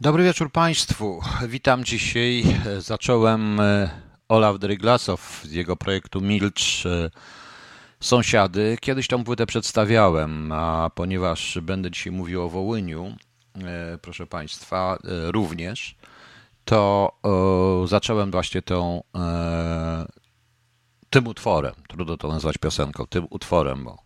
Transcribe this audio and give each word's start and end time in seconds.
Dobry 0.00 0.24
wieczór 0.24 0.52
Państwu. 0.52 1.20
Witam 1.48 1.84
dzisiaj. 1.84 2.44
Zacząłem 2.78 3.60
e, 3.60 3.90
Olaf 4.28 4.58
Dryglasow 4.58 5.42
z 5.44 5.52
jego 5.52 5.76
projektu 5.76 6.20
Milcz 6.20 6.86
e, 6.86 7.10
Sąsiady. 8.00 8.76
Kiedyś 8.80 9.08
tą 9.08 9.24
płytę 9.24 9.46
przedstawiałem, 9.46 10.52
a 10.52 10.90
ponieważ 10.94 11.58
będę 11.62 11.90
dzisiaj 11.90 12.12
mówił 12.12 12.42
o 12.42 12.48
Wołyniu, 12.48 13.16
e, 13.64 13.98
proszę 14.02 14.26
Państwa, 14.26 14.98
również, 15.04 15.96
to 16.64 17.12
zacząłem 17.86 18.30
właśnie 18.30 18.62
tą, 18.62 19.02
tym 21.10 21.26
utworem, 21.26 21.74
trudno 21.88 22.16
to 22.16 22.28
nazwać 22.28 22.58
piosenką, 22.58 23.06
tym 23.06 23.26
utworem, 23.30 23.84
bo 23.84 24.05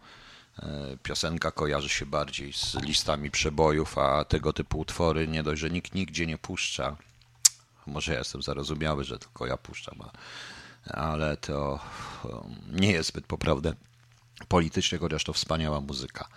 piosenka 1.03 1.51
kojarzy 1.51 1.89
się 1.89 2.07
bardziej 2.07 2.53
z 2.53 2.75
listami 2.75 3.31
przebojów, 3.31 3.99
a 3.99 4.25
tego 4.25 4.53
typu 4.53 4.79
utwory 4.79 5.29
nie 5.29 5.43
dość, 5.43 5.61
że 5.61 5.71
nikt 5.71 5.95
nigdzie 5.95 6.27
nie 6.27 6.39
puszcza. 6.39 6.97
Może 7.87 8.13
ja 8.13 8.19
jestem 8.19 8.43
zarozumiały, 8.43 9.05
że 9.05 9.19
tylko 9.19 9.47
ja 9.47 9.57
puszczam, 9.57 9.99
ale 10.87 11.37
to 11.37 11.81
um, 12.25 12.43
nie 12.81 12.93
jest 12.93 13.09
zbyt 13.09 13.27
poprawne 13.27 13.75
politycznie, 14.49 14.99
chociaż 14.99 15.25
to 15.25 15.33
wspaniała 15.33 15.81
muzyka. 15.81 16.29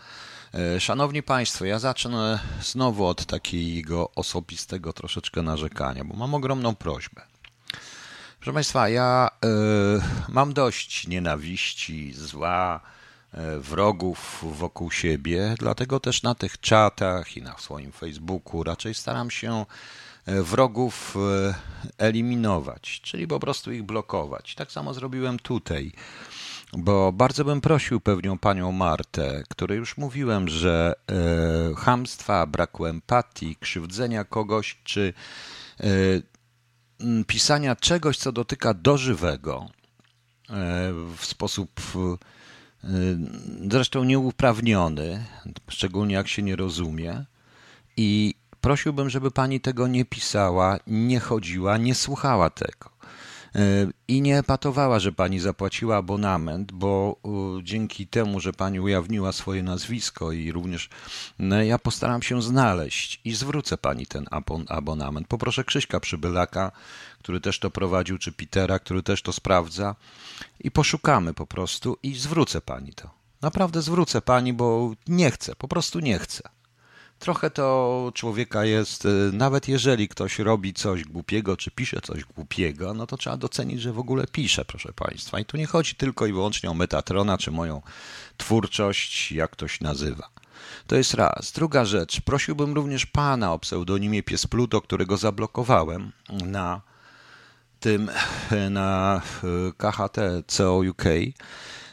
E, 0.54 0.80
szanowni 0.80 1.24
Państwo, 1.24 1.66
ja 1.66 1.80
zacznę 1.80 2.40
znowu 2.62 3.06
od 3.06 3.26
takiego 3.26 4.12
osobistego 4.16 4.94
troszeczkę 4.94 5.42
narzekania, 5.42 6.04
bo 6.04 6.16
mam 6.16 6.34
ogromną 6.34 6.76
prośbę. 6.76 7.22
Proszę 8.40 8.54
Państwa, 8.54 8.90
ja 8.90 9.30
y, 9.46 10.32
mam 10.32 10.54
dość 10.54 11.08
nienawiści, 11.08 12.14
zła, 12.14 12.82
E, 12.82 13.03
wrogów 13.60 14.46
wokół 14.52 14.92
siebie, 14.92 15.56
dlatego 15.60 16.00
też 16.00 16.24
na 16.24 16.36
tych 16.36 16.60
czatach 16.60 17.38
i 17.38 17.42
na 17.42 17.58
swoim 17.58 17.92
Facebooku 17.92 18.64
raczej 18.64 18.94
staram 18.94 19.32
się 19.32 19.66
e, 20.26 20.44
wrogów 20.44 21.16
e, 21.18 21.54
eliminować, 21.98 23.02
czyli 23.04 23.28
po 23.28 23.40
prostu 23.40 23.72
ich 23.72 23.84
blokować. 23.84 24.56
Tak 24.56 24.72
samo 24.72 24.94
zrobiłem 24.94 25.40
tutaj, 25.40 25.92
bo 26.78 27.12
bardzo 27.12 27.46
bym 27.46 27.62
prosił 27.62 28.00
pewnią 28.00 28.38
panią 28.38 28.72
Martę, 28.72 29.44
której 29.50 29.78
już 29.78 29.98
mówiłem, 29.98 30.48
że 30.48 30.94
e, 31.12 31.76
hamstwa, 31.76 32.48
braku 32.48 32.86
empatii, 32.86 33.56
krzywdzenia 33.56 34.24
kogoś, 34.24 34.78
czy 34.84 35.14
e, 35.80 35.86
pisania 37.28 37.76
czegoś, 37.76 38.18
co 38.18 38.32
dotyka 38.32 38.74
dożywego 38.74 39.68
e, 40.50 40.94
w 41.18 41.26
sposób 41.26 41.82
zresztą 43.72 44.04
nieuprawniony, 44.04 45.26
szczególnie 45.70 46.16
jak 46.16 46.28
się 46.28 46.42
nie 46.42 46.56
rozumie. 46.56 47.26
I 47.98 48.36
prosiłbym, 48.62 49.10
żeby 49.10 49.32
pani 49.32 49.60
tego 49.60 49.88
nie 49.88 50.06
pisała, 50.06 50.78
nie 50.88 51.20
chodziła, 51.20 51.78
nie 51.78 51.96
słuchała 51.96 52.50
tego. 52.50 52.93
Y, 53.56 53.94
I 54.08 54.22
nie 54.22 54.40
epatowała, 54.40 55.00
że 55.00 55.12
pani 55.12 55.40
zapłaciła 55.40 55.98
abonament, 55.98 56.72
bo 56.72 57.18
dzięki 57.64 58.08
temu, 58.08 58.40
że 58.40 58.54
pani 58.54 58.80
ujawniła 58.80 59.32
swoje 59.32 59.64
nazwisko 59.64 60.32
i 60.32 60.52
również 60.52 60.90
no, 61.40 61.64
ja 61.64 61.80
postaram 61.80 62.22
się 62.22 62.42
znaleźć 62.42 63.22
i 63.26 63.36
zwrócę 63.36 63.78
pani 63.78 64.06
ten 64.06 64.26
abonament. 64.68 65.28
Poproszę 65.28 65.64
Krzyśka 65.64 66.00
Przybylaka, 66.00 66.72
który 67.20 67.42
też 67.42 67.60
to 67.60 67.72
prowadził, 67.72 68.18
czy 68.18 68.32
Petera, 68.32 68.80
który 68.80 69.04
też 69.04 69.22
to 69.22 69.34
sprawdza 69.34 69.96
i 70.60 70.72
poszukamy 70.72 71.34
po 71.34 71.48
prostu 71.48 71.98
i 72.04 72.16
zwrócę 72.16 72.62
pani 72.62 72.94
to. 72.94 73.10
Naprawdę 73.42 73.82
zwrócę 73.82 74.22
pani, 74.22 74.54
bo 74.54 74.92
nie 75.08 75.32
chcę, 75.32 75.56
po 75.56 75.68
prostu 75.68 76.00
nie 76.00 76.20
chcę. 76.20 76.50
Trochę 77.24 77.50
to 77.50 78.12
człowieka 78.14 78.66
jest, 78.66 79.06
y, 79.06 79.30
nawet 79.34 79.68
jeżeli 79.68 80.08
ktoś 80.08 80.40
robi 80.40 80.74
coś 80.74 81.04
głupiego, 81.04 81.58
czy 81.58 81.72
pisze 81.72 82.02
coś 82.02 82.24
głupiego, 82.24 82.94
no 82.94 83.08
to 83.08 83.18
trzeba 83.18 83.38
docenić, 83.38 83.82
że 83.82 83.94
w 83.94 84.00
ogóle 84.00 84.28
pisze, 84.28 84.66
proszę 84.66 84.94
Państwa. 84.94 85.40
I 85.40 85.46
tu 85.46 85.58
nie 85.58 85.66
chodzi 85.66 85.96
tylko 85.96 86.26
i 86.26 86.34
wyłącznie 86.34 86.72
o 86.72 86.74
Metatrona, 86.74 87.38
czy 87.38 87.52
moją 87.52 87.82
twórczość, 88.38 89.32
jak 89.32 89.52
ktoś 89.52 89.82
nazywa. 89.82 90.30
To 90.88 90.96
jest 90.96 91.14
raz. 91.14 91.52
Druga 91.52 91.86
rzecz, 91.86 92.22
prosiłbym 92.22 92.74
również 92.74 93.06
Pana 93.06 93.54
o 93.54 93.60
pseudonimie 93.60 94.24
Pies 94.24 94.48
Pluto, 94.48 94.82
którego 94.82 95.18
zablokowałem 95.18 96.12
na 96.30 96.82
tym 97.80 98.12
na 98.70 99.22
e, 99.44 99.74
KHT 99.78 100.18
CO 100.48 100.82
UK. 100.90 101.04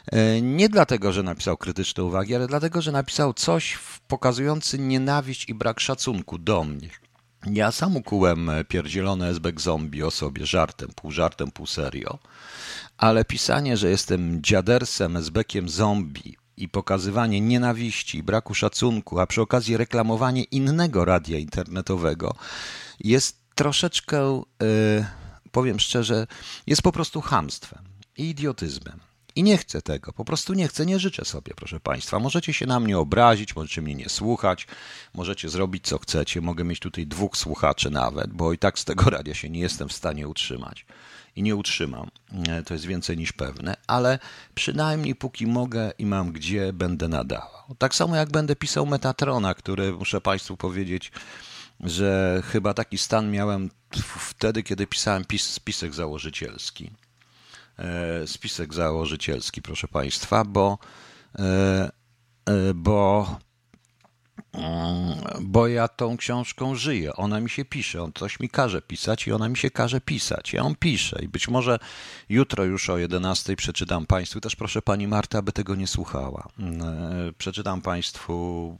E, 0.07 0.41
nie 0.41 0.69
dlatego, 0.69 1.11
że 1.11 1.23
napisał 1.23 1.57
krytyczne 1.57 2.03
uwagi, 2.03 2.35
ale 2.35 2.47
dlatego, 2.47 2.81
że 2.81 2.91
napisał 2.91 3.33
coś 3.33 3.79
pokazujący 4.07 4.79
nienawiść 4.79 5.49
i 5.49 5.53
brak 5.53 5.79
szacunku 5.79 6.37
do 6.37 6.63
mnie. 6.63 6.89
Ja 7.45 7.71
sam 7.71 7.95
ukułem 7.95 8.51
pierdzielone 8.67 9.29
SBek 9.29 9.61
zombie 9.61 10.03
o 10.03 10.11
sobie 10.11 10.45
żartem, 10.45 10.89
pół 10.95 11.11
żartem, 11.11 11.51
pół 11.51 11.67
serio, 11.67 12.19
ale 12.97 13.25
pisanie, 13.25 13.77
że 13.77 13.89
jestem 13.89 14.43
dziadersem, 14.43 15.17
SBkiem 15.17 15.69
zombie 15.69 16.37
i 16.57 16.69
pokazywanie 16.69 17.41
nienawiści 17.41 18.23
braku 18.23 18.53
szacunku, 18.53 19.19
a 19.19 19.27
przy 19.27 19.41
okazji 19.41 19.77
reklamowanie 19.77 20.43
innego 20.43 21.05
radia 21.05 21.37
internetowego 21.37 22.35
jest 22.99 23.37
troszeczkę... 23.55 24.41
Yy, 24.61 25.05
powiem 25.51 25.79
szczerze, 25.79 26.27
jest 26.67 26.81
po 26.81 26.91
prostu 26.91 27.21
hamstwem 27.21 27.83
i 28.17 28.29
idiotyzmem. 28.29 28.99
I 29.35 29.43
nie 29.43 29.57
chcę 29.57 29.81
tego, 29.81 30.13
po 30.13 30.25
prostu 30.25 30.53
nie 30.53 30.67
chcę, 30.67 30.85
nie 30.85 30.99
życzę 30.99 31.25
sobie, 31.25 31.53
proszę 31.55 31.79
Państwa. 31.79 32.19
Możecie 32.19 32.53
się 32.53 32.65
na 32.65 32.79
mnie 32.79 32.97
obrazić, 32.97 33.55
możecie 33.55 33.81
mnie 33.81 33.95
nie 33.95 34.09
słuchać, 34.09 34.67
możecie 35.13 35.49
zrobić 35.49 35.87
co 35.87 35.97
chcecie. 35.97 36.41
Mogę 36.41 36.63
mieć 36.63 36.79
tutaj 36.79 37.07
dwóch 37.07 37.37
słuchaczy 37.37 37.89
nawet, 37.89 38.33
bo 38.33 38.53
i 38.53 38.57
tak 38.57 38.79
z 38.79 38.85
tego 38.85 39.09
radia 39.09 39.33
się 39.33 39.49
nie 39.49 39.59
jestem 39.59 39.89
w 39.89 39.93
stanie 39.93 40.27
utrzymać. 40.27 40.85
I 41.35 41.43
nie 41.43 41.55
utrzymam, 41.55 42.11
e, 42.47 42.63
to 42.63 42.73
jest 42.73 42.85
więcej 42.85 43.17
niż 43.17 43.31
pewne, 43.33 43.75
ale 43.87 44.19
przynajmniej 44.55 45.15
póki 45.15 45.47
mogę 45.47 45.91
i 45.97 46.05
mam 46.05 46.31
gdzie, 46.31 46.73
będę 46.73 47.07
nadawał. 47.07 47.75
Tak 47.77 47.95
samo 47.95 48.15
jak 48.15 48.31
będę 48.31 48.55
pisał 48.55 48.85
Metatrona, 48.85 49.53
który, 49.53 49.93
muszę 49.93 50.21
Państwu 50.21 50.57
powiedzieć, 50.57 51.11
że 51.79 52.41
chyba 52.45 52.73
taki 52.73 52.97
stan 52.97 53.31
miałem 53.31 53.69
wtedy, 54.19 54.63
kiedy 54.63 54.87
pisałem 54.87 55.25
pis, 55.25 55.49
spisek 55.49 55.93
założycielski. 55.93 56.91
E, 57.81 58.27
spisek 58.27 58.73
założycielski, 58.73 59.61
proszę 59.61 59.87
Państwa, 59.87 60.45
bo, 60.45 60.77
e, 61.39 61.43
e, 62.45 62.73
bo, 62.73 63.39
mm, 64.53 65.15
bo 65.41 65.67
ja 65.67 65.87
tą 65.87 66.17
książką 66.17 66.75
żyję. 66.75 67.13
Ona 67.13 67.39
mi 67.39 67.49
się 67.49 67.65
pisze, 67.65 68.03
on 68.03 68.13
coś 68.13 68.39
mi 68.39 68.49
każe 68.49 68.81
pisać 68.81 69.27
i 69.27 69.31
ona 69.31 69.49
mi 69.49 69.57
się 69.57 69.71
każe 69.71 70.01
pisać. 70.01 70.53
Ja 70.53 70.63
ją 70.63 70.75
piszę 70.75 71.19
i 71.21 71.27
być 71.27 71.47
może 71.47 71.79
jutro 72.29 72.63
już 72.63 72.89
o 72.89 72.97
11 72.97 73.55
przeczytam 73.55 74.05
Państwu, 74.05 74.41
też 74.41 74.55
proszę 74.55 74.81
Pani 74.81 75.07
Marta, 75.07 75.37
aby 75.37 75.51
tego 75.51 75.75
nie 75.75 75.87
słuchała. 75.87 76.47
Przeczytam 77.37 77.81
Państwu 77.81 78.77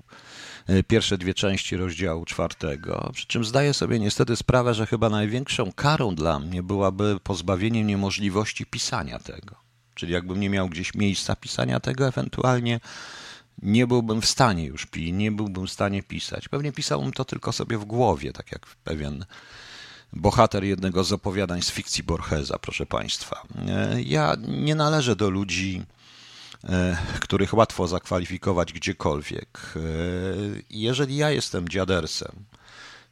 pierwsze 0.88 1.18
dwie 1.18 1.34
części 1.34 1.78
rozdziału 1.78 2.26
czwartego. 2.26 3.10
Przy 3.14 3.28
czym 3.28 3.46
zdaję 3.46 3.74
sobie 3.74 4.00
niestety 4.00 4.36
sprawę, 4.36 4.74
że 4.74 4.86
chyba 4.86 5.10
największą 5.10 5.72
karą 5.72 6.16
dla 6.16 6.40
mnie 6.40 6.64
byłaby 6.64 7.18
pozbawienie 7.24 7.84
mnie 7.84 7.98
możliwości 7.98 8.66
pisania 8.66 9.20
tego. 9.20 9.56
Czyli 9.96 10.14
jakbym 10.14 10.40
nie 10.40 10.50
miał 10.50 10.70
gdzieś 10.70 10.94
miejsca 10.94 11.36
pisania 11.36 11.80
tego, 11.80 12.08
ewentualnie 12.08 12.80
nie 13.62 13.88
byłbym 13.88 14.22
w 14.22 14.26
stanie 14.26 14.66
już 14.66 14.86
pi, 14.86 15.14
nie 15.14 15.32
byłbym 15.32 15.68
w 15.68 15.72
stanie 15.72 16.04
pisać. 16.04 16.50
Pewnie 16.50 16.72
pisałbym 16.72 17.14
to 17.14 17.26
tylko 17.26 17.52
sobie 17.52 17.78
w 17.78 17.86
głowie, 17.86 18.34
tak 18.34 18.52
jak 18.52 18.66
pewien 18.66 19.26
bohater 20.14 20.64
jednego 20.64 21.04
z 21.04 21.14
opowiadań 21.14 21.62
z 21.62 21.72
fikcji 21.72 22.04
Borgesa, 22.04 22.60
proszę 22.60 22.86
Państwa. 22.86 23.48
E, 23.68 24.02
ja 24.02 24.36
nie 24.48 24.76
należę 24.76 25.16
do 25.16 25.30
ludzi 25.30 25.84
których 27.20 27.54
łatwo 27.54 27.88
zakwalifikować 27.88 28.74
gdziekolwiek. 28.74 29.74
E, 29.76 29.80
jeżeli 30.70 31.16
ja 31.16 31.32
jestem 31.32 31.70
dziadersem, 31.70 32.46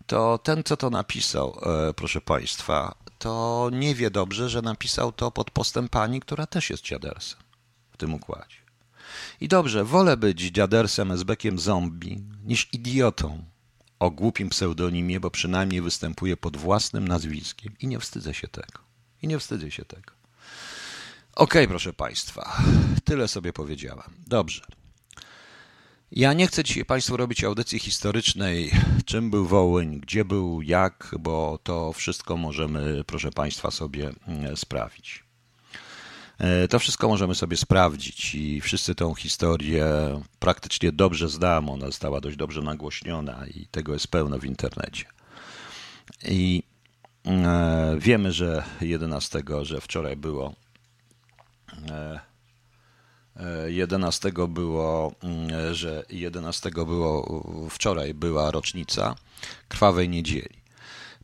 to 0.07 0.37
ten, 0.37 0.63
co 0.63 0.77
to 0.77 0.89
napisał, 0.89 1.59
e, 1.89 1.93
proszę 1.93 2.21
Państwa, 2.21 2.95
to 3.19 3.69
nie 3.73 3.95
wie 3.95 4.11
dobrze, 4.11 4.49
że 4.49 4.61
napisał 4.61 5.11
to 5.11 5.31
pod 5.31 5.51
postem 5.51 5.89
pani, 5.89 6.19
która 6.19 6.47
też 6.47 6.69
jest 6.69 6.83
dziadersem 6.83 7.39
w 7.91 7.97
tym 7.97 8.13
układzie. 8.13 8.55
I 9.41 9.47
dobrze, 9.47 9.85
wolę 9.85 10.17
być 10.17 10.41
dziadersem 10.41 11.11
esbekiem 11.11 11.59
zombie 11.59 12.23
niż 12.45 12.73
idiotą 12.73 13.43
o 13.99 14.11
głupim 14.11 14.49
pseudonimie, 14.49 15.19
bo 15.19 15.31
przynajmniej 15.31 15.81
występuje 15.81 16.37
pod 16.37 16.57
własnym 16.57 17.07
nazwiskiem 17.07 17.73
i 17.79 17.87
nie 17.87 17.99
wstydzę 17.99 18.33
się 18.33 18.47
tego. 18.47 18.79
I 19.21 19.27
nie 19.27 19.39
wstydzę 19.39 19.71
się 19.71 19.85
tego. 19.85 20.18
Okay, 21.35 21.67
proszę 21.67 21.93
Państwa, 21.93 22.57
tyle 23.03 23.27
sobie 23.27 23.53
powiedziałem. 23.53 24.13
Dobrze. 24.27 24.61
Ja 26.11 26.33
nie 26.33 26.47
chcę 26.47 26.63
dzisiaj 26.63 26.85
Państwu 26.85 27.17
robić 27.17 27.43
audycji 27.43 27.79
historycznej, 27.79 28.71
czym 29.05 29.31
był 29.31 29.45
Wołyń, 29.45 29.99
gdzie 29.99 30.25
był, 30.25 30.61
jak, 30.61 31.15
bo 31.19 31.59
to 31.63 31.93
wszystko 31.93 32.37
możemy, 32.37 33.03
proszę 33.03 33.31
Państwa, 33.31 33.71
sobie 33.71 34.11
mm, 34.27 34.57
sprawić. 34.57 35.23
E, 36.37 36.67
to 36.67 36.79
wszystko 36.79 37.07
możemy 37.07 37.35
sobie 37.35 37.57
sprawdzić 37.57 38.35
i 38.35 38.61
wszyscy 38.61 38.95
tą 38.95 39.15
historię 39.15 39.85
praktycznie 40.39 40.91
dobrze 40.91 41.29
znamy. 41.29 41.71
Ona 41.71 41.85
została 41.85 42.21
dość 42.21 42.37
dobrze 42.37 42.61
nagłośniona 42.61 43.47
i 43.47 43.67
tego 43.71 43.93
jest 43.93 44.07
pełno 44.07 44.39
w 44.39 44.45
internecie. 44.45 45.05
I 46.27 46.63
wiemy, 47.97 48.31
że 48.31 48.63
11, 48.81 49.43
że 49.61 49.81
wczoraj 49.81 50.15
było 50.15 50.55
11 53.67 54.31
było, 54.47 55.15
mm, 55.23 55.75
że 55.75 56.03
11 56.09 56.71
było 56.71 57.43
wczoraj 57.69 58.13
była 58.13 58.51
rocznica 58.51 59.15
krwawej 59.67 60.09
niedzieli. 60.09 60.59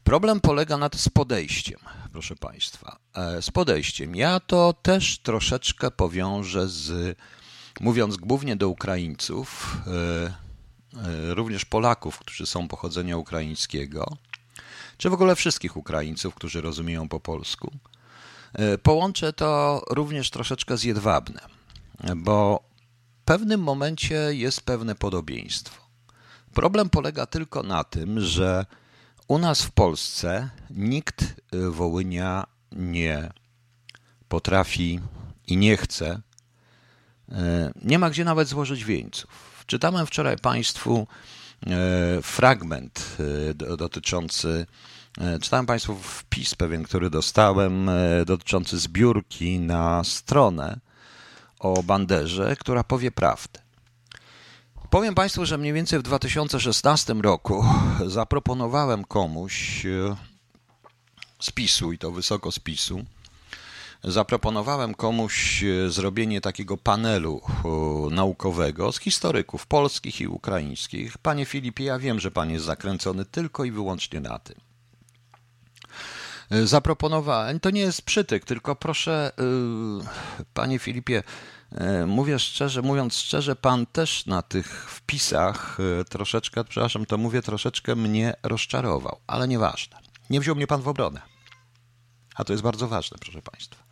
Problem 0.05 0.41
polega 0.41 0.77
na 0.77 0.89
z 0.95 1.09
podejściem, 1.09 1.79
proszę 2.11 2.35
Państwa. 2.35 2.97
E, 3.15 3.41
z 3.41 3.51
podejściem. 3.51 4.15
Ja 4.15 4.39
to 4.39 4.73
też 4.81 5.19
troszeczkę 5.19 5.91
powiążę 5.91 6.67
z, 6.67 7.17
mówiąc 7.79 8.17
głównie 8.17 8.55
do 8.55 8.69
Ukraińców, 8.69 9.77
e, 9.87 10.33
e, 10.97 11.33
również 11.33 11.65
Polaków, 11.65 12.19
którzy 12.19 12.45
są 12.45 12.67
pochodzenia 12.67 13.17
ukraińskiego, 13.17 14.17
czy 14.97 15.09
w 15.09 15.13
ogóle 15.13 15.35
wszystkich 15.35 15.77
Ukraińców, 15.77 16.35
którzy 16.35 16.61
rozumieją 16.61 17.09
po 17.09 17.19
polsku. 17.19 17.71
Połączę 18.83 19.33
to 19.33 19.81
również 19.89 20.29
troszeczkę 20.29 20.77
z 20.77 20.83
jedwabnem 20.83 21.55
bo 22.15 22.63
w 23.21 23.25
pewnym 23.25 23.61
momencie 23.61 24.15
jest 24.15 24.61
pewne 24.61 24.95
podobieństwo. 24.95 25.85
Problem 26.53 26.89
polega 26.89 27.25
tylko 27.25 27.63
na 27.63 27.83
tym, 27.83 28.21
że 28.21 28.65
u 29.27 29.37
nas 29.37 29.61
w 29.61 29.71
Polsce 29.71 30.49
nikt 30.69 31.21
y, 31.21 31.69
Wołynia 31.71 32.47
nie 32.71 33.31
potrafi 34.27 34.99
i 35.47 35.57
nie 35.57 35.77
chce, 35.77 36.21
y, 37.29 37.33
nie 37.81 37.99
ma 37.99 38.09
gdzie 38.09 38.25
nawet 38.25 38.47
złożyć 38.47 38.83
wieńców. 38.83 39.63
Czytałem 39.67 40.05
wczoraj 40.05 40.37
Państwu 40.37 41.07
fragment 42.21 43.17
dotyczący, 43.77 44.65
czytałem 45.41 45.65
Państwu 45.65 45.95
wpis 45.95 46.55
pewien, 46.55 46.83
który 46.83 47.09
dostałem, 47.09 47.89
dotyczący 48.25 48.77
zbiórki 48.77 49.59
na 49.59 50.03
stronę 50.03 50.79
o 51.59 51.83
Banderze, 51.83 52.55
która 52.55 52.83
powie 52.83 53.11
prawdę. 53.11 53.65
Powiem 54.89 55.15
Państwu, 55.15 55.45
że 55.45 55.57
mniej 55.57 55.73
więcej 55.73 55.99
w 55.99 56.03
2016 56.03 57.13
roku 57.13 57.65
zaproponowałem 58.05 59.03
komuś 59.03 59.85
e, 59.85 60.15
spisu 61.39 61.91
i 61.91 61.97
to 61.97 62.11
wysoko 62.11 62.51
spisu. 62.51 63.05
Zaproponowałem 64.03 64.93
komuś 64.93 65.63
e, 65.63 65.89
zrobienie 65.89 66.41
takiego 66.41 66.77
panelu 66.77 67.41
e, 67.45 68.15
naukowego 68.15 68.91
z 68.91 68.99
historyków 68.99 69.67
polskich 69.67 70.21
i 70.21 70.27
ukraińskich. 70.27 71.17
Panie 71.17 71.45
Filipie, 71.45 71.83
ja 71.83 71.99
wiem, 71.99 72.19
że 72.19 72.31
Pan 72.31 72.51
jest 72.51 72.65
zakręcony 72.65 73.25
tylko 73.25 73.63
i 73.63 73.71
wyłącznie 73.71 74.19
na 74.19 74.39
tym. 74.39 74.64
Zaproponowałem, 76.63 77.59
to 77.59 77.69
nie 77.69 77.81
jest 77.81 78.01
przytyk, 78.01 78.45
tylko 78.45 78.75
proszę, 78.75 79.31
Panie 80.53 80.79
Filipie, 80.79 81.23
E, 81.71 82.05
mówię 82.05 82.39
szczerze, 82.39 82.81
mówiąc 82.81 83.17
szczerze, 83.17 83.55
pan 83.55 83.85
też 83.85 84.25
na 84.25 84.41
tych 84.41 84.91
wpisach 84.91 85.77
e, 85.99 86.03
troszeczkę, 86.03 86.63
przepraszam, 86.63 87.05
to 87.05 87.17
mówię, 87.17 87.41
troszeczkę 87.41 87.95
mnie 87.95 88.33
rozczarował, 88.43 89.19
ale 89.27 89.47
nieważne. 89.47 89.97
Nie 90.29 90.39
wziął 90.39 90.55
mnie 90.55 90.67
pan 90.67 90.81
w 90.81 90.87
obronę. 90.87 91.21
A 92.35 92.43
to 92.43 92.53
jest 92.53 92.63
bardzo 92.63 92.87
ważne, 92.87 93.17
proszę 93.21 93.41
państwa. 93.41 93.83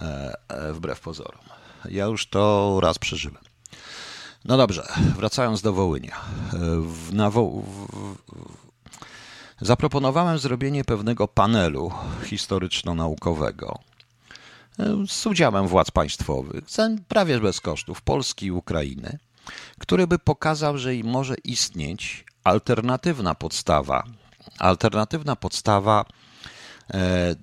E, 0.00 0.72
wbrew 0.72 1.00
pozorom. 1.00 1.44
Ja 1.84 2.04
już 2.04 2.26
to 2.26 2.78
raz 2.82 2.98
przeżyłem. 2.98 3.44
No 4.44 4.56
dobrze, 4.56 4.88
wracając 5.16 5.62
do 5.62 5.72
Wołynia. 5.72 6.20
Na 7.12 7.30
Wo 7.30 7.62
zaproponowałem 9.60 10.38
zrobienie 10.38 10.84
pewnego 10.84 11.28
panelu 11.28 11.92
historyczno-naukowego 12.24 13.78
z 15.06 15.26
udziałem 15.26 15.68
władz 15.68 15.90
państwowych, 15.90 16.64
prawie 17.08 17.40
bez 17.40 17.60
kosztów 17.60 18.02
Polski 18.02 18.46
i 18.46 18.50
Ukrainy, 18.50 19.18
który 19.78 20.06
by 20.06 20.18
pokazał, 20.18 20.78
że 20.78 20.90
może 21.04 21.34
istnieć 21.44 22.24
alternatywna 22.44 23.34
podstawa, 23.34 24.04
alternatywna 24.58 25.36
podstawa 25.36 26.04
e, 26.90 26.96
e, 26.98 27.36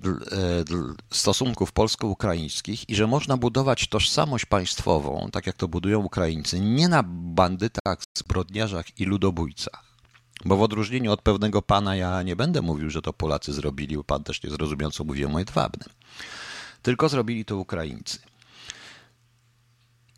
stosunków 1.12 1.72
polsko-ukraińskich 1.72 2.90
i 2.90 2.96
że 2.96 3.08
można 3.08 3.38
budować 3.38 3.88
tożsamość 3.88 4.46
państwową, 4.46 5.30
tak 5.32 5.48
jak 5.48 5.56
to 5.56 5.68
budują 5.68 6.00
Ukraińcy, 6.00 6.60
nie 6.60 6.88
na 6.88 7.04
bandytach, 7.08 7.98
zbrodniarzach 8.18 9.00
i 9.00 9.06
ludobójcach. 9.06 9.87
Bo 10.48 10.58
w 10.58 10.62
odróżnieniu 10.62 11.12
od 11.12 11.22
pewnego 11.22 11.62
pana 11.62 11.96
ja 11.96 12.24
nie 12.24 12.36
będę 12.36 12.62
mówił, 12.62 12.90
że 12.90 13.02
to 13.02 13.14
Polacy 13.14 13.54
zrobili, 13.54 13.98
bo 13.98 14.04
pan 14.04 14.24
też 14.24 14.44
nie 14.44 14.50
zrozumiał, 14.50 14.92
co 14.92 15.04
mówiłem 15.04 15.36
o 15.36 15.40
Jedwabnym 15.40 15.90
tylko 16.88 17.10
zrobili 17.10 17.46
to 17.46 17.58
Ukraińcy. 17.58 18.20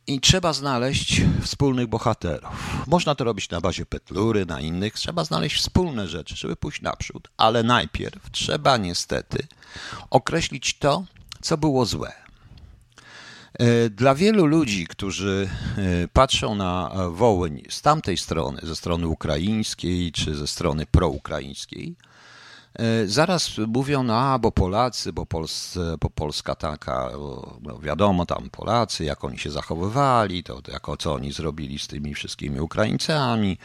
I 0.07 0.19
trzeba 0.21 0.53
znaleźć 0.53 1.21
wspólnych 1.41 1.87
bohaterów. 1.87 2.51
Można 2.87 3.15
to 3.15 3.23
robić 3.23 3.49
na 3.49 3.61
bazie 3.61 3.85
Petlury, 3.85 4.45
na 4.45 4.61
innych. 4.61 4.93
Trzeba 4.93 5.23
znaleźć 5.23 5.57
wspólne 5.57 6.07
rzeczy, 6.07 6.35
żeby 6.35 6.55
pójść 6.55 6.81
naprzód. 6.81 7.27
Ale 7.37 7.63
najpierw 7.63 8.31
trzeba 8.31 8.77
niestety 8.77 9.47
określić 10.09 10.77
to, 10.77 11.03
co 11.41 11.57
było 11.57 11.85
złe. 11.85 12.28
E, 13.59 13.89
dla 13.89 14.15
wielu 14.15 14.45
ludzi, 14.45 14.87
którzy 14.87 15.49
e, 15.77 16.07
patrzą 16.07 16.55
na 16.55 16.91
Wołyń 17.09 17.63
z 17.69 17.81
tamtej 17.81 18.17
strony, 18.17 18.59
ze 18.63 18.75
strony 18.75 19.07
ukraińskiej 19.07 20.11
czy 20.11 20.35
ze 20.35 20.47
strony 20.47 20.85
proukraińskiej, 20.85 21.95
E, 22.05 22.08
zaraz 23.05 23.57
mówią, 23.67 24.03
no 24.03 24.17
a, 24.17 24.39
bo 24.39 24.51
Polacy, 24.51 25.13
bo, 25.13 25.25
bo 25.99 26.09
Polska 26.09 26.55
taka, 26.55 27.09
no 27.61 27.79
wiadomo, 27.79 28.25
tam 28.25 28.49
Polacy, 28.49 29.03
jak 29.03 29.23
oni 29.23 29.39
się 29.39 29.51
zachowywali, 29.51 30.43
to, 30.43 30.61
to 30.61 30.71
jako 30.71 30.97
co 30.97 31.13
oni 31.13 31.31
zrobili 31.31 31.79
z 31.79 31.87
tymi 31.87 32.13
wszystkimi 32.13 32.59
Ukraińcami, 32.59 33.57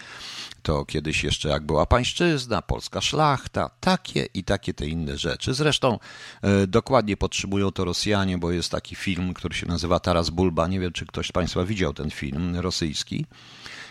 to 0.62 0.85
kiedyś 0.85 1.25
jeszcze 1.25 1.49
jak 1.49 1.67
była 1.67 1.87
pańszczyzna, 1.87 2.62
polska 2.62 3.01
szlachta, 3.01 3.71
takie 3.81 4.29
i 4.35 4.45
takie 4.45 4.75
te 4.75 4.87
inne 4.87 5.19
rzeczy. 5.19 5.55
Zresztą 5.55 5.99
e, 6.43 6.67
dokładnie 6.67 7.17
podtrzymują 7.17 7.71
to 7.71 7.85
Rosjanie, 7.85 8.39
bo 8.39 8.53
jest 8.53 8.71
taki 8.71 8.95
film, 8.95 9.35
który 9.35 9.55
się 9.55 9.67
nazywa 9.67 10.00
Taras 10.00 10.31
Bulba, 10.31 10.67
nie 10.67 10.81
wiem 10.81 10.93
czy 10.93 11.07
ktoś 11.07 11.29
z 11.29 11.33
Państwa 11.33 11.65
widział 11.65 11.95
ten 11.95 12.11
film 12.11 12.57
rosyjski, 12.57 13.27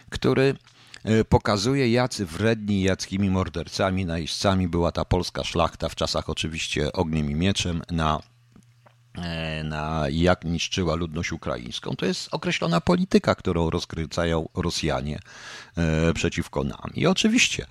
który 0.10 0.56
E, 0.56 0.73
pokazuje, 1.30 1.92
jacy 1.92 2.26
wredni, 2.26 2.82
jackimi 2.82 3.30
mordercami, 3.30 4.06
najeźdźcami 4.06 4.68
była 4.68 4.92
ta 4.92 5.06
polska 5.06 5.44
szlachta 5.44 5.90
w 5.90 5.96
czasach 5.96 6.30
oczywiście 6.30 6.94
ogniem 6.94 7.32
i 7.32 7.36
mieczem 7.36 7.82
na 7.92 8.20
e, 9.16 9.64
na 9.64 10.06
jak 10.12 10.46
niszczyła 10.46 10.96
ludność 10.96 11.32
ukraińską. 11.32 11.96
To 11.96 12.06
jest 12.06 12.30
określona 12.32 12.82
polityka, 12.82 13.36
którą 13.36 13.70
rozkręcają 13.70 14.50
Rosjanie 14.56 15.20
e, 15.78 16.14
przeciwko 16.14 16.64
nam. 16.64 16.92
I 16.94 17.08
oczywiście, 17.08 17.66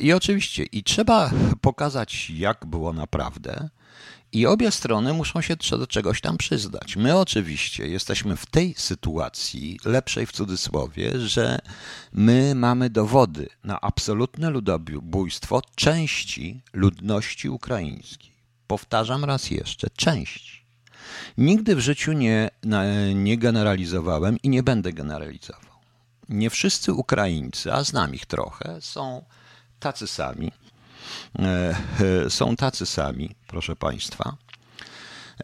i 0.00 0.12
oczywiście, 0.12 0.64
i 0.64 0.82
trzeba 0.82 1.30
pokazać, 1.60 2.30
jak 2.30 2.66
było 2.66 2.92
naprawdę. 2.92 3.68
I 4.32 4.46
obie 4.46 4.70
strony 4.70 5.12
muszą 5.12 5.40
się 5.40 5.56
do 5.70 5.86
czegoś 5.86 6.20
tam 6.20 6.36
przyznać. 6.38 6.96
My 6.96 7.18
oczywiście 7.18 7.88
jesteśmy 7.88 8.36
w 8.36 8.46
tej 8.46 8.74
sytuacji, 8.74 9.80
lepszej 9.84 10.26
w 10.26 10.32
cudzysłowie, 10.32 11.20
że 11.20 11.58
my 12.12 12.54
mamy 12.54 12.90
dowody 12.90 13.48
na 13.64 13.80
absolutne 13.80 14.50
ludobójstwo 14.50 15.62
części 15.74 16.62
ludności 16.72 17.48
ukraińskiej. 17.48 18.30
Powtarzam 18.66 19.24
raz 19.24 19.50
jeszcze, 19.50 19.90
części. 19.90 20.60
Nigdy 21.38 21.76
w 21.76 21.80
życiu 21.80 22.12
nie, 22.12 22.50
nie 23.14 23.38
generalizowałem 23.38 24.36
i 24.42 24.48
nie 24.48 24.62
będę 24.62 24.92
generalizował. 24.92 25.70
Nie 26.28 26.50
wszyscy 26.50 26.92
Ukraińcy, 26.92 27.72
a 27.72 27.84
znam 27.84 28.14
ich 28.14 28.26
trochę, 28.26 28.80
są 28.80 29.24
tacy 29.80 30.06
sami 30.06 30.52
E, 31.38 31.76
e, 32.26 32.30
są 32.30 32.56
tacy 32.56 32.86
sami, 32.86 33.30
proszę 33.46 33.76
Państwa, 33.76 34.36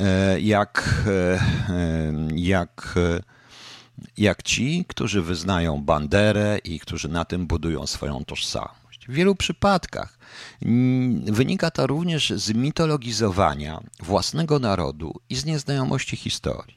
e, 0.01 0.41
jak, 0.41 1.05
jak, 2.35 2.99
jak 4.17 4.43
ci, 4.43 4.85
którzy 4.89 5.23
wyznają 5.23 5.85
banderę 5.85 6.59
i 6.65 6.81
którzy 6.81 7.09
na 7.09 7.25
tym 7.25 7.47
budują 7.47 7.87
swoją 7.87 8.25
tożsamość. 8.25 9.07
W 9.09 9.13
wielu 9.13 9.35
przypadkach 9.35 10.19
wynika 11.25 11.71
to 11.71 11.87
również 11.87 12.31
z 12.31 12.55
mitologizowania 12.55 13.81
własnego 14.01 14.59
narodu 14.59 15.21
i 15.31 15.37
z 15.37 15.45
nieznajomości 15.45 16.17
historii. 16.17 16.77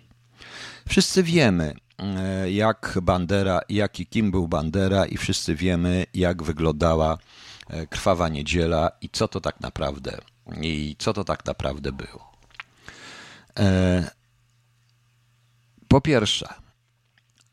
Wszyscy 0.90 1.24
wiemy, 1.24 1.74
jak 2.50 3.00
Bandera, 3.02 3.62
jaki 3.70 4.06
kim 4.06 4.32
był 4.32 4.48
Bandera 4.48 5.06
i 5.06 5.18
wszyscy 5.18 5.56
wiemy, 5.56 6.06
jak 6.14 6.44
wyglądała 6.44 7.18
krwawa 7.90 8.30
niedziela 8.30 8.92
i 9.02 9.10
co 9.10 9.28
to 9.28 9.42
tak 9.42 9.62
naprawdę 9.62 10.18
i 10.62 10.96
co 11.00 11.14
to 11.14 11.24
tak 11.24 11.46
naprawdę 11.46 11.92
było. 11.92 12.32
E, 13.60 14.12
po 15.88 16.02
pierwsze, 16.02 16.54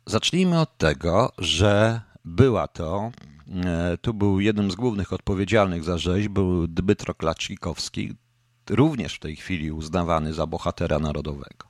zacznijmy 0.07 0.61
od 0.61 0.79
tego, 0.79 1.33
że 1.39 2.01
była 2.25 2.69
to 2.69 3.11
tu 4.03 4.15
był 4.15 4.41
jednym 4.41 4.71
z 4.71 4.75
głównych 4.75 5.13
odpowiedzialnych 5.13 5.85
za 5.85 5.99
rzeź, 5.99 6.29
był 6.29 6.67
Dmytro 6.67 7.15
Klaczkikowski, 7.15 8.15
również 8.71 9.15
w 9.15 9.19
tej 9.19 9.37
chwili 9.37 9.73
uznawany 9.73 10.35
za 10.35 10.47
bohatera 10.47 10.99
narodowego. 10.99 11.67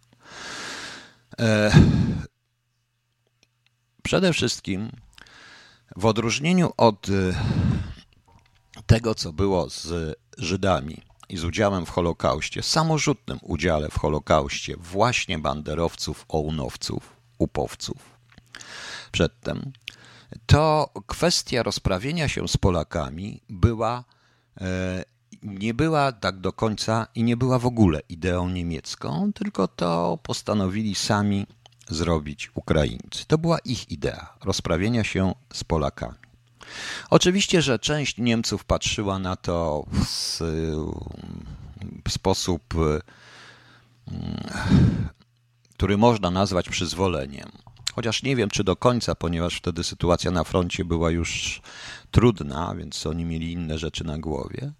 Przede 4.02 4.32
wszystkim, 4.32 4.90
w 5.96 6.06
odróżnieniu 6.06 6.72
od 6.76 7.06
tego, 8.86 9.14
co 9.14 9.32
było 9.32 9.70
z 9.70 10.16
Żydami 10.38 11.02
i 11.28 11.36
z 11.36 11.44
udziałem 11.44 11.86
w 11.86 11.90
Holokauście, 11.90 12.62
samorzutnym 12.62 13.38
udziale 13.42 13.88
w 13.88 13.98
Holokauście 13.98 14.76
właśnie 14.76 15.38
banderowców, 15.38 16.24
ołnowców, 16.28 17.16
upowców, 17.38 17.98
przedtem, 19.12 19.72
to 20.46 20.90
kwestia 21.06 21.62
rozprawienia 21.62 22.28
się 22.28 22.48
z 22.48 22.56
Polakami 22.56 23.40
była, 23.48 24.04
e, 24.60 25.04
nie 25.42 25.74
była 25.74 26.12
tak 26.12 26.40
do 26.40 26.52
końca 26.52 27.06
i 27.14 27.22
nie 27.22 27.36
była 27.36 27.58
w 27.58 27.66
ogóle 27.66 28.00
ideą 28.08 28.48
niemiecką, 28.48 29.32
tylko 29.32 29.68
to 29.68 30.18
postanowili 30.22 30.94
sami 30.94 31.46
zrobić 31.88 32.50
Ukraińcy. 32.54 33.24
To 33.26 33.38
była 33.38 33.58
ich 33.58 33.90
idea 33.90 34.36
rozprawienia 34.44 35.04
się 35.04 35.34
z 35.52 35.64
Polakami. 35.64 36.25
Oczywiście, 37.10 37.62
że 37.62 37.78
część 37.78 38.18
Niemców 38.18 38.64
patrzyła 38.64 39.18
na 39.18 39.36
to 39.36 39.86
w, 39.92 40.38
sposób, 42.08 42.74
który 45.74 45.96
można 45.96 46.30
nazwać 46.30 46.68
przyzwoleniem. 46.68 47.50
Chociaż 47.94 48.22
nie 48.22 48.36
wiem, 48.36 48.50
czy 48.50 48.64
do 48.64 48.76
końca, 48.76 49.14
ponieważ 49.14 49.56
wtedy 49.56 49.84
sytuacja 49.84 50.30
na 50.30 50.44
froncie 50.44 50.84
była 50.84 51.10
już 51.10 51.60
trudna, 52.10 52.74
więc 52.78 53.06
oni 53.06 53.24
mieli 53.24 53.52
inne 53.52 53.78
rzeczy 53.78 54.04
na 54.04 54.18
głowie. 54.18 54.72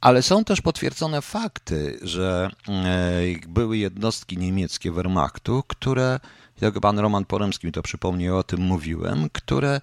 Ale 0.00 0.22
są 0.22 0.44
też 0.44 0.60
potwierdzone 0.60 1.22
fakty, 1.22 1.98
że 2.02 2.50
e, 2.68 3.48
były 3.48 3.78
jednostki 3.78 4.38
niemieckie 4.38 4.92
Wehrmachtu, 4.92 5.62
które, 5.66 6.20
jak 6.60 6.80
pan 6.80 6.98
Roman 6.98 7.24
Poremski 7.24 7.66
mi 7.66 7.72
to 7.72 7.82
przypomniał, 7.82 8.38
o 8.38 8.42
tym 8.42 8.60
mówiłem, 8.60 9.30
które 9.32 9.80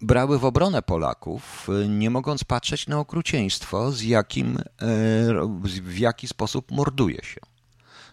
brały 0.00 0.38
w 0.38 0.44
obronę 0.44 0.82
Polaków, 0.82 1.68
e, 1.84 1.88
nie 1.88 2.10
mogąc 2.10 2.44
patrzeć 2.44 2.86
na 2.86 2.98
okrucieństwo, 2.98 3.92
z 3.92 4.02
jakim, 4.02 4.58
w 5.82 5.98
jaki 5.98 6.28
sposób 6.28 6.70
morduje 6.70 7.18
się. 7.22 7.40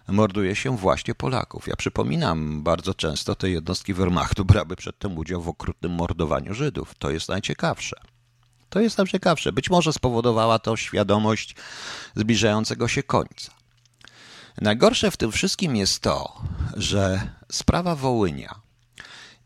Morduje 0.07 0.55
się 0.55 0.77
właśnie 0.77 1.15
Polaków. 1.15 1.67
Ja 1.67 1.75
przypominam, 1.75 2.63
bardzo 2.63 2.93
często 2.93 3.35
te 3.35 3.49
jednostki 3.49 3.93
Wehrmachtu 3.93 4.45
brały 4.45 4.75
przedtem 4.75 5.17
udział 5.17 5.41
w 5.41 5.47
okrutnym 5.49 5.91
mordowaniu 5.91 6.53
Żydów. 6.53 6.95
To 6.95 7.11
jest 7.11 7.29
najciekawsze. 7.29 7.95
To 8.69 8.79
jest 8.79 8.97
najciekawsze. 8.97 9.51
Być 9.51 9.69
może 9.69 9.93
spowodowała 9.93 10.59
to 10.59 10.75
świadomość 10.75 11.55
zbliżającego 12.15 12.87
się 12.87 13.03
końca. 13.03 13.51
Najgorsze 14.61 15.11
w 15.11 15.17
tym 15.17 15.31
wszystkim 15.31 15.75
jest 15.75 15.99
to, 15.99 16.41
że 16.77 17.21
sprawa 17.51 17.95
Wołynia 17.95 18.62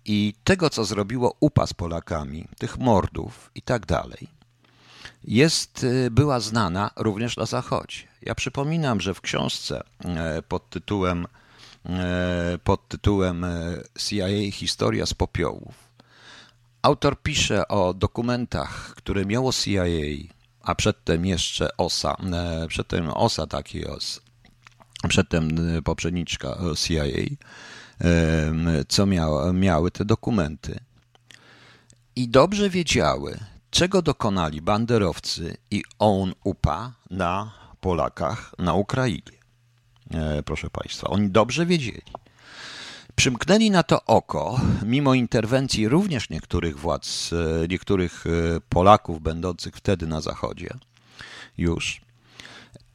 i 0.08 0.34
tego, 0.44 0.70
co 0.70 0.86
zrobiło 0.86 1.36
UPA 1.40 1.68
z 1.68 1.74
Polakami, 1.74 2.48
tych 2.60 2.78
mordów 2.78 3.52
i 3.56 3.62
tak 3.62 3.86
dalej, 3.86 4.28
jest, 5.24 5.84
y, 5.84 6.12
była 6.12 6.40
znana 6.40 6.92
również 6.96 7.38
na 7.38 7.46
Zachodzie. 7.46 8.08
Ja 8.22 8.36
przypominam, 8.36 9.02
że 9.02 9.14
w 9.14 9.22
książce 9.22 9.84
e, 10.06 10.42
pod 10.42 10.70
tytułem, 10.70 11.28
e, 11.86 12.60
pod 12.64 12.88
tytułem 12.88 13.44
e, 13.44 13.78
CIA 14.00 14.52
Historia 14.52 15.06
z 15.06 15.14
popiołów 15.14 15.88
Autor 16.82 17.22
pisze 17.22 17.68
o 17.68 17.94
dokumentach, 17.94 18.94
które 18.96 19.26
miało 19.26 19.54
CIA, 19.54 19.84
a 20.62 20.76
przedtem 20.76 21.26
jeszcze 21.26 21.78
OSA, 21.78 22.18
przedtem 22.68 23.10
OSA 23.10 23.48
taki 23.48 23.88
OS, 23.88 24.22
przedtem 25.10 25.50
poprzedniczka 25.84 26.58
CIA, 26.78 27.04
co 28.88 29.06
miały, 29.06 29.54
miały 29.54 29.92
te 29.92 30.06
dokumenty. 30.06 30.80
I 32.16 32.30
dobrze 32.30 32.70
wiedziały, 32.70 33.38
czego 33.70 34.02
dokonali 34.02 34.62
banderowcy 34.62 35.58
i 35.72 35.84
OUN 36.00 36.34
UPA 36.44 36.92
na 37.10 37.52
Polakach 37.82 38.54
na 38.60 38.74
Ukrainie. 38.74 39.38
Proszę 40.46 40.70
Państwa, 40.70 41.08
oni 41.08 41.30
dobrze 41.30 41.66
wiedzieli. 41.66 42.02
Przymknęli 43.16 43.72
na 43.72 43.84
to 43.84 44.06
oko, 44.06 44.62
mimo 44.86 45.14
interwencji 45.14 45.88
również 45.88 46.30
niektórych 46.30 46.80
władz, 46.80 47.34
e, 47.34 47.68
niektórych 47.68 48.26
e, 48.28 48.30
Polaków 48.70 49.22
będących 49.22 49.76
wtedy 49.76 50.08
na 50.08 50.22
Zachodzie, 50.22 50.70
już. 51.58 52.02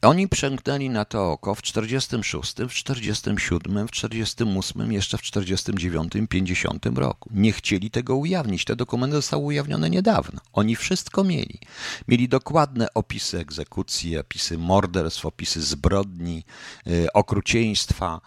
Oni 0.03 0.27
przymknęli 0.27 0.89
na 0.89 1.05
to 1.05 1.31
oko 1.31 1.55
w 1.55 1.61
46, 1.61 2.55
w 2.69 2.73
47, 2.73 3.87
w 3.87 3.91
48, 3.91 4.91
jeszcze 4.91 5.17
w 5.17 5.21
49, 5.21 6.13
50 6.29 6.85
roku. 6.85 7.29
Nie 7.33 7.51
chcieli 7.51 7.91
tego 7.91 8.15
ujawnić. 8.15 8.65
Te 8.65 8.75
dokumenty 8.75 9.15
zostały 9.15 9.43
ujawnione 9.43 9.89
niedawno. 9.89 10.41
Oni 10.53 10.75
wszystko 10.75 11.23
mieli. 11.23 11.59
Mieli 12.07 12.29
dokładne 12.29 12.93
opisy 12.93 13.39
egzekucji, 13.39 14.17
opisy 14.17 14.57
morderstw, 14.57 15.25
opisy 15.25 15.61
zbrodni, 15.61 16.43
e, 16.87 17.13
okrucieństwa, 17.13 18.21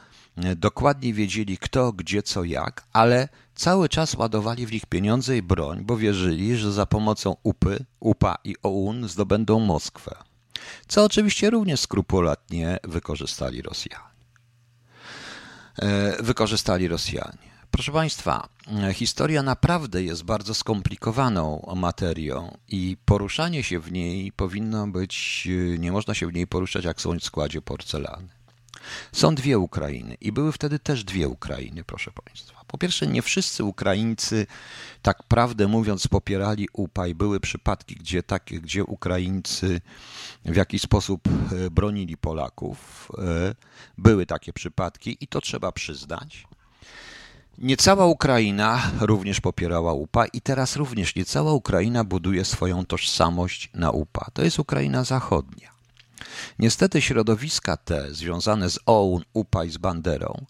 dokładnie 0.57 1.15
wiedzieli 1.15 1.59
kto, 1.59 1.93
gdzie, 1.93 2.23
co, 2.23 2.45
jak, 2.45 2.87
ale 2.93 3.29
cały 3.55 3.89
czas 3.89 4.15
ładowali 4.15 4.67
w 4.67 4.73
nich 4.73 4.87
pieniądze 4.87 5.37
i 5.37 5.43
broń, 5.43 5.85
bo 5.85 5.97
wierzyli, 5.97 6.57
że 6.57 6.73
za 6.73 6.87
pomocą 6.87 7.37
UPy, 7.43 7.85
UPA 8.01 8.39
i 8.45 8.55
OUN 8.63 9.09
zdobędą 9.09 9.61
Moskwę. 9.61 10.17
Co 10.89 11.05
oczywiście 11.05 11.51
również 11.51 11.81
skrupulatnie 11.81 12.79
wykorzystali 12.85 13.63
Rosjanie. 13.63 14.05
E, 15.79 16.23
wykorzystali 16.23 16.89
Rosjanie. 16.89 17.57
Proszę 17.71 17.93
Państwa, 17.93 18.49
historia 18.95 19.43
naprawdę 19.43 20.03
jest 20.03 20.25
bardzo 20.25 20.55
skomplikowaną 20.55 21.73
materią 21.77 22.59
i 22.69 22.97
poruszanie 23.05 23.63
się 23.63 23.81
w 23.81 23.93
niej 23.93 24.33
powinno 24.33 24.87
być, 24.87 25.49
nie 25.79 25.93
można 25.93 26.15
się 26.15 26.27
w 26.27 26.33
niej 26.33 26.47
poruszać 26.47 26.85
jak 26.85 27.01
są 27.01 27.19
w 27.19 27.25
składzie 27.25 27.63
porcelany. 27.63 28.29
Są 29.13 29.35
dwie 29.35 29.59
Ukrainy 29.59 30.15
i 30.21 30.33
były 30.33 30.53
wtedy 30.53 30.79
też 30.79 31.05
dwie 31.05 31.29
Ukrainy, 31.29 31.85
proszę 31.85 32.11
Państwa. 32.25 32.56
Po 32.67 32.79
pierwsze, 32.79 33.07
nie 33.07 33.23
wszyscy 33.23 33.65
Ukraińcy, 33.65 34.47
tak 35.03 35.23
prawdę 35.23 35.69
mówiąc, 35.69 36.09
popierali 36.09 36.69
UPA 36.73 37.07
i 37.07 37.15
były 37.15 37.41
przypadki, 37.41 37.95
gdzie, 37.95 38.23
takie, 38.23 38.61
gdzie 38.61 38.85
Ukraińcy 38.85 39.81
w 40.45 40.57
jakiś 40.57 40.83
sposób 40.83 41.29
e, 41.29 41.71
bronili 41.71 42.17
Polaków. 42.17 43.09
E, 43.19 43.55
były 43.99 44.27
takie 44.27 44.53
przypadki 44.53 45.17
i 45.21 45.27
to 45.27 45.41
trzeba 45.41 45.73
przyznać. 45.73 46.47
Nie 47.59 47.77
cała 47.77 48.07
Ukraina 48.07 48.83
również 49.01 49.41
popierała 49.41 49.93
UPA 49.93 50.27
i 50.27 50.41
teraz 50.41 50.77
również 50.77 51.15
nie 51.15 51.25
cała 51.25 51.53
Ukraina 51.53 52.05
buduje 52.05 52.45
swoją 52.45 52.87
tożsamość 52.87 53.71
na 53.75 53.91
UPA. 53.91 54.31
To 54.33 54.43
jest 54.43 54.59
Ukraina 54.59 55.05
zachodnia. 55.05 55.71
Niestety 56.59 57.03
środowiska 57.03 57.77
te 57.77 58.15
związane 58.15 58.71
z 58.71 58.79
OUN, 58.87 59.23
UPA 59.33 59.65
i 59.65 59.71
z 59.71 59.77
Banderą 59.77 60.47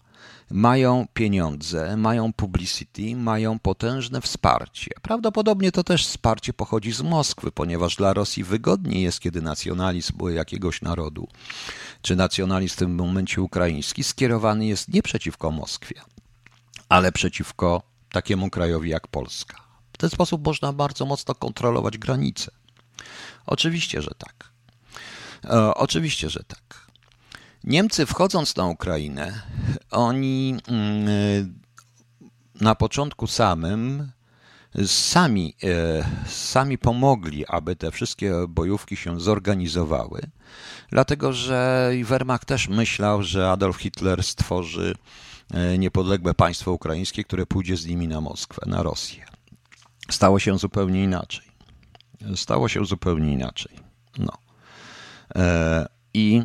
mają 0.51 1.05
pieniądze, 1.13 1.97
mają 1.97 2.33
publicity, 2.33 3.15
mają 3.15 3.59
potężne 3.59 4.21
wsparcie. 4.21 4.91
Prawdopodobnie 5.01 5.71
to 5.71 5.83
też 5.83 6.07
wsparcie 6.07 6.53
pochodzi 6.53 6.91
z 6.91 7.01
Moskwy, 7.01 7.51
ponieważ 7.51 7.95
dla 7.95 8.13
Rosji 8.13 8.43
wygodniej 8.43 9.03
jest, 9.03 9.19
kiedy 9.19 9.41
nacjonalizm 9.41 10.29
jakiegoś 10.29 10.81
narodu, 10.81 11.27
czy 12.01 12.15
nacjonalizm 12.15 12.73
w 12.73 12.77
tym 12.77 12.95
momencie 12.95 13.41
ukraiński, 13.41 14.03
skierowany 14.03 14.65
jest 14.65 14.93
nie 14.93 15.01
przeciwko 15.01 15.51
Moskwie, 15.51 16.01
ale 16.89 17.11
przeciwko 17.11 17.81
takiemu 18.11 18.49
krajowi 18.49 18.89
jak 18.89 19.07
Polska. 19.07 19.57
W 19.93 19.97
ten 19.97 20.09
sposób 20.09 20.45
można 20.45 20.73
bardzo 20.73 21.05
mocno 21.05 21.35
kontrolować 21.35 21.97
granice. 21.97 22.51
Oczywiście, 23.45 24.01
że 24.01 24.11
tak. 24.17 24.49
E, 25.43 25.73
oczywiście, 25.73 26.29
że 26.29 26.43
tak. 26.43 26.86
Niemcy 27.67 28.05
wchodząc 28.05 28.55
na 28.55 28.65
Ukrainę, 28.65 29.41
oni 29.91 30.57
mm, 30.67 31.59
na 32.61 32.75
początku 32.75 33.27
samym 33.27 34.11
sami, 34.85 35.55
e, 35.63 36.05
sami 36.27 36.77
pomogli, 36.77 37.45
aby 37.47 37.75
te 37.75 37.91
wszystkie 37.91 38.33
bojówki 38.49 38.95
się 38.95 39.19
zorganizowały, 39.19 40.21
dlatego 40.89 41.33
że 41.33 41.91
Wehrmacht 42.03 42.47
też 42.47 42.67
myślał, 42.67 43.23
że 43.23 43.51
Adolf 43.51 43.77
Hitler 43.77 44.23
stworzy 44.23 44.95
e, 45.53 45.77
niepodległe 45.77 46.33
państwo 46.33 46.71
ukraińskie, 46.71 47.23
które 47.23 47.45
pójdzie 47.45 47.77
z 47.77 47.85
nimi 47.85 48.07
na 48.07 48.21
Moskwę, 48.21 48.61
na 48.65 48.83
Rosję. 48.83 49.25
Stało 50.09 50.39
się 50.39 50.57
zupełnie 50.57 51.03
inaczej. 51.03 51.45
Stało 52.35 52.67
się 52.67 52.85
zupełnie 52.85 53.33
inaczej. 53.33 53.79
No. 54.17 54.33
E, 55.35 55.87
I, 56.13 56.43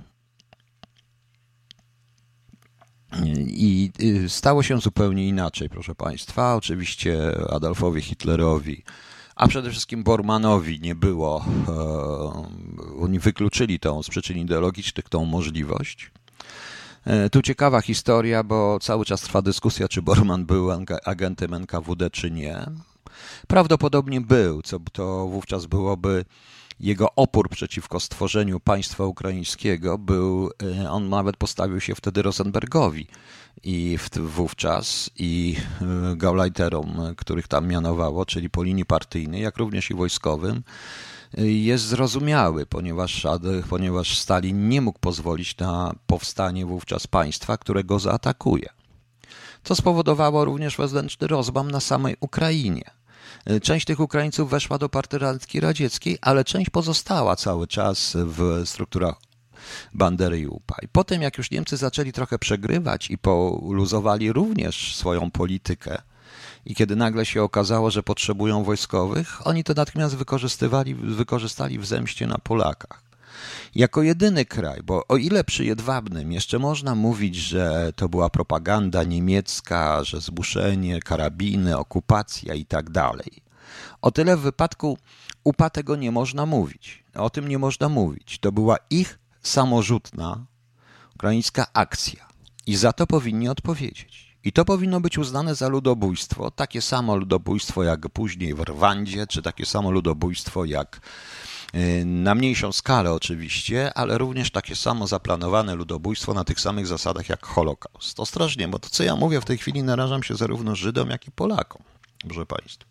I 3.47 3.91
stało 4.29 4.63
się 4.63 4.81
zupełnie 4.81 5.29
inaczej, 5.29 5.69
proszę 5.69 5.95
Państwa. 5.95 6.57
Oczywiście 6.57 7.19
Adolfowi 7.51 8.01
Hitlerowi 8.01 8.83
a 9.37 9.49
przede 9.49 9.71
wszystkim 9.71 10.03
Bormanowi 10.03 10.81
nie 10.81 10.95
było, 10.95 11.45
oni 13.01 13.19
wykluczyli 13.19 13.81
tą 13.81 14.03
z 14.03 14.09
przyczyn 14.09 14.39
ideologicznych 14.39 15.09
tą 15.09 15.25
możliwość. 15.25 16.11
Tu 17.33 17.43
ciekawa 17.43 17.81
historia, 17.81 18.43
bo 18.43 18.79
cały 18.81 19.05
czas 19.05 19.21
trwa 19.21 19.43
dyskusja, 19.43 19.89
czy 19.89 20.03
Borman 20.03 20.47
był 20.47 20.69
agentem 21.05 21.55
NKWD, 21.55 22.11
czy 22.11 22.31
nie. 22.31 22.67
Prawdopodobnie 23.49 24.21
był, 24.21 24.63
co 24.63 24.81
to 24.93 25.27
wówczas 25.27 25.67
byłoby 25.67 26.25
jego 26.81 27.15
opór 27.15 27.49
przeciwko 27.49 28.01
stworzeniu 28.01 28.61
państwa 28.61 29.05
ukraińskiego 29.05 29.99
był, 29.99 30.51
e, 30.83 30.91
on 30.91 31.09
nawet 31.09 31.37
postawił 31.37 31.81
się 31.81 31.95
wtedy 31.95 32.23
Rosenbergowi 32.23 33.07
i 33.63 33.99
wówczas 34.17 35.11
i 35.19 35.57
e, 35.83 36.17
Gauleiterom, 36.17 37.15
których 37.17 37.49
tam 37.49 37.69
mianowało, 37.69 38.27
czyli 38.27 38.51
po 38.51 38.63
linii 38.63 38.85
partyjnej, 38.85 39.43
jak 39.43 39.57
również 39.57 39.91
i 39.91 39.95
wojskowym, 39.95 40.63
e, 41.39 41.47
jest 41.47 41.85
zrozumiały, 41.85 42.67
ponieważ, 42.67 43.27
ponieważ 43.71 44.19
Stalin 44.19 44.69
nie 44.69 44.81
mógł 44.81 44.99
pozwolić 44.99 45.57
na 45.57 45.95
powstanie 46.07 46.67
wówczas 46.67 47.07
państwa, 47.07 47.57
które 47.57 47.85
go 47.85 47.99
zaatakuje. 47.99 48.69
Co 49.65 49.75
spowodowało 49.75 50.45
również 50.45 50.77
wewnętrzny 50.77 51.27
rozbam 51.27 51.71
na 51.71 51.81
samej 51.81 52.17
Ukrainie. 52.21 53.02
E, 53.45 53.61
część 53.61 53.87
tych 53.87 54.01
Ukraińców 54.01 54.51
weszła 54.51 54.79
do 54.79 54.89
partyzantki 54.89 55.61
radzieckiej, 55.61 56.19
ale 56.21 56.45
część 56.45 56.71
pozostała 56.71 57.37
cały 57.37 57.67
czas 57.67 58.17
w 58.17 58.63
strukturach 58.65 59.15
Bandery 59.95 60.41
i 60.41 60.47
UPA. 60.47 60.77
I 60.83 60.89
potem, 60.89 61.23
jak 61.23 61.39
już 61.39 61.51
Niemcy 61.51 61.77
zaczęli 61.77 62.13
trochę 62.13 62.39
przegrywać 62.39 63.11
i 63.11 63.19
poluzowali 63.19 64.33
również 64.33 64.97
swoją 64.97 65.31
politykę, 65.31 66.03
i 66.67 66.75
kiedy 66.75 66.97
nagle 66.97 67.27
się 67.27 67.43
okazało, 67.43 67.91
że 67.91 68.03
potrzebują 68.03 68.65
wojskowych, 68.65 69.47
oni 69.47 69.65
to 69.65 69.75
natychmiast 69.75 70.17
wykorzystywali, 70.17 70.95
wykorzystali 70.95 71.79
w 71.79 71.87
zemście 71.87 72.27
na 72.27 72.39
Polakach. 72.39 73.12
Jako 73.75 74.03
jedyny 74.03 74.45
kraj, 74.45 74.81
bo 74.83 75.07
o 75.09 75.17
ile 75.17 75.45
przy 75.45 75.65
Jedwabnym 75.65 76.33
jeszcze 76.33 76.59
można 76.59 76.95
mówić, 76.95 77.37
że 77.37 77.93
to 77.97 78.09
była 78.09 78.31
propaganda 78.31 79.05
niemiecka, 79.05 80.05
że 80.05 80.21
zmuszenie, 80.21 81.01
karabiny, 81.01 81.79
okupacja 81.79 82.55
i 82.55 82.65
tak 82.65 82.91
dalej, 82.91 83.43
o 84.03 84.11
tyle 84.11 84.37
w 84.37 84.41
wypadku 84.41 84.99
UPA 85.45 85.71
tego 85.71 85.97
nie 85.97 86.13
można 86.13 86.47
mówić. 86.47 87.05
O 87.15 87.31
tym 87.31 87.49
nie 87.49 87.59
można 87.59 87.89
mówić. 87.89 88.39
To 88.39 88.53
była 88.53 88.77
ich 88.91 89.19
samorzutna 89.43 90.47
ukraińska 91.15 91.67
akcja 91.73 92.29
i 92.67 92.77
za 92.77 92.93
to 92.93 93.07
powinni 93.07 93.49
odpowiedzieć. 93.49 94.33
I 94.45 94.53
to 94.53 94.65
powinno 94.65 95.01
być 95.01 95.19
uznane 95.19 95.55
za 95.55 95.69
ludobójstwo, 95.69 96.51
takie 96.51 96.83
samo 96.83 97.17
ludobójstwo 97.17 97.83
jak 97.83 98.09
później 98.09 98.55
w 98.55 98.61
Rwandzie, 98.61 99.27
czy 99.27 99.43
takie 99.43 99.67
samo 99.67 99.91
ludobójstwo 99.91 100.65
jak 100.65 101.01
na 102.05 102.35
mniejszą 102.35 102.73
skalę 102.73 103.13
oczywiście, 103.13 103.95
ale 103.95 104.19
również 104.19 104.51
takie 104.51 104.77
samo 104.77 105.07
zaplanowane 105.07 105.75
ludobójstwo 105.75 106.35
na 106.35 106.45
tych 106.45 106.61
samych 106.61 106.87
zasadach 106.87 107.29
jak 107.29 107.47
Holokaust. 107.47 108.21
Ostrożnie, 108.21 108.69
bo 108.69 108.79
to 108.79 108.89
co 108.89 109.03
ja 109.03 109.17
mówię 109.17 109.41
w 109.41 109.45
tej 109.45 109.59
chwili 109.59 109.83
narażam 109.83 110.23
się 110.23 110.35
zarówno 110.35 110.77
Żydom, 110.77 111.11
jak 111.11 111.27
i 111.27 111.31
Polakom, 111.31 111.83
proszę 112.21 112.47
Państwa. 112.47 112.85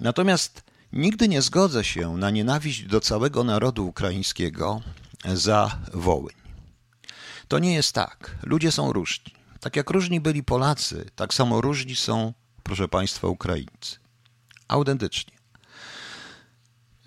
Natomiast 0.00 0.62
nigdy 0.92 1.28
nie 1.28 1.42
zgodzę 1.42 1.84
się 1.84 2.16
na 2.16 2.30
nienawiść 2.30 2.82
do 2.82 3.00
całego 3.00 3.44
narodu 3.44 3.86
ukraińskiego 3.86 4.80
za 5.24 5.78
Wołyń. 5.94 6.34
To 7.48 7.58
nie 7.58 7.74
jest 7.74 7.92
tak. 7.92 8.36
Ludzie 8.42 8.72
są 8.72 8.92
różni. 8.92 9.34
Tak 9.60 9.76
jak 9.76 9.90
różni 9.90 10.20
byli 10.20 10.42
Polacy, 10.42 11.10
tak 11.16 11.34
samo 11.34 11.60
różni 11.60 11.96
są, 11.96 12.32
proszę 12.62 12.88
Państwa, 12.88 13.28
Ukraińcy. 13.28 13.96
Autentycznie. 14.68 15.39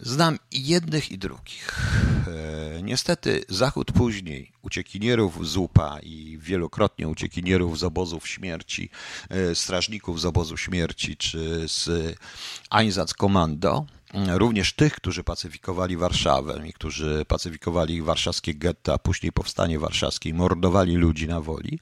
Znam 0.06 0.40
i 0.52 0.68
jednych, 0.68 1.12
i 1.12 1.18
drugich. 1.18 1.92
E, 2.28 2.82
niestety 2.82 3.44
Zachód 3.50 3.92
później 3.92 4.52
uciekinierów 4.62 5.48
z 5.48 5.58
UPA 5.58 6.00
i 6.00 6.38
wielokrotnie 6.42 7.08
uciekinierów 7.08 7.80
z 7.80 7.84
obozów 7.84 8.28
śmierci, 8.28 8.90
e, 9.30 9.56
strażników 9.56 10.22
z 10.22 10.26
obozu 10.26 10.58
śmierci 10.58 11.18
czy 11.18 11.68
z 11.68 12.16
Einsatzkommando, 12.70 13.86
również 14.28 14.74
tych, 14.74 14.96
którzy 14.96 15.24
pacyfikowali 15.24 15.98
Warszawę 15.98 16.68
i 16.68 16.74
którzy 16.74 17.26
pacyfikowali 17.28 18.02
warszawskie 18.02 18.54
getta, 18.54 18.98
później 18.98 19.32
powstanie 19.32 19.80
warszawskie 19.80 20.30
i 20.30 20.34
mordowali 20.34 20.96
ludzi 20.96 21.28
na 21.28 21.42
woli, 21.42 21.80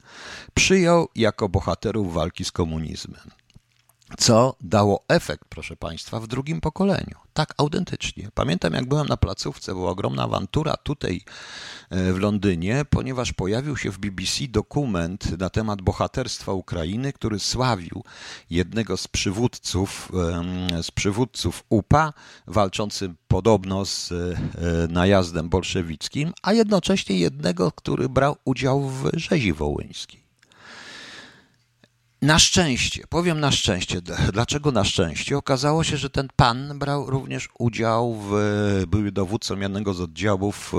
przyjął 0.54 1.10
jako 1.16 1.50
bohaterów 1.50 2.14
walki 2.14 2.46
z 2.46 2.52
komunizmem 2.52 3.32
co 4.18 4.56
dało 4.62 5.04
efekt, 5.08 5.46
proszę 5.50 5.76
Państwa, 5.76 6.20
w 6.20 6.28
drugim 6.28 6.62
pokoleniu. 6.62 7.16
Tak, 7.34 7.54
autentycznie. 7.58 8.30
Pamiętam, 8.34 8.74
jak 8.74 8.86
byłem 8.86 9.08
na 9.08 9.18
placówce, 9.18 9.74
była 9.74 9.92
ogromna 9.92 10.24
awantura 10.24 10.78
tutaj 10.78 11.22
e, 11.90 12.14
w 12.14 12.20
Londynie, 12.20 12.86
ponieważ 12.90 13.34
pojawił 13.34 13.78
się 13.78 13.92
w 13.92 13.98
BBC 13.98 14.48
dokument 14.48 15.40
na 15.40 15.50
temat 15.50 15.82
bohaterstwa 15.82 16.54
Ukrainy, 16.54 17.14
który 17.14 17.40
sławił 17.40 18.04
jednego 18.50 18.98
z 18.98 19.08
przywódców, 19.08 20.12
z 20.82 20.92
przywódców 20.92 21.64
UPA, 21.70 22.14
walczącym 22.48 23.16
podobno 23.28 23.86
z 23.86 24.12
e, 24.12 24.36
najazdem 24.90 25.50
bolszewickim, 25.50 26.34
a 26.44 26.54
jednocześnie 26.54 27.20
jednego, 27.20 27.72
który 27.72 28.10
brał 28.10 28.36
udział 28.46 28.90
w 28.90 29.10
rzezi 29.14 29.54
wołyńskiej. 29.54 30.21
Na 32.22 32.40
szczęście, 32.40 33.04
powiem 33.10 33.40
na 33.40 33.52
szczęście. 33.52 34.02
Dlaczego 34.34 34.72
na 34.72 34.84
szczęście? 34.84 35.38
Okazało 35.38 35.84
się, 35.84 35.98
że 35.98 36.10
ten 36.10 36.28
pan 36.36 36.80
brał 36.80 37.10
również 37.10 37.50
udział 37.60 38.16
w, 38.16 38.34
był 38.88 39.12
dowódcą 39.12 39.60
jednego 39.60 39.94
z 39.94 40.02
oddziałów, 40.02 40.74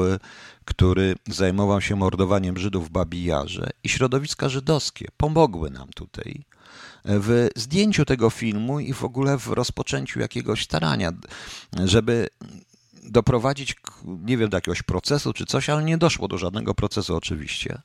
który 0.65 1.15
zajmował 1.29 1.81
się 1.81 1.97
mordowaniem 1.97 2.59
Żydów 2.59 2.89
w 2.89 2.91
Babijarze 2.91 3.71
i 3.85 3.89
środowiska 3.89 4.49
żydowskie 4.49 5.09
pomogły 5.17 5.71
nam 5.71 5.89
tutaj 5.89 6.45
w 7.05 7.49
zdjęciu 7.57 8.05
tego 8.05 8.31
filmu 8.31 8.81
i 8.81 8.93
w 8.93 9.05
ogóle 9.05 9.39
w 9.39 9.47
rozpoczęciu 9.47 10.21
jakiegoś 10.21 10.65
starania, 10.65 11.13
żeby 11.85 12.29
doprowadzić, 13.03 13.77
nie 14.05 14.37
wiem, 14.37 14.51
do 14.51 14.57
jakiegoś 14.57 14.83
procesu 14.83 15.33
czy 15.33 15.47
coś, 15.47 15.69
ale 15.71 15.85
nie 15.85 15.99
doszło 15.99 16.29
do 16.29 16.39
żadnego 16.39 16.75
procesu 16.75 17.17
oczywiście. 17.17 17.83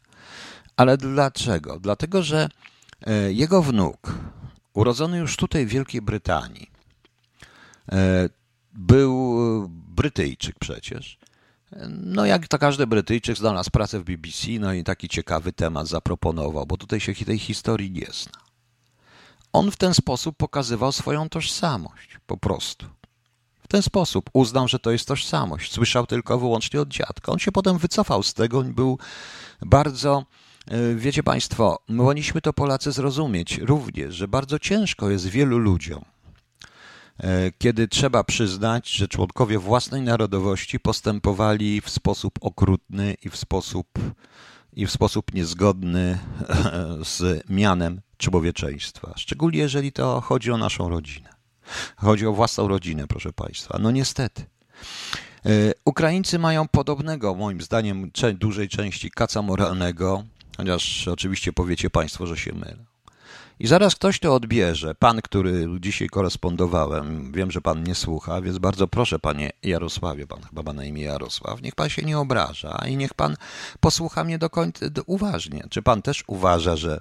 Ale 0.76 0.98
dlaczego? 0.98 1.80
Dlatego, 1.80 2.24
że 2.24 2.50
E, 2.50 2.50
jego 3.30 3.62
wnuk, 3.62 4.14
urodzony 4.74 5.18
już 5.18 5.38
tutaj 5.38 5.66
w 5.66 5.70
Wielkiej 5.70 6.02
Brytanii, 6.02 6.72
e, 7.92 8.30
był 8.74 9.38
Brytyjczyk 9.70 10.56
przecież. 10.60 11.18
No 11.90 12.26
jak 12.26 12.48
to 12.48 12.60
każdy 12.60 12.88
Brytyjczyk 12.88 13.38
znalazł 13.38 13.72
pracę 13.72 14.00
w 14.00 14.04
BBC, 14.04 14.48
no 14.60 14.74
i 14.74 14.84
taki 14.84 15.10
ciekawy 15.10 15.54
temat 15.54 15.88
zaproponował, 15.88 16.66
bo 16.66 16.78
tutaj 16.78 17.00
się 17.00 17.16
tej 17.26 17.40
historii 17.40 17.92
nie 17.92 18.06
zna. 18.06 18.40
On 19.54 19.72
w 19.72 19.76
ten 19.76 19.94
sposób 19.94 20.38
pokazywał 20.38 20.92
swoją 20.92 21.30
tożsamość, 21.30 22.18
po 22.28 22.38
prostu. 22.38 22.86
W 23.60 23.68
ten 23.68 23.82
sposób 23.82 24.30
uznał, 24.34 24.68
że 24.68 24.80
to 24.80 24.92
jest 24.92 25.08
tożsamość. 25.08 25.72
Słyszał 25.72 26.06
tylko 26.06 26.40
wyłącznie 26.40 26.82
od 26.82 26.90
dziadka. 26.90 27.32
On 27.32 27.40
się 27.40 27.52
potem 27.52 27.78
wycofał 27.78 28.24
z 28.24 28.34
tego, 28.34 28.64
był 28.64 28.98
bardzo 29.62 30.26
E, 30.26 30.47
wiecie 30.96 31.24
Państwo, 31.24 31.80
my 31.90 32.04
powinniśmy 32.04 32.42
to 32.42 32.54
Polacy 32.54 32.92
zrozumieć 32.92 33.58
również, 33.58 34.16
że 34.16 34.28
bardzo 34.28 34.60
ciężko 34.60 35.10
jest 35.10 35.28
wielu 35.28 35.58
ludziom, 35.58 36.06
e, 37.18 37.52
kiedy 37.58 37.88
trzeba 37.88 38.24
przyznać, 38.24 38.90
że 38.90 39.08
członkowie 39.08 39.60
własnej 39.60 40.02
narodowości 40.02 40.80
postępowali 40.80 41.82
w 41.82 41.90
sposób 41.90 42.34
okrutny 42.42 43.16
i 43.24 43.30
w 43.30 43.38
sposób, 43.38 43.88
i 44.74 44.86
w 44.86 44.92
sposób 44.92 45.34
niezgodny 45.34 46.20
z 47.18 47.44
mianem 47.50 48.02
człowieczeństwa. 48.18 49.14
Szczególnie 49.18 49.60
jeżeli 49.60 49.92
to 49.92 50.22
chodzi 50.22 50.52
o 50.52 50.58
naszą 50.58 50.90
rodzinę. 50.90 51.30
Chodzi 51.96 52.28
o 52.28 52.34
własną 52.34 52.68
rodzinę, 52.68 53.08
proszę 53.08 53.34
Państwa. 53.34 53.78
No 53.82 53.92
niestety. 53.92 54.46
E, 55.46 55.50
Ukraińcy 55.86 56.40
mają 56.40 56.68
podobnego, 56.68 57.36
moim 57.36 57.62
zdaniem, 57.62 58.12
dużej 58.34 58.70
części 58.70 59.12
kaca 59.12 59.42
moralnego, 59.42 60.24
chociaż 60.58 61.08
oczywiście 61.08 61.54
powiecie 61.54 61.90
Państwo, 61.90 62.28
że 62.28 62.38
się 62.38 62.54
mylę. 62.54 62.86
I 63.60 63.68
zaraz 63.68 63.96
ktoś 63.96 64.20
to 64.20 64.36
odbierze. 64.36 64.96
Pan, 64.96 65.22
który 65.22 65.68
dzisiaj 65.80 66.10
korespondowałem, 66.10 67.32
wiem, 67.32 67.52
że 67.52 67.62
pan 67.62 67.84
nie 67.84 67.96
słucha, 67.96 68.42
więc 68.42 68.58
bardzo 68.58 68.88
proszę, 68.88 69.20
panie 69.20 69.52
Jarosławie, 69.64 70.28
pan 70.28 70.42
chyba 70.42 70.64
ma 70.64 70.74
na 70.74 70.86
imię 70.86 71.04
Jarosław, 71.04 71.62
niech 71.62 71.76
pan 71.76 71.90
się 71.90 72.02
nie 72.02 72.20
obraża 72.20 72.84
i 72.88 72.98
niech 72.98 73.14
pan 73.14 73.36
posłucha 73.80 74.24
mnie 74.24 74.38
do 74.38 74.50
końca 74.50 74.86
uważnie. 75.06 75.64
Czy 75.70 75.82
pan 75.82 76.02
też 76.02 76.24
uważa, 76.28 76.76
że 76.76 77.00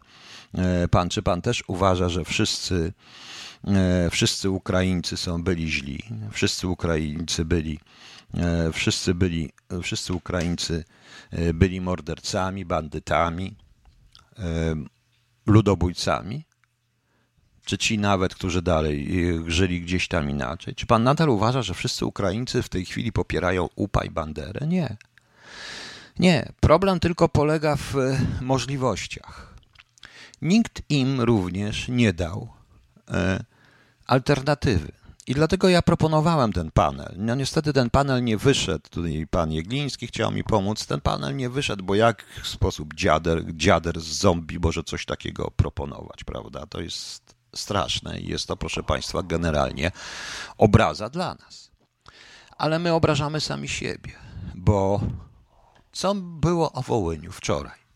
e, 0.54 0.88
pan, 0.88 1.08
czy 1.08 1.22
pan 1.22 1.42
też 1.42 1.64
uważa, 1.66 2.08
że 2.08 2.24
wszyscy, 2.24 2.92
e, 3.64 4.10
wszyscy 4.10 4.50
Ukraińcy 4.50 5.16
są 5.16 5.42
byli 5.42 5.70
źli, 5.70 6.02
wszyscy 6.32 6.68
Ukraińcy 6.68 7.44
byli, 7.44 7.78
wszyscy 8.72 9.14
byli, 9.14 9.52
wszyscy 9.82 10.12
Ukraińcy 10.12 10.84
E, 11.30 11.54
byli 11.54 11.80
mordercami, 11.80 12.64
bandytami, 12.64 13.56
e, 14.38 14.74
ludobójcami. 15.46 16.44
czy 17.64 17.78
ci 17.78 17.98
nawet, 17.98 18.34
którzy 18.34 18.62
dalej 18.62 19.08
żyli 19.46 19.80
gdzieś 19.80 20.08
tam 20.08 20.30
inaczej? 20.30 20.74
Czy 20.74 20.86
pan 20.86 21.02
nadal 21.02 21.28
uważa, 21.28 21.62
że 21.62 21.74
wszyscy 21.74 22.06
Ukraińcy 22.06 22.62
w 22.62 22.68
tej 22.68 22.84
chwili 22.84 23.12
popierają 23.12 23.68
UPA 23.76 24.04
i 24.04 24.10
Banderę? 24.10 24.66
Nie. 24.66 24.96
Nie. 26.18 26.52
Problem 26.60 27.00
tylko 27.00 27.28
polega 27.28 27.76
w 27.76 27.94
możliwościach. 28.40 29.54
Nikt 30.42 30.82
im 30.88 31.20
również 31.20 31.88
nie 31.88 32.12
dał 32.12 32.48
e, 33.10 33.44
alternatywy. 34.06 34.92
I 35.26 35.34
dlatego 35.34 35.68
ja 35.68 35.82
proponowałem 35.82 36.52
ten 36.52 36.70
panel. 36.70 37.14
No 37.16 37.34
niestety 37.34 37.72
ten 37.72 37.90
panel 37.90 38.24
nie 38.24 38.36
wyszedł. 38.36 38.88
Tutaj 38.90 39.26
pan 39.30 39.52
Jegliński 39.52 40.06
chciał 40.06 40.32
mi 40.32 40.44
pomóc. 40.44 40.86
Ten 40.86 41.00
panel 41.00 41.36
nie 41.36 41.50
wyszedł, 41.50 41.84
bo 41.84 41.94
jak 41.94 42.24
w 42.42 42.48
sposób 42.48 42.94
dziader, 42.94 43.42
dziader 43.48 44.00
z 44.00 44.04
zombie 44.04 44.58
może 44.58 44.84
coś 44.84 45.04
takiego 45.04 45.50
proponować, 45.50 46.24
prawda? 46.24 46.66
To 46.66 46.80
jest 46.80 47.34
straszne 47.54 48.20
i 48.20 48.28
jest 48.28 48.46
to, 48.46 48.56
proszę 48.56 48.82
państwa, 48.82 49.22
generalnie 49.22 49.90
obraza 50.58 51.08
dla 51.08 51.34
nas. 51.34 51.70
Ale 52.56 52.78
my 52.78 52.92
obrażamy 52.92 53.40
sami 53.40 53.68
siebie, 53.68 54.12
bo 54.54 55.00
co 55.92 56.14
było 56.14 56.72
o 56.72 56.82
Wołyniu 56.82 57.32
wczoraj? 57.32 57.86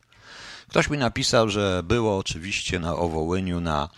Ktoś 0.68 0.90
mi 0.90 0.98
napisał, 0.98 1.48
że 1.48 1.82
było 1.84 2.18
oczywiście 2.18 2.78
na 2.78 2.96
Owołyniu 2.96 3.60
na 3.60 3.88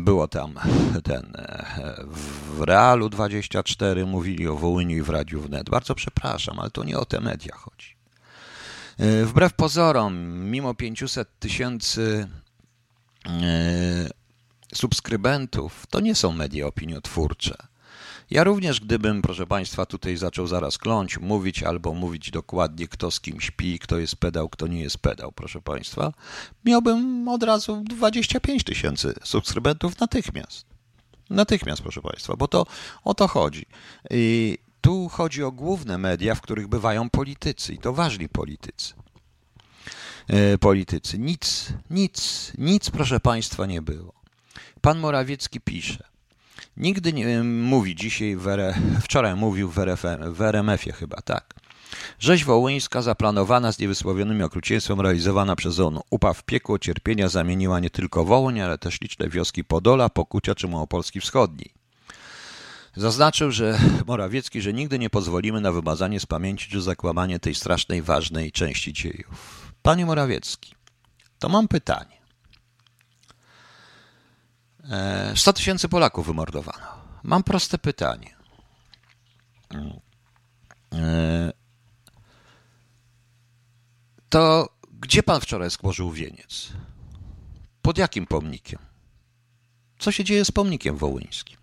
było 0.00 0.28
tam 0.28 0.54
ten 1.04 1.32
e, 1.36 1.94
w 2.06 2.60
Realu 2.60 3.08
24 3.08 4.06
mówili 4.06 4.48
o 4.48 4.56
Wołyniu 4.56 4.96
i 4.96 5.02
w 5.02 5.08
Radiu 5.08 5.40
Wnet. 5.40 5.70
Bardzo 5.70 5.94
przepraszam, 5.94 6.60
ale 6.60 6.70
to 6.70 6.84
nie 6.84 6.98
o 6.98 7.04
te 7.04 7.20
media 7.20 7.56
chodzi. 7.56 7.96
E, 8.98 9.24
wbrew 9.24 9.52
pozorom, 9.52 10.16
mimo 10.50 10.74
500 10.74 11.38
tysięcy 11.38 12.28
subskrybentów, 14.74 15.86
to 15.90 16.00
nie 16.00 16.14
są 16.14 16.32
media 16.32 16.66
opiniotwórcze. 16.66 17.56
Ja 18.30 18.44
również, 18.44 18.80
gdybym, 18.80 19.22
proszę 19.22 19.46
Państwa, 19.46 19.86
tutaj 19.86 20.16
zaczął 20.16 20.46
zaraz 20.46 20.78
kląć, 20.78 21.18
mówić 21.18 21.62
albo 21.62 21.94
mówić 21.94 22.30
dokładnie, 22.30 22.88
kto 22.88 23.10
z 23.10 23.20
kim 23.20 23.40
śpi, 23.40 23.78
kto 23.78 23.98
jest 23.98 24.16
pedał, 24.16 24.48
kto 24.48 24.66
nie 24.66 24.80
jest 24.80 24.98
pedał, 24.98 25.32
proszę 25.32 25.60
Państwa, 25.60 26.12
miałbym 26.64 27.28
od 27.28 27.42
razu 27.42 27.84
25 27.86 28.64
tysięcy 28.64 29.14
subskrybentów 29.24 30.00
natychmiast. 30.00 30.66
Natychmiast, 31.30 31.82
proszę 31.82 32.02
Państwa, 32.02 32.36
bo 32.36 32.48
to 32.48 32.66
o 33.04 33.14
to 33.14 33.28
chodzi. 33.28 33.66
I 34.10 34.58
tu 34.80 35.08
chodzi 35.08 35.42
o 35.42 35.52
główne 35.52 35.98
media, 35.98 36.34
w 36.34 36.40
których 36.40 36.68
bywają 36.68 37.10
politycy 37.10 37.74
i 37.74 37.78
to 37.78 37.92
ważni 37.92 38.28
politycy. 38.28 38.94
E, 40.28 40.58
politycy. 40.58 41.18
Nic, 41.18 41.72
nic, 41.90 42.52
nic, 42.58 42.90
proszę 42.90 43.20
Państwa, 43.20 43.66
nie 43.66 43.82
było. 43.82 44.12
Pan 44.80 44.98
Morawiecki 44.98 45.60
pisze. 45.60 46.13
Nigdy 46.76 47.12
nie 47.12 47.42
mówi 47.42 47.94
dzisiaj, 47.94 48.36
w 48.36 48.48
R, 48.48 48.74
wczoraj 49.00 49.34
mówił 49.36 49.70
w, 49.70 49.78
RFM, 49.78 50.32
w 50.32 50.42
RMF-ie 50.42 50.92
chyba, 50.92 51.16
tak. 51.22 51.54
Rzeź 52.18 52.44
wołyńska 52.44 53.02
zaplanowana 53.02 53.72
z 53.72 53.78
niewysłowionymi 53.78 54.42
okrucieństwem 54.42 55.00
realizowana 55.00 55.56
przez. 55.56 55.80
Upa 56.10 56.32
w 56.32 56.42
piekło 56.42 56.78
cierpienia 56.78 57.28
zamieniła 57.28 57.80
nie 57.80 57.90
tylko 57.90 58.24
Wołyń, 58.24 58.60
ale 58.60 58.78
też 58.78 59.00
liczne 59.00 59.28
wioski 59.28 59.64
Podola, 59.64 60.08
Pokucia 60.08 60.54
czy 60.54 60.68
Małopolski 60.68 61.20
Wschodniej. 61.20 61.74
Zaznaczył, 62.96 63.50
że 63.50 63.78
Morawiecki, 64.06 64.60
że 64.60 64.72
nigdy 64.72 64.98
nie 64.98 65.10
pozwolimy 65.10 65.60
na 65.60 65.72
wymazanie 65.72 66.20
z 66.20 66.26
pamięci 66.26 66.70
czy 66.70 66.82
zakłamanie 66.82 67.38
tej 67.38 67.54
strasznej, 67.54 68.02
ważnej 68.02 68.52
części 68.52 68.92
dziejów. 68.92 69.72
Panie 69.82 70.06
Morawiecki, 70.06 70.74
to 71.38 71.48
mam 71.48 71.68
pytanie. 71.68 72.23
100 75.34 75.50
e, 75.50 75.54
tysięcy 75.54 75.88
Polaków 75.88 76.26
wymordowano. 76.26 76.86
Mam 77.22 77.42
proste 77.42 77.78
pytanie. 77.78 78.36
E, 80.92 81.52
to 84.28 84.68
gdzie 85.00 85.22
pan 85.22 85.40
wczoraj 85.40 85.70
skłożył 85.70 86.10
wieniec? 86.10 86.72
Pod 87.82 87.98
jakim 87.98 88.26
pomnikiem? 88.26 88.78
Co 89.98 90.12
się 90.12 90.24
dzieje 90.24 90.44
z 90.44 90.50
pomnikiem 90.50 90.96
wołyńskim? 90.96 91.56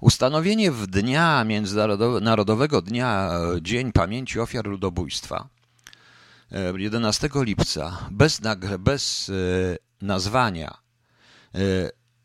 Ustanowienie 0.00 0.72
w 0.72 0.86
dnia 0.86 1.44
Międzynarodowego 1.44 2.82
Dnia 2.82 3.30
e, 3.56 3.62
Dzień 3.62 3.92
Pamięci 3.92 4.40
Ofiar 4.40 4.66
Ludobójstwa 4.66 5.48
11 6.76 7.28
lipca 7.34 7.98
bez, 8.10 8.40
bez 8.78 9.30
nazwania 10.02 10.83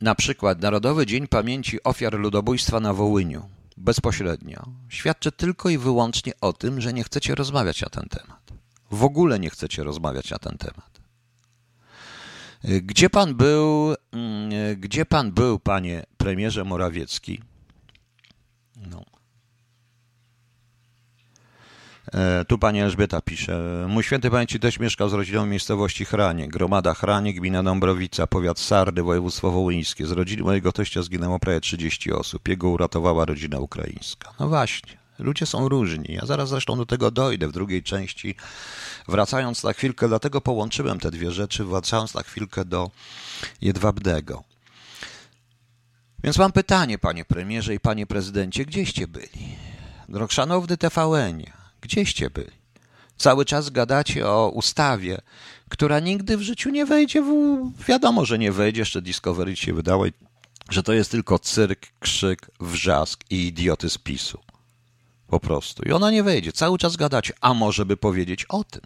na 0.01 0.15
przykład 0.15 0.61
Narodowy 0.61 1.05
Dzień 1.05 1.27
Pamięci 1.27 1.83
Ofiar 1.83 2.19
Ludobójstwa 2.19 2.79
na 2.79 2.93
Wołyniu 2.93 3.49
bezpośrednio 3.77 4.65
świadczy 4.89 5.31
tylko 5.31 5.69
i 5.69 5.77
wyłącznie 5.77 6.33
o 6.41 6.53
tym, 6.53 6.81
że 6.81 6.93
nie 6.93 7.03
chcecie 7.03 7.35
rozmawiać 7.35 7.81
na 7.81 7.89
ten 7.89 8.09
temat. 8.09 8.51
W 8.91 9.03
ogóle 9.03 9.39
nie 9.39 9.49
chcecie 9.49 9.83
rozmawiać 9.83 10.31
na 10.31 10.39
ten 10.39 10.57
temat. 10.57 10.99
E, 12.63 12.81
gdzie 12.81 13.09
pan 13.09 13.35
był, 13.35 13.95
mm, 14.11 14.51
e, 14.53 14.75
gdzie 14.75 15.05
pan 15.05 15.31
był, 15.31 15.59
panie 15.59 16.05
premierze 16.17 16.63
Morawiecki? 16.63 17.41
No. 18.91 19.05
E, 22.13 22.45
tu 22.45 22.57
pani 22.57 22.81
Elżbieta 22.81 23.21
pisze. 23.21 23.85
Mój 23.89 24.03
święty 24.03 24.31
pamięci 24.31 24.59
też 24.59 24.79
mieszkał 24.79 25.09
z 25.09 25.13
rodziną 25.13 25.45
w 25.45 25.47
miejscowości 25.47 26.05
Hranie. 26.05 26.47
Gromada 26.47 26.93
Hranie, 26.93 27.33
gmina 27.33 27.63
Dąbrowica, 27.63 28.27
powiat 28.27 28.59
Sardy, 28.59 29.03
województwo 29.03 29.51
wołyńskie. 29.51 30.05
Z 30.05 30.11
rodziny 30.11 30.43
mojego 30.43 30.71
teścia 30.71 31.01
zginęło 31.01 31.39
prawie 31.39 31.61
30 31.61 32.11
osób. 32.11 32.47
Jego 32.47 32.69
uratowała 32.69 33.25
rodzina 33.25 33.59
ukraińska. 33.59 34.33
No 34.39 34.47
właśnie. 34.47 34.99
Ludzie 35.19 35.45
są 35.45 35.69
różni. 35.69 36.05
Ja 36.09 36.25
zaraz 36.25 36.49
zresztą 36.49 36.77
do 36.77 36.85
tego 36.85 37.11
dojdę 37.11 37.47
w 37.47 37.51
drugiej 37.51 37.83
części. 37.83 38.35
Wracając 39.07 39.63
na 39.63 39.73
chwilkę, 39.73 40.07
dlatego 40.07 40.41
połączyłem 40.41 40.99
te 40.99 41.11
dwie 41.11 41.31
rzeczy, 41.31 41.63
wracając 41.63 42.13
na 42.13 42.23
chwilkę 42.23 42.65
do 42.65 42.91
Jedwabnego. 43.61 44.43
Więc 46.23 46.37
mam 46.37 46.51
pytanie, 46.51 46.97
panie 46.97 47.25
premierze 47.25 47.75
i 47.75 47.79
panie 47.79 48.07
prezydencie, 48.07 48.65
gdzieście 48.65 49.07
byli? 49.07 49.55
Szanowny 50.29 50.77
TVN, 50.77 51.43
Gdzieście 51.81 52.29
byli? 52.29 52.59
Cały 53.17 53.45
czas 53.45 53.69
gadacie 53.69 54.27
o 54.27 54.49
ustawie, 54.49 55.21
która 55.69 55.99
nigdy 55.99 56.37
w 56.37 56.41
życiu 56.41 56.69
nie 56.69 56.85
wejdzie. 56.85 57.21
W... 57.21 57.71
Wiadomo, 57.87 58.25
że 58.25 58.39
nie 58.39 58.51
wejdzie. 58.51 58.81
Jeszcze 58.81 59.01
Discovery 59.01 59.55
się 59.55 59.73
wydało, 59.73 60.05
że 60.69 60.83
to 60.83 60.93
jest 60.93 61.11
tylko 61.11 61.39
cyrk, 61.39 61.87
krzyk, 61.99 62.51
wrzask 62.59 63.23
i 63.29 63.47
idioty 63.47 63.89
z 63.89 63.97
PiSu. 63.97 64.39
Po 65.27 65.39
prostu. 65.39 65.83
I 65.83 65.91
ona 65.91 66.11
nie 66.11 66.23
wejdzie. 66.23 66.51
Cały 66.51 66.77
czas 66.77 66.95
gadacie, 66.95 67.33
a 67.41 67.53
może 67.53 67.85
by 67.85 67.97
powiedzieć 67.97 68.45
o 68.45 68.63
tym. 68.63 68.81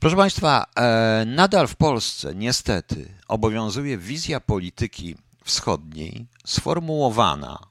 Proszę 0.00 0.16
Państwa, 0.16 0.66
e, 0.76 1.24
nadal 1.26 1.68
w 1.68 1.76
Polsce 1.76 2.34
niestety 2.34 3.14
obowiązuje 3.28 3.98
wizja 3.98 4.40
polityki 4.40 5.16
wschodniej 5.44 6.26
sformułowana 6.44 7.69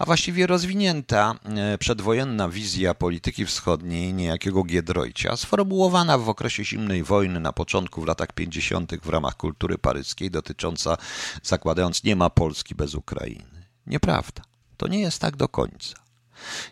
właściwie 0.00 0.46
rozwinięta 0.46 1.34
e, 1.44 1.78
przedwojenna 1.78 2.48
wizja 2.48 2.94
polityki 2.94 3.46
wschodniej 3.46 4.14
niejakiego 4.14 4.64
Giedroycia, 4.64 5.36
sformułowana 5.36 6.18
w 6.18 6.28
okresie 6.28 6.64
zimnej 6.64 7.02
wojny 7.02 7.40
na 7.40 7.52
początku 7.52 8.00
w 8.02 8.06
latach 8.06 8.32
50. 8.32 8.92
w 9.02 9.08
ramach 9.08 9.36
kultury 9.36 9.78
paryskiej, 9.78 10.30
dotycząca, 10.30 10.96
zakładając, 11.42 12.04
nie 12.04 12.16
ma 12.16 12.30
Polski 12.30 12.74
bez 12.74 12.94
Ukrainy. 12.94 13.66
Nieprawda. 13.86 14.42
To 14.76 14.88
nie 14.88 15.00
jest 15.00 15.18
tak 15.18 15.36
do 15.36 15.48
końca. 15.48 15.94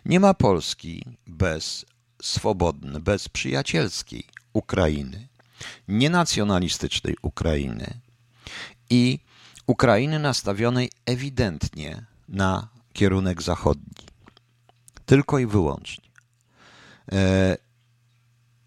Nie 0.05 0.19
ma 0.19 0.33
Polski 0.33 1.05
bez 1.27 1.85
swobodnej, 2.21 3.01
bez 3.01 3.29
przyjacielskiej 3.29 4.23
Ukrainy, 4.53 5.27
nienacjonalistycznej 5.87 7.15
Ukrainy 7.21 7.99
i 8.89 9.19
Ukrainy 9.67 10.19
nastawionej 10.19 10.91
ewidentnie 11.05 12.05
na 12.29 12.72
kierunek 12.93 13.41
zachodni. 13.41 14.05
Tylko 15.05 15.39
i 15.39 15.45
wyłącznie. 15.45 16.09
E, 17.11 17.57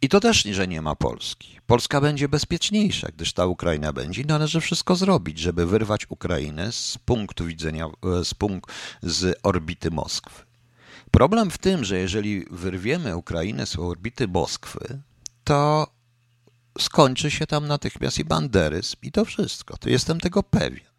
I 0.02 0.08
to 0.08 0.20
też, 0.20 0.42
że 0.42 0.68
nie 0.68 0.82
ma 0.82 0.94
Polski. 0.94 1.60
Polska 1.66 2.00
będzie 2.00 2.28
bezpieczniejsza, 2.28 3.08
gdyż 3.16 3.32
ta 3.32 3.46
Ukraina 3.46 3.92
będzie 3.92 4.24
należy 4.24 4.60
wszystko 4.60 4.96
zrobić, 4.96 5.38
żeby 5.38 5.66
wyrwać 5.66 6.10
Ukrainę 6.10 6.72
z 6.72 6.98
punktu 7.04 7.44
widzenia, 7.44 7.86
e, 7.86 8.24
z, 8.24 8.34
punkt, 8.34 8.72
z 9.02 9.38
orbity 9.42 9.90
Moskwy. 9.90 10.46
Problem 11.10 11.50
w 11.50 11.58
tym, 11.58 11.84
że 11.84 11.98
jeżeli 11.98 12.44
wyrwiemy 12.50 13.16
Ukrainę 13.16 13.66
z 13.66 13.76
orbity 13.76 14.28
Moskwy, 14.28 15.02
to 15.44 15.86
skończy 16.78 17.30
się 17.30 17.46
tam 17.46 17.66
natychmiast 17.66 18.18
i 18.18 18.24
banderyzm 18.24 18.96
i 19.02 19.12
to 19.12 19.24
wszystko. 19.24 19.76
To 19.76 19.88
jestem 19.88 20.20
tego 20.20 20.42
pewien. 20.42 20.95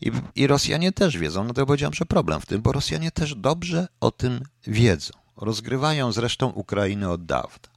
I, 0.00 0.12
I 0.34 0.46
Rosjanie 0.46 0.92
też 0.92 1.18
wiedzą, 1.18 1.44
no 1.44 1.54
to 1.54 1.66
powiedziałem, 1.66 1.94
że 1.94 2.06
problem 2.06 2.40
w 2.40 2.46
tym, 2.46 2.62
bo 2.62 2.72
Rosjanie 2.72 3.10
też 3.10 3.34
dobrze 3.34 3.88
o 4.00 4.10
tym 4.10 4.40
wiedzą. 4.66 5.12
Rozgrywają 5.36 6.12
zresztą 6.12 6.48
Ukrainę 6.48 7.10
od 7.10 7.26
dawna. 7.26 7.68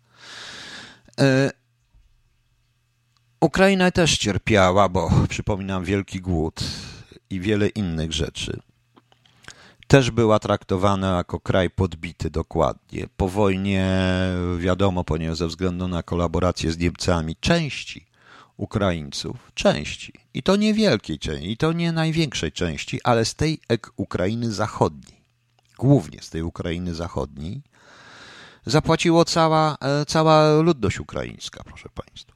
E, 1.19 1.51
Ukraina 3.41 3.91
też 3.91 4.17
cierpiała, 4.17 4.89
bo 4.89 5.11
przypominam 5.29 5.83
wielki 5.83 6.21
głód 6.21 6.63
i 7.29 7.39
wiele 7.39 7.67
innych 7.67 8.13
rzeczy. 8.13 8.59
Też 9.87 10.11
była 10.11 10.39
traktowana 10.39 11.17
jako 11.17 11.39
kraj 11.39 11.69
podbity 11.69 12.29
dokładnie. 12.29 13.07
Po 13.17 13.29
wojnie, 13.29 13.89
wiadomo, 14.57 15.03
ponieważ 15.03 15.37
ze 15.37 15.47
względu 15.47 15.87
na 15.87 16.03
kolaborację 16.03 16.71
z 16.71 16.77
Niemcami, 16.77 17.35
części 17.35 18.08
Ukraińców, 18.59 19.51
części, 19.53 20.13
i 20.33 20.43
to 20.43 20.55
niewielkiej 20.55 21.19
części, 21.19 21.51
i 21.51 21.57
to 21.57 21.73
nie 21.73 21.91
największej 21.91 22.51
części, 22.51 22.99
ale 23.03 23.25
z 23.25 23.35
tej 23.35 23.59
Ukrainy 23.95 24.51
zachodniej, 24.51 25.21
głównie 25.77 26.21
z 26.21 26.29
tej 26.29 26.41
Ukrainy 26.41 26.95
zachodniej, 26.95 27.61
zapłaciło 28.65 29.25
cała, 29.25 29.77
e, 29.81 30.05
cała 30.05 30.61
ludność 30.61 30.99
ukraińska, 30.99 31.63
proszę 31.63 31.89
Państwa. 31.89 32.33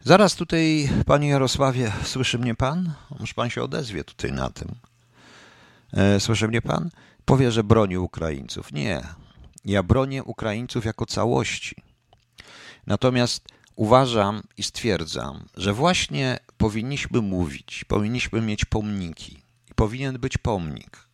Zaraz 0.00 0.34
tutaj, 0.34 0.88
Panie 1.06 1.28
Jarosławie, 1.28 1.92
słyszy 2.04 2.38
mnie 2.38 2.54
Pan? 2.54 2.92
Może 3.20 3.34
Pan 3.34 3.50
się 3.50 3.62
odezwie 3.62 4.04
tutaj 4.04 4.32
na 4.32 4.50
tym. 4.50 4.68
E, 5.92 6.20
słyszy 6.20 6.48
mnie 6.48 6.62
Pan? 6.62 6.90
Powie, 7.24 7.52
że 7.52 7.64
broni 7.64 7.98
Ukraińców. 7.98 8.72
Nie. 8.72 9.02
Ja 9.64 9.82
bronię 9.82 10.24
Ukraińców 10.24 10.84
jako 10.84 11.06
całości. 11.06 11.76
Natomiast 12.86 13.55
uważam 13.76 14.42
i 14.56 14.62
stwierdzam, 14.62 15.44
że 15.56 15.72
właśnie 15.72 16.38
powinniśmy 16.56 17.20
mówić, 17.20 17.84
powinniśmy 17.84 18.40
mieć 18.40 18.64
pomniki. 18.64 19.38
I 19.70 19.74
powinien 19.74 20.18
być 20.18 20.38
pomnik. 20.38 21.06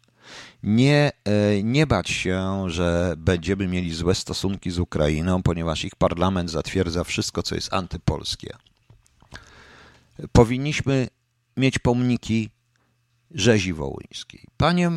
Nie, 0.62 1.12
e, 1.24 1.62
nie 1.62 1.86
bać 1.86 2.10
się, 2.10 2.64
że 2.70 3.14
będziemy 3.18 3.68
mieli 3.68 3.94
złe 3.94 4.14
stosunki 4.14 4.70
z 4.70 4.78
Ukrainą, 4.78 5.42
ponieważ 5.42 5.84
ich 5.84 5.96
parlament 5.96 6.50
zatwierdza 6.50 7.04
wszystko, 7.04 7.42
co 7.42 7.54
jest 7.54 7.74
antypolskie. 7.74 8.56
Powinniśmy 10.32 11.08
mieć 11.56 11.78
pomniki 11.78 12.50
rzezi 13.34 13.72
wołyńskiej. 13.72 14.44
Panie 14.56 14.90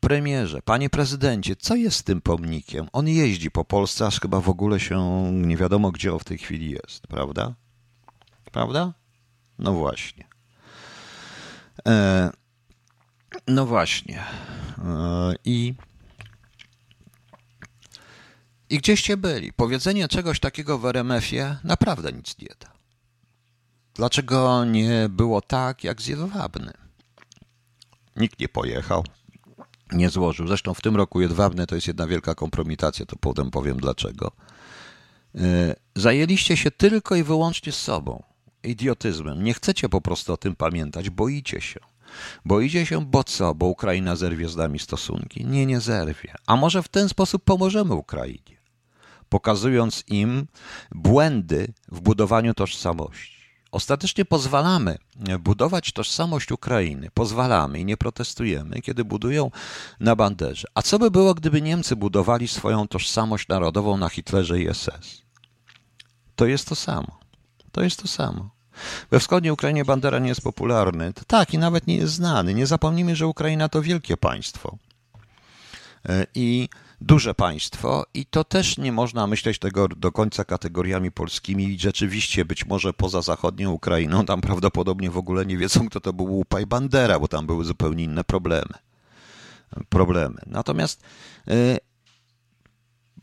premierze, 0.00 0.62
panie 0.62 0.90
prezydencie, 0.90 1.56
co 1.56 1.74
jest 1.74 1.96
z 1.96 2.04
tym 2.04 2.20
pomnikiem? 2.20 2.88
On 2.92 3.08
jeździ 3.08 3.50
po 3.50 3.64
Polsce, 3.64 4.06
aż 4.06 4.20
chyba 4.20 4.40
w 4.40 4.48
ogóle 4.48 4.80
się 4.80 5.30
nie 5.32 5.56
wiadomo, 5.56 5.90
gdzie 5.90 6.12
on 6.12 6.18
w 6.18 6.24
tej 6.24 6.38
chwili 6.38 6.70
jest, 6.70 7.06
prawda? 7.06 7.54
Prawda? 8.52 8.92
No 9.58 9.72
właśnie. 9.72 10.24
E, 11.88 12.30
no 13.48 13.66
właśnie. 13.66 14.20
E, 14.78 15.34
I. 15.44 15.74
I 18.70 18.78
gdzieście 18.78 19.16
byli? 19.16 19.52
Powiedzenie 19.52 20.08
czegoś 20.08 20.40
takiego 20.40 20.78
w 20.78 20.86
RMF-ie 20.86 21.56
naprawdę 21.64 22.12
nic 22.12 22.38
nie 22.38 22.48
da. 22.60 22.72
Dlaczego 23.94 24.64
nie 24.64 25.06
było 25.10 25.40
tak, 25.40 25.84
jak 25.84 26.02
z 26.02 26.06
Jedwabnym? 26.06 26.72
Nikt 28.16 28.40
nie 28.40 28.48
pojechał, 28.48 29.04
nie 29.92 30.10
złożył. 30.10 30.46
Zresztą 30.46 30.74
w 30.74 30.80
tym 30.80 30.96
roku 30.96 31.20
Jedwabne 31.20 31.66
to 31.66 31.74
jest 31.74 31.86
jedna 31.86 32.06
wielka 32.06 32.34
kompromitacja, 32.34 33.06
to 33.06 33.16
potem 33.16 33.50
powiem 33.50 33.76
dlaczego. 33.76 34.32
E, 35.34 35.74
zajęliście 35.94 36.56
się 36.56 36.70
tylko 36.70 37.16
i 37.16 37.22
wyłącznie 37.22 37.72
sobą, 37.72 38.22
idiotyzmem. 38.62 39.44
Nie 39.44 39.54
chcecie 39.54 39.88
po 39.88 40.00
prostu 40.00 40.32
o 40.32 40.36
tym 40.36 40.56
pamiętać, 40.56 41.10
boicie 41.10 41.60
się. 41.60 41.80
Boicie 42.44 42.86
się, 42.86 43.06
bo 43.06 43.24
co? 43.24 43.54
Bo 43.54 43.66
Ukraina 43.66 44.16
zerwie 44.16 44.48
z 44.48 44.56
nami 44.56 44.78
stosunki? 44.78 45.46
Nie, 45.46 45.66
nie 45.66 45.80
zerwie. 45.80 46.34
A 46.46 46.56
może 46.56 46.82
w 46.82 46.88
ten 46.88 47.08
sposób 47.08 47.44
pomożemy 47.44 47.94
Ukrainie, 47.94 48.56
pokazując 49.28 50.04
im 50.08 50.46
błędy 50.90 51.68
w 51.88 52.00
budowaniu 52.00 52.54
tożsamości. 52.54 53.31
Ostatecznie 53.72 54.24
pozwalamy 54.24 54.98
budować 55.40 55.92
tożsamość 55.92 56.52
Ukrainy, 56.52 57.08
pozwalamy 57.14 57.80
i 57.80 57.84
nie 57.84 57.96
protestujemy, 57.96 58.80
kiedy 58.80 59.04
budują 59.04 59.50
na 60.00 60.16
banderze. 60.16 60.68
A 60.74 60.82
co 60.82 60.98
by 60.98 61.10
było, 61.10 61.34
gdyby 61.34 61.62
Niemcy 61.62 61.96
budowali 61.96 62.48
swoją 62.48 62.88
tożsamość 62.88 63.48
narodową 63.48 63.96
na 63.96 64.08
Hitlerze 64.08 64.60
i 64.60 64.74
SS? 64.74 65.22
To 66.36 66.46
jest 66.46 66.68
to 66.68 66.74
samo. 66.74 67.18
To 67.72 67.82
jest 67.82 68.02
to 68.02 68.08
samo. 68.08 68.50
We 69.10 69.20
wschodniej 69.20 69.52
Ukrainie 69.52 69.84
Bandera 69.84 70.18
nie 70.18 70.28
jest 70.28 70.42
popularny. 70.42 71.12
Tak, 71.26 71.54
i 71.54 71.58
nawet 71.58 71.86
nie 71.86 71.96
jest 71.96 72.14
znany. 72.14 72.54
Nie 72.54 72.66
zapomnijmy, 72.66 73.16
że 73.16 73.26
Ukraina 73.26 73.68
to 73.68 73.82
wielkie 73.82 74.16
państwo. 74.16 74.76
E, 76.08 76.26
I 76.34 76.68
duże 77.02 77.34
państwo 77.34 78.06
i 78.14 78.26
to 78.26 78.44
też 78.44 78.78
nie 78.78 78.92
można 78.92 79.26
myśleć 79.26 79.58
tego 79.58 79.88
do 79.88 80.12
końca 80.12 80.44
kategoriami 80.44 81.12
polskimi 81.12 81.78
rzeczywiście 81.78 82.44
być 82.44 82.66
może 82.66 82.92
poza 82.92 83.22
zachodnią 83.22 83.70
Ukrainą 83.70 84.26
tam 84.26 84.40
prawdopodobnie 84.40 85.10
w 85.10 85.16
ogóle 85.16 85.46
nie 85.46 85.58
wiedzą, 85.58 85.88
kto 85.88 86.00
to 86.00 86.12
był 86.12 86.26
Łupaj 86.26 86.66
Bandera, 86.66 87.20
bo 87.20 87.28
tam 87.28 87.46
były 87.46 87.64
zupełnie 87.64 88.04
inne 88.04 88.24
problemy. 88.24 88.74
Problemy. 89.88 90.40
Natomiast 90.46 91.02
y, 91.48 91.78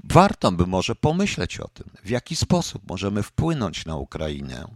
warto 0.03 0.51
by 0.51 0.67
może 0.67 0.95
pomyśleć 0.95 1.59
o 1.59 1.67
tym, 1.67 1.89
w 2.03 2.09
jaki 2.09 2.35
sposób 2.35 2.81
możemy 2.89 3.23
wpłynąć 3.23 3.85
na 3.85 3.95
Ukrainę, 3.95 4.67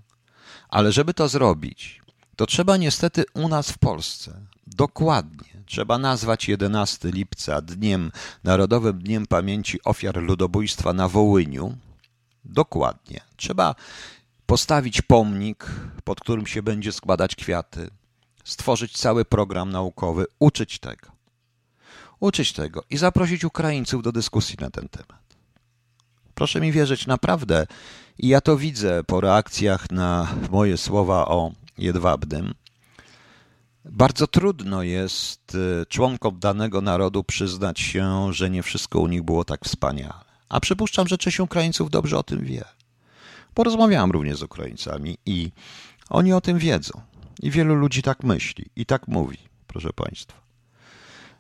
ale 0.70 0.92
żeby 0.92 1.14
to 1.14 1.28
zrobić, 1.28 2.02
to 2.36 2.46
trzeba 2.46 2.78
niestety 2.78 3.24
u 3.34 3.48
nas 3.48 3.72
w 3.72 3.78
Polsce 3.78 4.42
dokładnie 4.68 5.53
Trzeba 5.74 5.98
nazwać 5.98 6.48
11 6.48 7.12
lipca 7.12 7.62
dniem 7.62 8.12
Narodowym 8.44 9.00
Dniem 9.00 9.26
Pamięci 9.28 9.84
Ofiar 9.84 10.18
Ludobójstwa 10.18 10.94
na 10.94 11.08
Wołyniu. 11.08 11.78
Dokładnie. 12.46 13.22
Trzeba 13.36 13.76
postawić 14.46 15.02
pomnik, 15.02 15.66
pod 16.04 16.20
którym 16.20 16.48
się 16.48 16.64
będzie 16.64 16.92
składać 16.92 17.36
kwiaty, 17.36 17.90
stworzyć 18.44 18.98
cały 18.98 19.26
program 19.26 19.70
naukowy, 19.70 20.26
uczyć 20.40 20.80
tego. 20.80 21.12
Uczyć 22.20 22.54
tego 22.54 22.84
i 22.90 22.98
zaprosić 22.98 23.44
Ukraińców 23.44 24.04
do 24.04 24.12
dyskusji 24.12 24.58
na 24.60 24.70
ten 24.70 24.90
temat. 24.90 25.24
Proszę 26.34 26.62
mi 26.62 26.72
wierzyć, 26.72 27.08
naprawdę, 27.08 27.68
i 28.18 28.28
ja 28.28 28.42
to 28.42 28.58
widzę 28.58 29.04
po 29.04 29.22
reakcjach 29.22 29.92
na 29.92 30.28
moje 30.52 30.78
słowa 30.78 31.26
o 31.28 31.52
jedwabnym, 31.78 32.54
bardzo 33.86 34.28
trudno 34.28 34.84
jest 34.84 35.56
y, 35.56 35.86
członkom 35.90 36.40
danego 36.40 36.82
narodu 36.82 37.24
przyznać 37.24 37.80
się, 37.80 38.34
że 38.34 38.50
nie 38.50 38.64
wszystko 38.64 39.00
u 39.00 39.08
nich 39.08 39.24
było 39.24 39.46
tak 39.46 39.66
wspaniale. 39.66 40.24
A 40.50 40.60
przypuszczam, 40.60 41.08
że 41.08 41.18
część 41.18 41.40
Ukraińców 41.40 41.90
dobrze 41.90 42.18
o 42.18 42.24
tym 42.24 42.46
wie. 42.46 42.66
Porozmawiałem 43.54 44.12
również 44.12 44.38
z 44.38 44.44
Ukraińcami 44.44 45.18
i 45.26 45.52
oni 46.10 46.34
o 46.34 46.42
tym 46.42 46.58
wiedzą. 46.58 47.02
I 47.42 47.52
wielu 47.52 47.76
ludzi 47.76 48.02
tak 48.02 48.24
myśli 48.24 48.66
i 48.76 48.86
tak 48.86 49.08
mówi, 49.08 49.38
proszę 49.68 49.94
Państwa. 49.94 50.44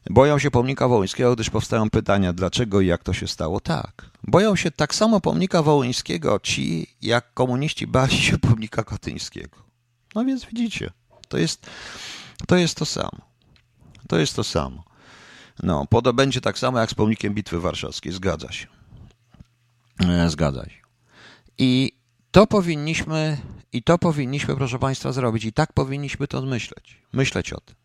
Boją 0.09 0.39
się 0.39 0.51
pomnika 0.51 0.87
wołyńskiego, 0.87 1.35
gdyż 1.35 1.49
powstają 1.49 1.89
pytania, 1.89 2.33
dlaczego 2.33 2.81
i 2.81 2.87
jak 2.87 3.03
to 3.03 3.13
się 3.13 3.27
stało. 3.27 3.59
Tak. 3.59 4.09
Boją 4.23 4.55
się 4.55 4.71
tak 4.71 4.95
samo 4.95 5.21
pomnika 5.21 5.63
wołyńskiego 5.63 6.39
ci, 6.39 6.87
jak 7.01 7.33
komuniści 7.33 7.87
bali 7.87 8.17
się 8.17 8.37
pomnika 8.37 8.83
katyńskiego. 8.83 9.57
No 10.15 10.25
więc 10.25 10.45
widzicie, 10.45 10.91
to 11.27 11.37
jest 11.37 11.67
to 12.47 12.55
jest 12.55 12.77
to 12.77 12.85
samo. 12.85 13.21
To 14.07 14.19
jest 14.19 14.35
to 14.35 14.43
samo. 14.43 14.83
No, 15.63 15.85
poda 15.89 16.13
będzie 16.13 16.41
tak 16.41 16.59
samo 16.59 16.79
jak 16.79 16.91
z 16.91 16.93
pomnikiem 16.93 17.33
Bitwy 17.33 17.59
Warszawskiej. 17.59 18.11
Zgadza 18.11 18.51
się. 18.51 18.67
E, 19.99 20.29
zgadza 20.29 20.63
się. 20.63 20.81
I 21.57 21.91
to 22.31 22.47
powinniśmy, 22.47 23.37
i 23.73 23.83
to 23.83 23.97
powinniśmy, 23.97 24.55
proszę 24.55 24.79
Państwa, 24.79 25.11
zrobić. 25.11 25.45
I 25.45 25.53
tak 25.53 25.73
powinniśmy 25.73 26.27
to 26.27 26.41
myśleć. 26.41 27.01
Myśleć 27.13 27.53
o 27.53 27.59
tym. 27.59 27.75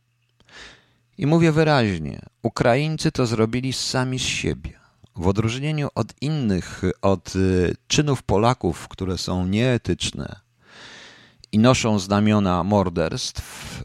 I 1.18 1.26
mówię 1.26 1.52
wyraźnie, 1.52 2.20
Ukraińcy 2.42 3.12
to 3.12 3.26
zrobili 3.26 3.72
sami 3.72 4.18
z 4.18 4.22
siebie. 4.22 4.80
W 5.16 5.26
odróżnieniu 5.26 5.88
od 5.94 6.12
innych, 6.20 6.82
od 7.02 7.36
y, 7.36 7.76
czynów 7.88 8.22
Polaków, 8.22 8.88
które 8.88 9.18
są 9.18 9.46
nieetyczne 9.46 10.40
i 11.52 11.58
noszą 11.58 11.98
znamiona 11.98 12.64
morderstw, 12.64 13.82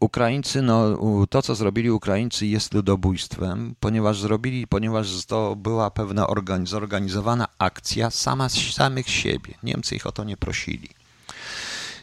Ukraińcy, 0.00 0.62
no, 0.62 0.96
to 1.30 1.42
co 1.42 1.54
zrobili 1.54 1.90
Ukraińcy 1.90 2.46
jest 2.46 2.74
ludobójstwem, 2.74 3.74
ponieważ 3.80 4.20
zrobili, 4.20 4.66
ponieważ 4.66 5.26
to 5.26 5.56
była 5.56 5.90
pewna 5.90 6.26
zorganizowana 6.64 7.48
akcja 7.58 8.10
sama 8.10 8.48
z 8.48 8.72
samych 8.72 9.10
siebie. 9.10 9.54
Niemcy 9.62 9.96
ich 9.96 10.06
o 10.06 10.12
to 10.12 10.24
nie 10.24 10.36
prosili. 10.36 10.88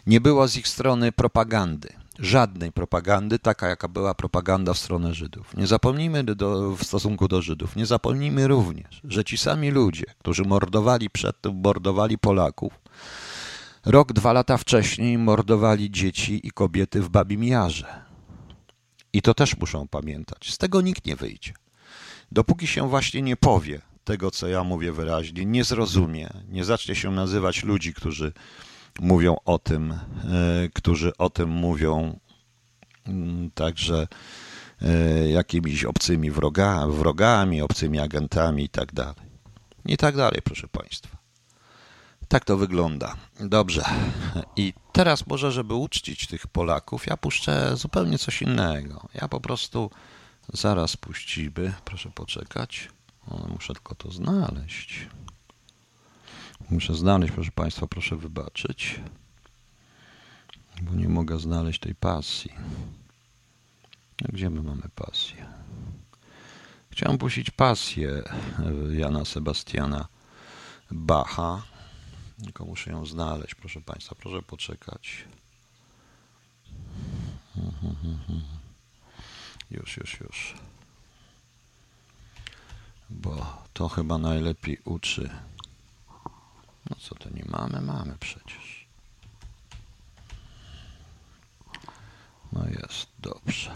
Nie 0.07 0.21
było 0.21 0.47
z 0.47 0.57
ich 0.57 0.67
strony 0.67 1.11
propagandy. 1.11 1.89
Żadnej 2.19 2.71
propagandy, 2.71 3.39
taka 3.39 3.67
jaka 3.67 3.87
była 3.87 4.13
propaganda 4.13 4.73
w 4.73 4.77
stronę 4.77 5.13
Żydów. 5.13 5.57
Nie 5.57 5.67
zapomnijmy 5.67 6.23
do, 6.23 6.71
w 6.71 6.83
stosunku 6.83 7.27
do 7.27 7.41
Żydów, 7.41 7.75
nie 7.75 7.85
zapomnijmy 7.85 8.47
również, 8.47 9.01
że 9.03 9.23
ci 9.23 9.37
sami 9.37 9.71
ludzie, 9.71 10.05
którzy 10.19 10.43
mordowali 10.43 11.09
przedtem, 11.09 11.61
mordowali 11.63 12.17
Polaków, 12.17 12.73
Rok, 13.89 14.13
dwa 14.13 14.33
lata 14.33 14.57
wcześniej 14.57 15.17
mordowali 15.17 15.91
dzieci 15.91 16.47
i 16.47 16.51
kobiety 16.51 17.01
w 17.01 17.09
Babim 17.09 17.43
Jarze. 17.43 18.01
I 19.13 19.21
to 19.21 19.33
też 19.33 19.57
muszą 19.57 19.87
pamiętać. 19.87 20.53
Z 20.53 20.57
tego 20.57 20.81
nikt 20.81 21.05
nie 21.05 21.15
wyjdzie. 21.15 21.53
Dopóki 22.31 22.67
się 22.67 22.89
właśnie 22.89 23.21
nie 23.21 23.35
powie 23.37 23.81
tego, 24.03 24.31
co 24.31 24.47
ja 24.47 24.63
mówię 24.63 24.91
wyraźnie, 24.91 25.45
nie 25.45 25.63
zrozumie, 25.63 26.29
nie 26.49 26.63
zacznie 26.63 26.95
się 26.95 27.11
nazywać 27.11 27.63
ludzi, 27.63 27.93
którzy 27.93 28.33
mówią 28.99 29.35
o 29.45 29.59
tym, 29.59 29.91
e, 29.91 29.97
którzy 30.73 31.17
o 31.17 31.29
tym 31.29 31.49
mówią 31.49 32.19
mm, 33.05 33.51
także 33.51 34.07
e, 34.81 35.29
jakimiś 35.29 35.85
obcymi 35.85 36.31
wrogami, 36.89 37.61
obcymi 37.61 37.99
agentami 37.99 38.63
i 38.63 38.69
tak 38.69 38.93
dalej. 38.93 39.27
I 39.85 39.97
tak 39.97 40.15
dalej, 40.15 40.41
proszę 40.43 40.67
Państwa. 40.67 41.16
Tak 42.27 42.45
to 42.45 42.57
wygląda. 42.57 43.15
Dobrze. 43.39 43.83
I 44.55 44.73
teraz 44.91 45.27
może, 45.27 45.51
żeby 45.51 45.73
uczcić 45.73 46.27
tych 46.27 46.47
Polaków, 46.47 47.07
ja 47.07 47.17
puszczę 47.17 47.77
zupełnie 47.77 48.17
coś 48.17 48.41
innego. 48.41 49.09
Ja 49.13 49.27
po 49.27 49.39
prostu 49.39 49.91
zaraz 50.53 50.97
puścimy. 50.97 51.73
Proszę 51.85 52.09
poczekać. 52.09 52.89
Muszę 53.49 53.73
tylko 53.73 53.95
to 53.95 54.11
znaleźć. 54.11 55.07
Muszę 56.69 56.95
znaleźć, 56.95 57.33
proszę 57.33 57.51
Państwa, 57.51 57.87
proszę 57.87 58.15
wybaczyć, 58.15 58.99
bo 60.81 60.95
nie 60.95 61.09
mogę 61.09 61.39
znaleźć 61.39 61.79
tej 61.79 61.95
pasji. 61.95 62.51
Gdzie 64.17 64.49
my 64.49 64.63
mamy 64.63 64.89
pasję? 64.95 65.45
Chciałem 66.89 67.17
puścić 67.17 67.51
pasję 67.51 68.23
Jana 68.91 69.25
Sebastiana 69.25 70.07
Bacha. 70.91 71.61
Tylko 72.43 72.65
muszę 72.65 72.91
ją 72.91 73.05
znaleźć, 73.05 73.55
proszę 73.55 73.81
Państwa, 73.81 74.15
proszę 74.15 74.41
poczekać. 74.41 75.25
Już, 79.71 79.97
już, 79.97 80.19
już. 80.19 80.55
Bo 83.09 83.63
to 83.73 83.89
chyba 83.89 84.17
najlepiej 84.17 84.77
uczy 84.85 85.29
no 86.89 86.95
co 86.99 87.15
to 87.15 87.29
nie 87.29 87.43
mamy? 87.45 87.81
Mamy 87.81 88.17
przecież. 88.19 88.87
No 92.51 92.65
jest, 92.69 93.07
dobrze. 93.19 93.75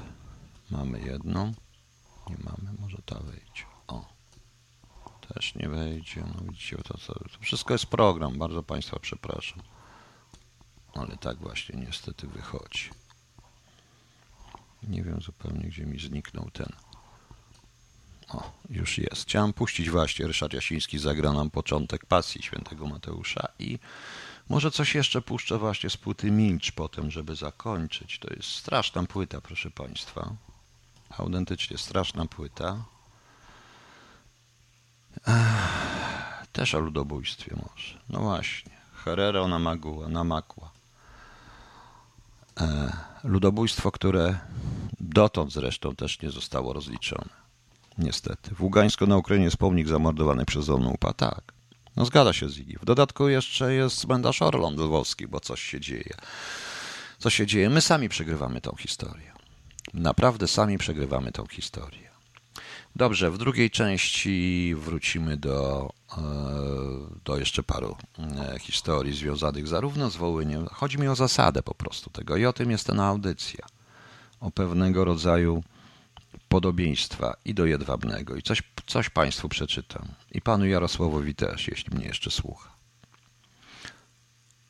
Mamy 0.72 1.00
jedną. 1.02 1.54
Nie 2.30 2.38
mamy, 2.44 2.78
może 2.80 2.98
ta 3.06 3.20
wejdzie. 3.20 3.71
Też 5.34 5.56
nie 5.56 5.70
wejdzie. 5.70 6.24
No 6.36 6.44
widzicie, 6.44 6.78
to, 6.78 6.98
to, 6.98 7.14
to 7.14 7.40
wszystko 7.40 7.74
jest 7.74 7.86
program. 7.86 8.38
Bardzo 8.38 8.64
Państwa 8.64 9.00
przepraszam. 9.00 9.62
Ale 10.94 11.18
tak 11.18 11.38
właśnie 11.38 11.80
niestety 11.80 12.28
wychodzi. 12.28 12.90
Nie 14.84 15.04
wiem 15.04 15.22
zupełnie, 15.22 15.64
gdzie 15.64 15.86
mi 15.86 16.00
zniknął 16.00 16.50
ten. 16.52 16.74
O, 18.30 18.52
już 18.70 18.98
jest. 18.98 19.22
Chciałem 19.22 19.54
puścić 19.54 19.90
właśnie, 19.90 20.28
Ryszard 20.28 20.54
Jasiński 20.54 21.00
zagra 21.00 21.34
nam 21.34 21.50
początek 21.50 22.06
pasji 22.06 22.44
świętego 22.44 22.88
Mateusza 22.88 23.48
i 23.60 23.80
może 24.50 24.72
coś 24.72 24.96
jeszcze 24.96 25.22
puszczę 25.22 25.58
właśnie 25.58 25.90
z 25.90 25.98
płyty 25.98 26.32
Milcz 26.32 26.72
potem, 26.72 27.12
żeby 27.12 27.36
zakończyć. 27.36 28.20
To 28.20 28.34
jest 28.34 28.50
straszna 28.50 29.04
płyta, 29.04 29.42
proszę 29.42 29.72
Państwa. 29.72 30.36
Autentycznie 31.10 31.78
straszna 31.78 32.26
płyta. 32.26 32.84
Też 36.52 36.76
o 36.76 36.80
ludobójstwie 36.80 37.56
może. 37.56 37.98
No 38.10 38.20
właśnie. 38.20 38.72
Herrero 38.94 39.48
Namagua, 39.48 40.08
Namakła. 40.08 40.72
Ludobójstwo, 43.24 43.92
które 43.92 44.40
dotąd 45.00 45.54
zresztą 45.54 45.96
też 45.96 46.22
nie 46.22 46.32
zostało 46.32 46.74
rozliczone. 46.74 47.30
Niestety. 47.98 48.56
W 48.56 48.62
Ługańsku 48.62 49.08
na 49.08 49.18
Ukrainie 49.18 49.46
jest 49.46 49.58
pomnik 49.58 49.88
zamordowany 49.88 50.46
przez 50.46 50.70
Onupa. 50.70 51.14
Tak. 51.14 51.54
No 51.96 52.06
zgadza 52.06 52.34
się 52.34 52.50
z 52.50 52.58
Igi. 52.58 52.78
W 52.78 52.86
dodatku 52.86 53.30
jeszcze 53.30 53.74
jest 53.74 54.00
cmentarz 54.00 54.42
Orląt 54.42 54.80
Lwowski, 54.80 55.28
bo 55.28 55.40
coś 55.40 55.62
się 55.62 55.80
dzieje. 55.80 56.14
Co 57.18 57.30
się 57.30 57.48
dzieje? 57.48 57.70
My 57.70 57.82
sami 57.82 58.10
przegrywamy 58.10 58.62
tą 58.62 58.76
historię. 58.76 59.32
Naprawdę 59.94 60.48
sami 60.48 60.78
przegrywamy 60.78 61.32
tą 61.32 61.48
historię. 61.48 62.11
Dobrze, 62.96 63.32
w 63.32 63.38
drugiej 63.38 63.72
części 63.72 64.76
wrócimy 64.78 65.38
do, 65.38 65.90
e, 66.18 66.22
do 67.24 67.38
jeszcze 67.38 67.64
paru 67.64 67.96
e, 68.20 68.60
historii 68.60 69.14
związanych 69.14 69.68
zarówno 69.68 70.10
z 70.10 70.16
Wołyniem. 70.16 70.68
Chodzi 70.72 70.98
mi 70.98 71.08
o 71.08 71.16
zasadę 71.16 71.64
po 71.64 71.74
prostu 71.76 72.10
tego 72.10 72.38
i 72.38 72.46
o 72.46 72.54
tym 72.54 72.72
jest 72.72 72.88
ta 72.88 73.06
audycja. 73.06 73.66
O 74.40 74.52
pewnego 74.52 75.06
rodzaju 75.06 75.64
podobieństwa 76.50 77.36
i 77.46 77.54
do 77.54 77.66
Jedwabnego. 77.66 78.36
I 78.36 78.42
coś, 78.42 78.64
coś 78.88 79.10
Państwu 79.10 79.50
przeczytam. 79.50 80.08
I 80.32 80.42
Panu 80.42 80.66
Jarosławowi 80.66 81.36
też, 81.36 81.68
jeśli 81.68 81.96
mnie 81.96 82.06
jeszcze 82.06 82.32
słucha. 82.32 82.72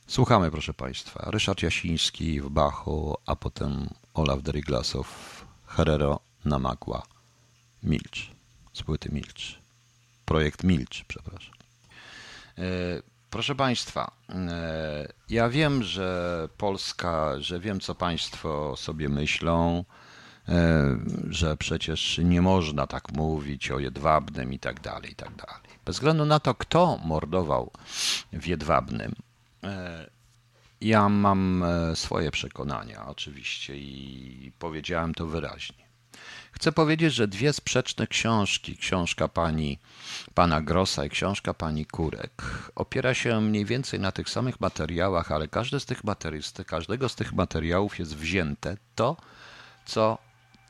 Słuchamy, 0.08 0.52
proszę 0.52 0.74
Państwa. 0.74 1.32
Ryszard 1.32 1.62
Jasiński 1.62 2.42
w 2.42 2.50
Bachu, 2.50 3.18
a 3.26 3.36
potem 3.36 3.90
Olaf 4.14 4.42
Deriglasow, 4.42 5.08
Herrero 5.66 6.20
Namagła. 6.46 7.04
Milcz. 7.84 8.32
Z 8.74 8.84
płyty 8.84 9.10
Milcz. 9.12 9.60
Projekt 10.26 10.64
Milcz, 10.64 11.04
przepraszam. 11.08 11.54
E, 12.58 12.64
proszę 13.30 13.56
Państwa, 13.56 14.12
e, 14.30 15.14
ja 15.30 15.50
wiem, 15.50 15.84
że 15.84 16.50
Polska, 16.58 17.40
że 17.40 17.60
wiem, 17.60 17.80
co 17.80 17.96
Państwo 17.96 18.76
sobie 18.78 19.10
myślą, 19.10 19.86
E, 20.50 20.98
że 21.30 21.58
przecież 21.58 22.20
nie 22.24 22.42
można 22.42 22.88
tak 22.88 23.12
mówić 23.12 23.72
o 23.72 23.80
Jedwabnym 23.80 24.54
i 24.54 24.60
tak 24.60 24.80
dalej, 24.80 25.12
i 25.12 25.16
tak 25.16 25.36
dalej. 25.36 25.62
Bez 25.86 25.96
względu 25.96 26.26
na 26.26 26.40
to, 26.40 26.56
kto 26.56 26.98
mordował 26.98 27.72
w 28.34 28.46
Jedwabnym, 28.48 29.16
ja 30.82 31.10
mam 31.10 31.66
swoje 31.96 32.32
przekonania 32.32 33.08
oczywiście 33.08 33.78
i 33.78 34.52
powiedziałem 34.60 35.14
to 35.14 35.28
wyraźnie. 35.28 35.81
Chcę 36.52 36.72
powiedzieć, 36.72 37.14
że 37.14 37.28
dwie 37.28 37.54
sprzeczne 37.54 38.08
książki, 38.08 38.78
książka 38.78 39.28
pani 39.28 39.80
pana 40.34 40.62
Grossa 40.62 41.06
i 41.06 41.10
książka 41.10 41.54
pani 41.54 41.86
Kurek, 41.86 42.44
opiera 42.76 43.14
się 43.14 43.42
mniej 43.42 43.66
więcej 43.66 44.00
na 44.00 44.12
tych 44.12 44.30
samych 44.30 44.62
materiałach, 44.62 45.32
ale 45.32 45.48
każdy 45.48 45.80
z 45.80 45.86
tych 45.86 46.04
każdego 46.66 47.10
z 47.10 47.16
tych 47.16 47.34
materiałów 47.34 48.00
jest 48.00 48.18
wzięte 48.18 48.78
to, 48.96 49.18
co 49.86 50.18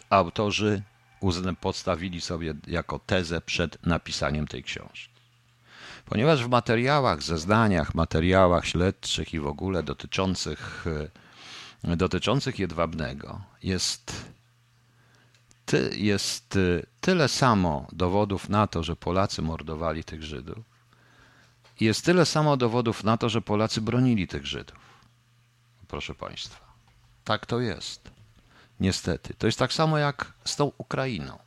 autorzy 0.10 0.82
postawili 1.56 2.22
sobie 2.22 2.54
jako 2.68 3.00
tezę 3.00 3.42
przed 3.42 3.86
napisaniem 3.86 4.48
tej 4.48 4.64
książki. 4.64 5.22
Ponieważ 6.06 6.46
w 6.46 6.50
materiałach, 6.50 7.24
zeznaniach, 7.24 7.96
materiałach 7.96 8.66
śledczych 8.66 9.34
i 9.34 9.40
w 9.40 9.48
ogóle 9.48 9.84
dotyczących, 9.84 10.86
dotyczących 11.84 12.60
Jedwabnego 12.60 13.42
jest, 13.64 14.32
jest 15.96 16.56
e, 16.56 16.86
tyle 17.02 17.28
samo 17.28 17.88
dowodów 17.92 18.50
na 18.50 18.68
to, 18.68 18.84
że 18.84 18.96
Polacy 18.96 19.42
mordowali 19.42 20.04
tych 20.04 20.24
Żydów, 20.24 20.58
jest 21.80 22.06
tyle 22.06 22.26
samo 22.26 22.58
dowodów 22.58 23.04
na 23.04 23.18
to, 23.18 23.30
że 23.30 23.42
Polacy 23.42 23.82
bronili 23.82 24.28
tych 24.28 24.46
Żydów. 24.46 24.78
Proszę 25.88 26.16
Państwa, 26.16 26.74
tak 27.24 27.46
to 27.46 27.60
jest. 27.60 28.12
Niestety. 28.80 29.34
To 29.34 29.46
jest 29.46 29.60
tak 29.60 29.74
samo 29.74 29.98
jak 29.98 30.34
z 30.46 30.56
tą 30.56 30.72
Ukrainą. 30.78 31.40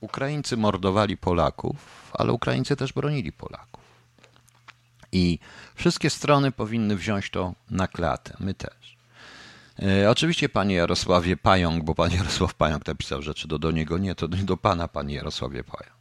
Ukraińcy 0.00 0.56
mordowali 0.56 1.16
Polaków, 1.16 1.76
ale 2.12 2.32
Ukraińcy 2.32 2.76
też 2.76 2.92
bronili 2.92 3.32
Polaków. 3.32 3.84
I 5.12 5.38
wszystkie 5.74 6.10
strony 6.10 6.52
powinny 6.52 6.96
wziąć 6.96 7.30
to 7.30 7.54
na 7.70 7.88
klatę. 7.88 8.36
My 8.40 8.54
też. 8.54 8.93
E, 9.82 10.10
oczywiście, 10.10 10.48
panie 10.48 10.74
Jarosławie 10.74 11.36
Pająk, 11.36 11.84
bo 11.84 11.94
pan 11.94 12.12
Jarosław 12.16 12.54
Pająk 12.54 12.86
napisał 12.86 13.22
rzeczy, 13.22 13.48
do, 13.48 13.58
do 13.58 13.70
niego 13.70 13.98
nie, 13.98 14.14
to 14.14 14.28
do 14.28 14.56
pana, 14.56 14.88
panie 14.88 15.14
Jarosławie 15.14 15.64
Pająk. 15.64 15.94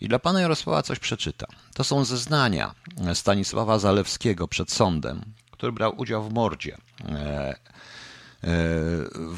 I 0.00 0.08
dla 0.08 0.18
pana 0.18 0.40
Jarosława 0.40 0.82
coś 0.82 0.98
przeczytam. 0.98 1.50
To 1.74 1.84
są 1.84 2.04
zeznania 2.04 2.74
Stanisława 3.14 3.78
Zalewskiego 3.78 4.48
przed 4.48 4.72
sądem, 4.72 5.20
który 5.50 5.72
brał 5.72 6.00
udział 6.00 6.24
w 6.24 6.32
mordzie 6.32 6.76
e, 7.08 7.54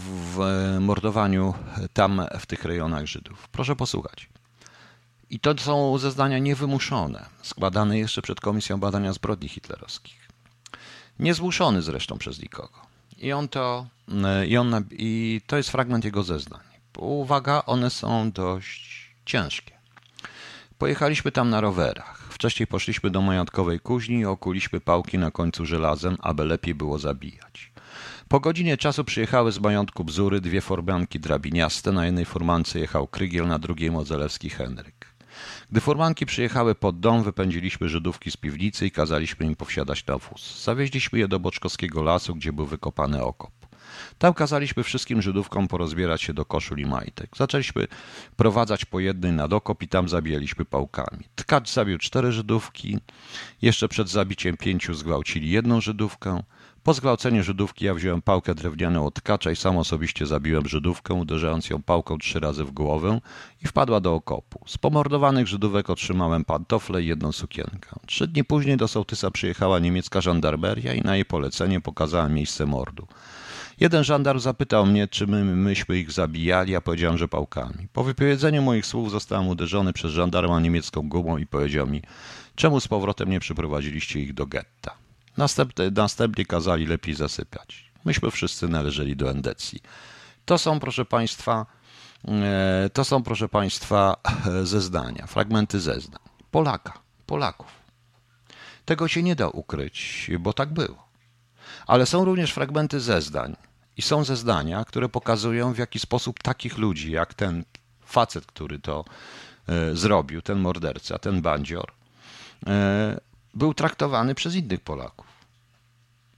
w 0.08 0.76
mordowaniu 0.80 1.54
tam 1.92 2.22
w 2.40 2.46
tych 2.46 2.64
rejonach 2.64 3.06
Żydów. 3.06 3.48
Proszę 3.48 3.76
posłuchać. 3.76 4.28
I 5.30 5.40
to 5.40 5.58
są 5.58 5.98
zeznania 5.98 6.38
niewymuszone, 6.38 7.26
składane 7.42 7.98
jeszcze 7.98 8.22
przed 8.22 8.40
Komisją 8.40 8.80
Badania 8.80 9.12
Zbrodni 9.12 9.48
Hitlerowskich. 9.48 10.28
Niezmuszony 11.18 11.82
zresztą 11.82 12.18
przez 12.18 12.42
nikogo. 12.42 12.87
I 13.18 13.32
on 13.32 13.48
to, 13.48 13.86
i, 14.46 14.56
on, 14.56 14.84
i 14.90 15.40
to 15.46 15.56
jest 15.56 15.70
fragment 15.70 16.04
jego 16.04 16.22
zeznań. 16.22 16.60
Uwaga, 16.98 17.62
one 17.66 17.90
są 17.90 18.30
dość 18.30 19.10
ciężkie. 19.24 19.78
Pojechaliśmy 20.78 21.32
tam 21.32 21.50
na 21.50 21.60
rowerach. 21.60 22.28
Wcześniej 22.30 22.66
poszliśmy 22.66 23.10
do 23.10 23.22
majątkowej 23.22 23.80
kuźni 23.80 24.18
i 24.20 24.24
okuliśmy 24.24 24.80
pałki 24.80 25.18
na 25.18 25.30
końcu 25.30 25.66
żelazem, 25.66 26.16
aby 26.20 26.44
lepiej 26.44 26.74
było 26.74 26.98
zabijać. 26.98 27.72
Po 28.28 28.40
godzinie 28.40 28.76
czasu 28.76 29.04
przyjechały 29.04 29.52
z 29.52 29.58
majątku 29.60 30.04
Bzury 30.04 30.40
dwie 30.40 30.60
formanki 30.60 31.20
drabiniaste. 31.20 31.92
Na 31.92 32.06
jednej 32.06 32.24
furmance 32.24 32.78
jechał 32.78 33.06
Krygiel, 33.06 33.46
na 33.46 33.58
drugiej 33.58 33.90
Modzelewski 33.90 34.50
Henryk. 34.50 35.07
Gdy 35.70 35.80
furmanki 35.80 36.26
przyjechały 36.26 36.74
pod 36.74 37.00
dom, 37.00 37.22
wypędziliśmy 37.22 37.88
Żydówki 37.88 38.30
z 38.30 38.36
piwnicy 38.36 38.86
i 38.86 38.90
kazaliśmy 38.90 39.46
im 39.46 39.56
powsiadać 39.56 40.06
na 40.06 40.18
wóz. 40.18 40.64
Zawieźliśmy 40.64 41.18
je 41.18 41.28
do 41.28 41.40
Boczkowskiego 41.40 42.02
lasu, 42.02 42.34
gdzie 42.34 42.52
był 42.52 42.66
wykopany 42.66 43.22
okop. 43.24 43.50
Tam 44.18 44.34
kazaliśmy 44.34 44.82
wszystkim 44.82 45.22
Żydówkom 45.22 45.68
porozbierać 45.68 46.22
się 46.22 46.34
do 46.34 46.44
koszul 46.44 46.78
i 46.78 46.86
majtek. 46.86 47.36
Zaczęliśmy 47.36 47.86
prowadzać 48.36 48.84
po 48.84 49.00
jednej 49.00 49.32
na 49.32 49.48
dokop 49.48 49.82
i 49.82 49.88
tam 49.88 50.08
zabijaliśmy 50.08 50.64
pałkami. 50.64 51.24
Tkacz 51.34 51.70
zabił 51.70 51.98
cztery 51.98 52.32
Żydówki, 52.32 52.98
jeszcze 53.62 53.88
przed 53.88 54.08
zabiciem 54.08 54.56
pięciu 54.56 54.94
zgwałcili 54.94 55.50
jedną 55.50 55.80
Żydówkę. 55.80 56.42
Po 56.88 56.94
zgwałceniu 56.94 57.42
Żydówki 57.42 57.84
ja 57.84 57.94
wziąłem 57.94 58.22
pałkę 58.22 58.54
drewnianą 58.54 59.06
od 59.06 59.14
tkacza 59.14 59.50
i 59.50 59.56
sam 59.56 59.76
osobiście 59.76 60.26
zabiłem 60.26 60.68
Żydówkę, 60.68 61.14
uderzając 61.14 61.70
ją 61.70 61.82
pałką 61.82 62.18
trzy 62.18 62.40
razy 62.40 62.64
w 62.64 62.70
głowę 62.70 63.20
i 63.64 63.66
wpadła 63.66 64.00
do 64.00 64.14
okopu. 64.14 64.64
Z 64.66 64.78
pomordowanych 64.78 65.46
Żydówek 65.46 65.90
otrzymałem 65.90 66.44
pantofle 66.44 67.02
i 67.02 67.06
jedną 67.06 67.32
sukienkę. 67.32 67.90
Trzy 68.06 68.26
dni 68.26 68.44
później 68.44 68.76
do 68.76 68.88
sołtysa 68.88 69.30
przyjechała 69.30 69.78
niemiecka 69.78 70.20
żandarmeria 70.20 70.94
i 70.94 71.02
na 71.02 71.14
jej 71.14 71.24
polecenie 71.24 71.80
pokazała 71.80 72.28
miejsce 72.28 72.66
mordu. 72.66 73.06
Jeden 73.80 74.04
żandarm 74.04 74.38
zapytał 74.38 74.86
mnie, 74.86 75.08
czy 75.08 75.26
my, 75.26 75.44
myśmy 75.44 75.98
ich 75.98 76.12
zabijali, 76.12 76.76
a 76.76 76.80
powiedziałem, 76.80 77.18
że 77.18 77.28
pałkami. 77.28 77.88
Po 77.92 78.04
wypowiedzeniu 78.04 78.62
moich 78.62 78.86
słów 78.86 79.10
zostałem 79.10 79.48
uderzony 79.48 79.92
przez 79.92 80.12
żandarma 80.12 80.60
niemiecką 80.60 81.08
gumą 81.08 81.38
i 81.38 81.46
powiedział 81.46 81.86
mi, 81.86 82.02
czemu 82.54 82.80
z 82.80 82.88
powrotem 82.88 83.30
nie 83.30 83.40
przyprowadziliście 83.40 84.20
ich 84.20 84.34
do 84.34 84.46
getta. 84.46 85.07
Następnie, 85.38 85.90
następnie 85.90 86.46
kazali 86.46 86.86
lepiej 86.86 87.14
zasypiać. 87.14 87.90
Myśmy 88.04 88.30
wszyscy 88.30 88.68
należeli 88.68 89.16
do 89.16 89.30
endecji. 89.30 89.80
To 90.44 90.58
są, 90.58 90.80
proszę 90.80 91.04
Państwa, 91.04 91.66
e, 92.28 92.90
to 92.92 93.04
są, 93.04 93.22
proszę 93.22 93.48
Państwa, 93.48 94.16
zeznania, 94.74 95.26
fragmenty 95.26 95.80
zeznań. 95.80 96.20
Polaka, 96.50 96.92
Polaków. 97.26 97.66
Tego 98.84 99.08
się 99.08 99.22
nie 99.22 99.36
da 99.36 99.48
ukryć, 99.48 100.30
bo 100.40 100.52
tak 100.52 100.72
było. 100.72 101.08
Ale 101.86 102.06
są 102.06 102.24
również 102.24 102.52
fragmenty 102.52 103.00
zeznań 103.00 103.56
i 103.96 104.02
są 104.02 104.24
zeznania, 104.24 104.84
które 104.84 105.08
pokazują, 105.08 105.72
w 105.72 105.78
jaki 105.78 105.98
sposób 105.98 106.42
takich 106.42 106.78
ludzi, 106.78 107.12
jak 107.12 107.34
ten 107.34 107.64
facet, 108.04 108.46
który 108.46 108.78
to 108.78 109.04
e, 109.68 109.94
zrobił, 109.94 110.42
ten 110.42 110.58
morderca, 110.58 111.18
ten 111.18 111.42
bandzior, 111.42 111.92
e, 112.66 113.20
był 113.54 113.74
traktowany 113.74 114.34
przez 114.34 114.54
innych 114.54 114.80
Polaków. 114.80 115.27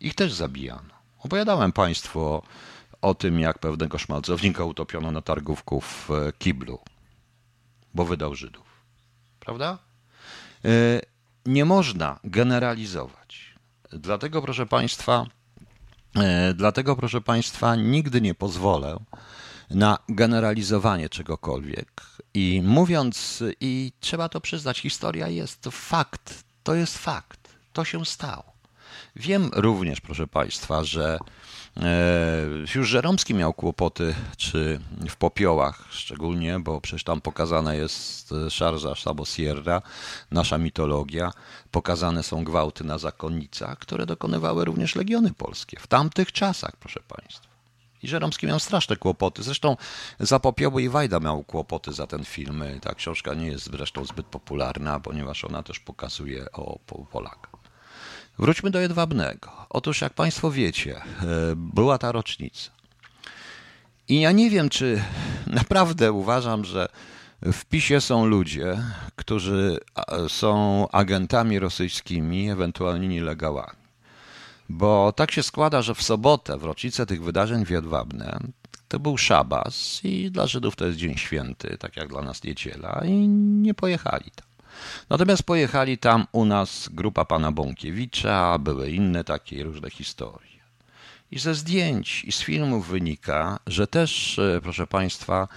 Ich 0.01 0.14
też 0.14 0.32
zabijano. 0.32 0.94
Opowiadałem 1.18 1.72
Państwu 1.72 2.42
o, 3.03 3.14
tym, 3.14 3.40
jak 3.40 3.59
pewnego 3.59 3.98
szmalcownika 3.98 4.64
utopiono 4.64 5.12
na 5.12 5.22
targówku 5.22 5.80
w 5.80 6.11
e, 6.11 6.32
kiblu, 6.38 6.78
bo 7.94 8.05
wydał 8.05 8.34
Żydów. 8.34 8.66
Prawda? 9.40 9.78
Nie 11.46 11.64
można 11.64 12.20
generalizować. 12.24 13.55
Dlatego, 13.92 14.42
proszę 14.42 14.66
Państwa, 14.66 15.26
E, 16.16 16.55
dlatego, 16.55 16.96
proszę 16.96 17.20
Państwa, 17.20 17.76
nigdy 17.76 18.20
nie 18.20 18.34
pozwolę 18.34 18.96
na 19.70 19.98
generalizowanie 20.09 21.09
czegokolwiek. 21.09 22.03
I 22.34 22.62
mówiąc, 22.64 23.42
i 23.61 23.92
trzeba 24.01 24.28
to 24.28 24.40
przyznać, 24.40 24.78
historia 24.78 25.28
jest 25.28 25.68
fakt, 25.70 26.44
to 26.62 26.74
jest 26.74 26.98
fakt, 26.98 27.40
to 27.72 27.84
się 27.84 28.05
stało. 28.05 28.49
Wiem 29.16 29.51
również, 29.55 30.01
proszę 30.01 30.26
Państwa, 30.26 30.84
że 30.84 31.18
E, 31.76 32.47
już 32.74 32.88
Żeromski 32.88 33.34
miał 33.34 33.53
kłopoty, 33.53 34.14
czy 34.36 34.80
w 35.09 35.16
popiołach 35.16 35.84
szczególnie, 35.91 36.61
bo 36.61 36.80
przecież 36.80 37.05
tam 37.05 37.20
pokazana 37.20 37.74
jest 37.74 38.34
szarża 38.49 38.95
Sabo 38.95 39.24
Sierra, 39.24 39.82
nasza 40.30 40.59
mitologia. 40.59 41.32
Pokazane 41.70 42.22
są 42.22 42.45
gwałty 42.45 42.84
na 42.84 42.99
zakonnicach, 42.99 43.78
które 43.78 44.07
dokonywały 44.07 44.64
również 44.64 44.97
legiony 44.97 45.32
polskie 45.32 45.80
w 45.80 45.86
tamtych 45.86 46.32
czasach, 46.32 46.76
proszę 46.76 47.01
Państwa. 47.09 47.51
I 48.03 48.09
Żeromski 48.09 48.47
miał 48.47 48.61
straszne 48.61 48.97
kłopoty. 48.97 49.43
Zresztą 49.43 49.76
za 50.20 50.41
Popioły 50.41 50.82
i 50.82 50.88
Wajda 50.88 51.20
miał 51.20 51.45
kłopoty 51.45 51.93
za 51.93 52.07
ten 52.07 52.24
film. 52.24 52.64
Ta 52.82 52.95
książka 52.95 53.34
nie 53.34 53.47
jest 53.47 53.64
zresztą 53.64 54.05
zbyt 54.05 54.26
popularna, 54.26 55.01
ponieważ 55.01 55.45
ona 55.45 55.62
też 55.62 55.80
pokazuje 55.80 56.53
o 56.53 56.78
Polakach. 57.12 57.49
Wróćmy 58.41 58.70
do 58.70 58.80
Jedwabnego. 58.80 59.51
Otóż, 59.70 60.01
jak 60.01 60.14
Państwo 60.14 60.51
wiecie, 60.51 60.97
e, 60.97 61.03
była 61.57 61.99
ta 61.99 62.12
rocznica. 62.12 62.70
I 64.09 64.20
ja 64.20 64.32
nie 64.32 64.51
wiem, 64.51 64.68
czy 64.68 65.03
naprawdę 65.47 66.12
uważam, 66.12 66.64
że 66.64 66.88
w 67.43 67.64
PiSie 67.64 68.01
są 68.01 68.26
ludzie, 68.26 68.82
którzy 69.16 69.78
są 70.28 70.86
agentami 70.91 71.59
rosyjskimi, 71.59 72.51
ewentualnie 72.51 73.09
nielegalami. 73.09 73.80
Bo 74.68 75.12
tak 75.16 75.30
się 75.30 75.43
składa, 75.43 75.82
że 75.82 75.95
w 75.95 76.03
sobotę, 76.03 76.59
w 76.59 76.64
rocznicę 76.64 77.07
tych 77.07 77.22
wydarzeń 77.22 77.66
w 77.66 77.70
Jedwabne, 77.70 78.41
to 78.88 79.01
był 79.01 79.18
szabas 79.18 80.01
i 80.05 80.30
dla 80.30 80.47
Żydów 80.47 80.76
to 80.76 80.86
jest 80.86 80.99
dzień 80.99 81.16
święty, 81.16 81.76
tak 81.78 81.97
jak 81.97 82.09
dla 82.09 82.22
nas 82.22 82.45
niedziela, 82.45 83.03
i 83.05 83.12
nie 83.38 83.74
pojechali 83.74 84.30
tam. 84.30 84.49
Natomiast 85.11 85.43
pojechali 85.43 85.99
tam 85.99 86.26
u 86.33 86.45
nas 86.45 86.89
grupa 86.93 87.24
pana 87.24 87.53
Bąkiewicza, 87.53 88.59
były 88.59 88.91
inne 88.91 89.24
takie 89.24 89.62
różne 89.62 89.91
historie. 89.91 90.51
I 91.31 91.39
ze 91.39 91.55
zdjęć 91.55 92.24
i 92.24 92.33
z 92.33 92.43
filmów 92.43 92.89
wynika, 92.89 93.59
że 93.66 93.87
też, 93.87 94.39
e, 94.39 94.61
proszę 94.62 94.87
Państwa, 94.87 95.49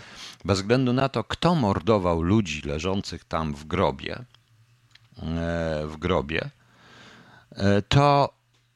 bez 0.46 0.60
względu 0.60 0.94
na 0.94 1.10
to, 1.10 1.24
kto 1.24 1.56
mordował 1.56 2.22
ludzi 2.22 2.62
leżących 2.62 3.24
tam 3.24 3.54
w 3.54 3.66
grobie, 3.66 4.16
e, 4.16 4.24
w 5.88 5.98
grobie, 6.00 6.50
e, 7.52 7.82
to 7.82 8.34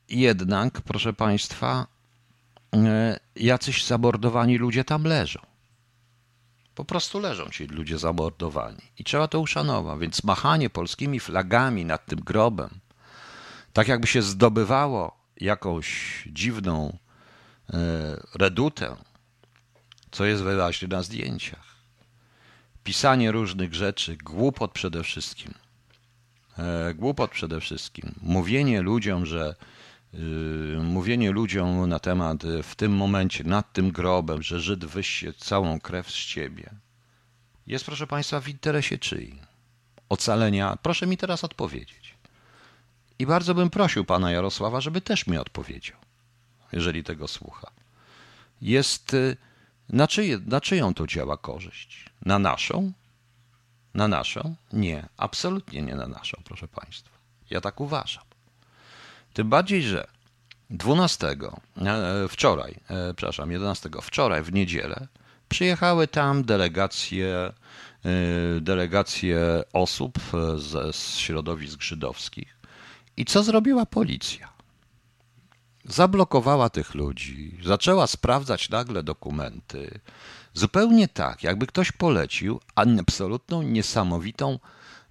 jednak, 0.09 0.81
proszę 0.81 1.13
Państwa, 1.13 1.87
jacyś 3.35 3.85
zamordowani 3.85 4.57
ludzie 4.57 4.83
tam 4.83 5.03
leżą. 5.03 5.39
Po 6.77 6.85
prostu 6.85 7.19
leżą 7.19 7.49
ci 7.49 7.67
ludzie 7.67 7.97
zamordowani 7.97 8.81
i 8.99 9.03
trzeba 9.03 9.27
to 9.27 9.39
uszanować. 9.39 9.99
Więc 9.99 10.23
machanie 10.23 10.69
polskimi 10.69 11.19
flagami 11.19 11.85
nad 11.85 12.05
tym 12.05 12.19
grobem, 12.19 12.69
tak 13.73 13.87
jakby 13.87 14.07
się 14.07 14.21
zdobywało 14.21 15.17
jakąś 15.37 16.23
dziwną 16.31 16.97
e, 17.73 17.77
redutę, 18.35 18.95
co 20.11 20.25
jest 20.25 20.43
wyraźnie 20.43 20.87
na 20.87 21.03
zdjęciach. 21.03 21.75
Pisanie 22.83 23.31
różnych 23.31 23.73
rzeczy, 23.73 24.17
głupot 24.17 24.71
przede 24.71 25.03
wszystkim. 25.03 25.53
E, 26.57 26.93
głupot 26.93 27.31
przede 27.31 27.61
wszystkim. 27.61 28.15
Mówienie 28.21 28.81
ludziom, 28.81 29.25
że 29.25 29.55
mówienie 30.83 31.31
ludziom 31.31 31.89
na 31.89 31.99
temat 31.99 32.43
yy, 32.43 32.63
w 32.63 32.75
tym 32.75 32.95
momencie, 32.95 33.43
nad 33.43 33.73
tym 33.73 33.91
grobem, 33.91 34.43
że 34.43 34.59
Żyd 34.59 34.85
wyście 34.85 35.33
całą 35.33 35.79
krew 35.79 36.11
z 36.11 36.25
ciebie, 36.25 36.69
jest, 37.67 37.85
proszę 37.85 38.07
Państwa, 38.07 38.39
w 38.39 38.49
interesie 38.49 38.97
czyim? 38.97 39.39
Ocalenia? 40.09 40.77
Proszę 40.81 41.07
mi 41.07 41.17
teraz 41.17 41.43
odpowiedzieć. 41.43 42.15
I 43.19 43.25
bardzo 43.25 43.55
bym 43.55 43.69
prosił 43.69 44.05
pana 44.05 44.31
Jarosława, 44.31 44.81
żeby 44.81 45.01
też 45.01 45.27
mi 45.27 45.37
odpowiedział, 45.37 45.97
jeżeli 46.73 47.03
tego 47.03 47.27
słucha. 47.27 47.71
Jest 48.61 49.13
yy, 49.13 49.37
na, 49.89 50.07
czyje, 50.07 50.39
na 50.45 50.61
czyją 50.61 50.93
to 50.93 51.07
działa 51.07 51.37
korzyść? 51.37 52.05
Na 52.25 52.39
naszą? 52.39 52.91
Na 53.93 54.07
naszą? 54.07 54.55
Nie, 54.73 55.09
absolutnie 55.17 55.81
nie 55.81 55.95
na 55.95 56.07
naszą, 56.07 56.41
proszę 56.45 56.67
Państwa. 56.67 57.17
Ja 57.49 57.61
tak 57.61 57.81
uważam. 57.81 58.26
Tym 59.37 59.49
bardziej, 59.49 59.83
że 59.83 60.07
12, 60.69 61.27
e, 61.27 62.27
wczoraj, 62.27 62.79
e, 62.89 63.13
przepraszam, 63.13 63.51
11, 63.51 63.89
wczoraj 64.01 64.43
w 64.43 64.53
niedzielę 64.53 65.07
przyjechały 65.49 66.07
tam 66.07 66.43
delegacje, 66.43 67.35
e, 67.35 67.53
delegacje 68.61 69.39
osób 69.73 70.19
z, 70.57 70.95
środowisk 71.17 71.81
żydowskich. 71.81 72.57
I 73.17 73.25
co 73.25 73.43
zrobiła 73.43 73.85
policja? 73.85 74.49
Zablokowała 75.85 76.69
tych 76.69 76.95
ludzi, 76.95 77.59
zaczęła 77.63 78.07
sprawdzać 78.07 78.69
nagle 78.69 79.03
dokumenty. 79.03 79.99
Zupełnie 80.53 81.07
tak, 81.07 81.43
jakby 81.43 81.67
ktoś 81.67 81.91
polecił 81.91 82.59
absolutną, 82.75 83.61
niesamowitą, 83.61 84.59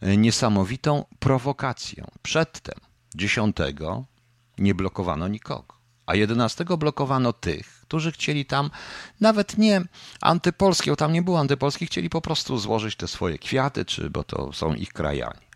niesamowitą 0.02 1.04
prowokację. 1.18 2.04
Przedtem, 2.22 2.80
10 3.14 3.56
nie 4.58 4.74
blokowano 4.74 5.28
nikogo. 5.28 5.76
A 6.06 6.14
11 6.14 6.64
blokowano 6.64 7.32
tych, 7.32 7.80
którzy 7.80 8.12
chcieli 8.12 8.44
tam 8.44 8.70
nawet 9.20 9.58
nie 9.58 9.82
antypolskie, 10.20 10.96
tam 10.96 11.12
nie 11.12 11.22
było 11.22 11.40
antypolskich, 11.40 11.88
chcieli 11.88 12.10
po 12.10 12.20
prostu 12.20 12.58
złożyć 12.58 12.96
te 12.96 13.08
swoje 13.08 13.38
kwiaty, 13.38 13.84
czy 13.84 14.10
bo 14.10 14.24
to 14.24 14.52
są 14.52 14.74
ich 14.74 14.92
krajani. 14.92 15.46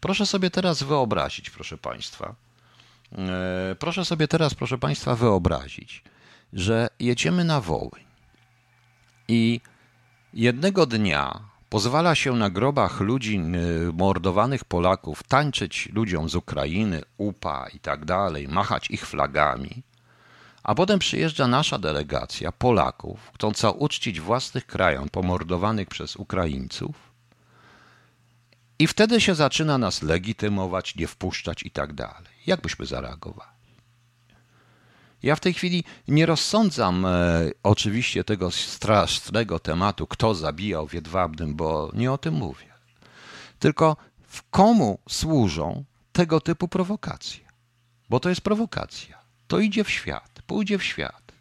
Proszę 0.00 0.26
sobie 0.26 0.50
teraz 0.50 0.82
wyobrazić, 0.82 1.50
proszę 1.50 1.78
Państwa, 1.78 2.34
e, 3.12 3.76
proszę 3.78 4.04
sobie 4.04 4.28
teraz, 4.28 4.54
proszę 4.54 4.78
Państwa, 4.78 5.14
wyobrazić, 5.14 6.04
że 6.52 6.88
jedziemy 7.00 7.44
na 7.44 7.60
Wołyń 7.60 8.04
i 9.28 9.60
jednego 10.34 10.86
dnia 10.86 11.40
pozwala 11.70 12.14
się 12.14 12.32
na 12.32 12.50
grobach 12.50 13.00
ludzi, 13.00 13.40
y, 13.88 13.92
mordowanych 13.92 14.64
Polaków, 14.64 15.22
tańczyć 15.22 15.88
ludziom 15.92 16.28
z 16.28 16.34
Ukrainy, 16.34 17.02
UPA 17.16 17.66
i 17.74 17.78
tak 17.78 18.04
dalej, 18.04 18.48
machać 18.48 18.90
ich 18.90 19.06
flagami, 19.06 19.82
a 20.62 20.74
potem 20.74 20.98
przyjeżdża 20.98 21.48
nasza 21.48 21.78
delegacja 21.78 22.52
Polaków, 22.52 23.30
chcąca 23.34 23.70
uczcić 23.70 24.20
własnych 24.20 24.66
krajan 24.66 25.08
pomordowanych 25.08 25.88
przez 25.88 26.16
Ukraińców, 26.16 27.14
i 28.78 28.86
wtedy 28.86 29.20
się 29.20 29.34
zaczyna 29.34 29.78
nas 29.78 30.02
legitymować, 30.02 30.96
nie 30.96 31.06
wpuszczać 31.06 31.62
i 31.62 31.70
tak 31.70 31.92
dalej. 31.92 32.32
Jak 32.46 32.60
byśmy 32.60 32.86
zareagowali? 32.86 33.53
Ja 35.24 35.36
w 35.36 35.40
tej 35.40 35.54
chwili 35.54 35.84
nie 36.08 36.26
rozsądzam 36.26 37.06
e, 37.06 37.10
oczywiście 37.62 38.24
tego 38.24 38.50
strasznego 38.50 39.58
tematu, 39.58 40.06
kto 40.06 40.34
zabijał 40.34 40.88
w 40.88 40.94
Jedwabnym, 40.94 41.54
bo 41.54 41.90
nie 41.94 42.12
o 42.12 42.18
tym 42.18 42.34
mówię. 42.34 42.66
Tylko 43.58 43.96
w 44.28 44.50
komu 44.50 44.98
służą 45.08 45.84
tego 46.12 46.40
typu 46.40 46.68
prowokacje? 46.68 47.44
Bo 48.10 48.20
to 48.20 48.28
jest 48.28 48.40
prowokacja. 48.40 49.18
To 49.46 49.58
idzie 49.58 49.84
w 49.84 49.90
świat, 49.90 50.42
pójdzie 50.46 50.78
w 50.78 50.84
świat. 50.84 51.32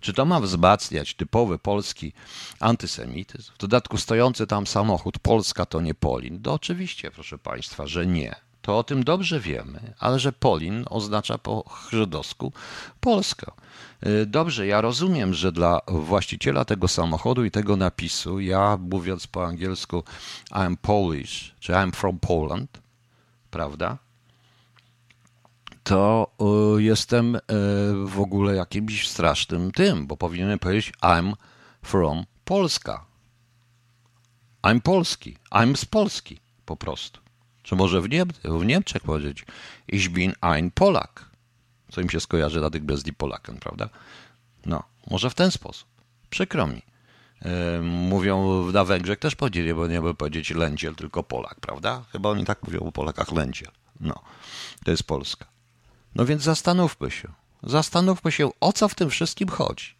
Czy 0.00 0.12
to 0.12 0.24
ma 0.24 0.40
wzmacniać 0.40 1.14
typowy 1.14 1.58
polski 1.58 2.12
antysemityzm? 2.60 3.52
W 3.54 3.58
dodatku 3.58 3.98
stojący 3.98 4.46
tam 4.46 4.66
samochód 4.66 5.18
Polska 5.18 5.66
to 5.66 5.80
nie 5.80 5.94
Polin? 5.94 6.40
No 6.44 6.52
oczywiście, 6.52 7.10
proszę 7.10 7.38
Państwa, 7.38 7.86
że 7.86 8.06
nie 8.06 8.51
to 8.62 8.78
o 8.78 8.84
tym 8.84 9.04
dobrze 9.04 9.40
wiemy, 9.40 9.94
ale 9.98 10.18
że 10.18 10.32
Polin 10.32 10.84
oznacza 10.90 11.38
po 11.38 11.64
żydowsku 11.90 12.52
Polskę. 13.00 13.52
Y, 14.06 14.26
dobrze, 14.26 14.66
ja 14.66 14.80
rozumiem, 14.80 15.34
że 15.34 15.52
dla 15.52 15.80
właściciela 15.88 16.64
tego 16.64 16.88
samochodu 16.88 17.44
i 17.44 17.50
tego 17.50 17.76
napisu, 17.76 18.40
ja 18.40 18.78
mówiąc 18.80 19.26
po 19.26 19.46
angielsku 19.46 20.04
I'm 20.50 20.76
Polish, 20.82 21.54
czy 21.60 21.72
I'm 21.72 21.92
from 21.92 22.18
Poland, 22.18 22.80
prawda? 23.50 23.98
To 25.84 26.30
y, 26.78 26.82
jestem 26.82 27.36
y, 27.36 27.40
w 28.06 28.20
ogóle 28.20 28.54
jakimś 28.56 29.08
strasznym 29.08 29.72
tym, 29.72 30.06
bo 30.06 30.16
powinienem 30.16 30.58
powiedzieć 30.58 30.92
I'm 31.02 31.32
from 31.82 32.24
Polska. 32.44 33.04
I'm 34.62 34.80
Polski. 34.80 35.36
I'm 35.50 35.76
z 35.76 35.84
Polski 35.84 36.40
po 36.66 36.76
prostu. 36.76 37.21
Czy 37.62 37.76
może 37.76 38.00
w, 38.00 38.08
Niem 38.08 38.28
w 38.44 38.64
Niemczech 38.64 39.02
powiedzieć 39.02 39.44
Ich 39.88 40.08
bin 40.08 40.32
ein 40.40 40.70
Polak, 40.70 41.24
co 41.90 42.00
im 42.00 42.10
się 42.10 42.20
skojarzy 42.20 42.60
natychmiast 42.60 43.06
z 43.06 43.14
Polakiem, 43.16 43.56
prawda? 43.56 43.88
No, 44.66 44.82
może 45.10 45.30
w 45.30 45.34
ten 45.34 45.50
sposób. 45.50 45.88
Przykro 46.30 46.66
mi. 46.66 46.82
Mówią 47.82 48.64
na 48.72 48.84
Węgrzech 48.84 49.18
też 49.18 49.34
powiedzieli, 49.34 49.74
bo 49.74 49.86
nie 49.86 50.02
by 50.02 50.14
powiedzieć 50.14 50.50
Lędziel, 50.50 50.94
tylko 50.94 51.22
Polak, 51.22 51.60
prawda? 51.60 52.04
Chyba 52.12 52.28
oni 52.28 52.44
tak 52.44 52.62
mówią 52.62 52.80
o 52.80 52.92
Polakach 52.92 53.32
Lędziel. 53.32 53.70
No, 54.00 54.22
to 54.84 54.90
jest 54.90 55.02
Polska. 55.02 55.46
No 56.14 56.26
więc 56.26 56.42
zastanówmy 56.42 57.10
się. 57.10 57.32
Zastanówmy 57.62 58.32
się, 58.32 58.50
o 58.60 58.72
co 58.72 58.88
w 58.88 58.94
tym 58.94 59.10
wszystkim 59.10 59.48
chodzi. 59.48 59.94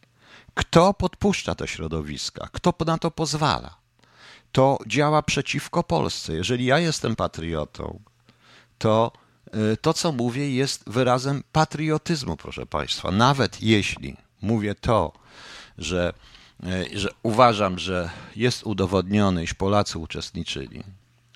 Kto 0.55 0.95
podpuszcza 0.95 1.55
te 1.55 1.69
środowiska? 1.69 2.49
Kto 2.53 2.75
na 2.87 2.99
to 2.99 3.11
pozwala? 3.11 3.82
To 4.53 4.79
działa 4.87 5.23
przeciwko 5.23 5.83
Polsce. 5.83 6.35
Jeżeli 6.35 6.65
ja 6.65 6.79
jestem 6.79 7.17
patriotą, 7.17 8.01
to 8.79 9.13
y, 9.73 9.77
to, 9.77 9.95
co 9.95 10.13
mówię, 10.13 10.55
jest 10.55 10.91
wyrazem 10.91 11.43
patriotyzmu, 11.53 12.37
proszę 12.37 12.67
Państwa. 12.67 13.11
Nawet 13.11 13.63
jeśli 13.63 14.17
mówię 14.43 14.75
to, 14.75 15.13
że, 15.79 16.13
y, 16.65 16.99
że 16.99 17.09
uważam, 17.23 17.79
że 17.79 18.11
jest 18.37 18.63
udowodnione, 18.63 19.45
iż 19.45 19.55
Polacy 19.55 19.99
uczestniczyli, 19.99 20.83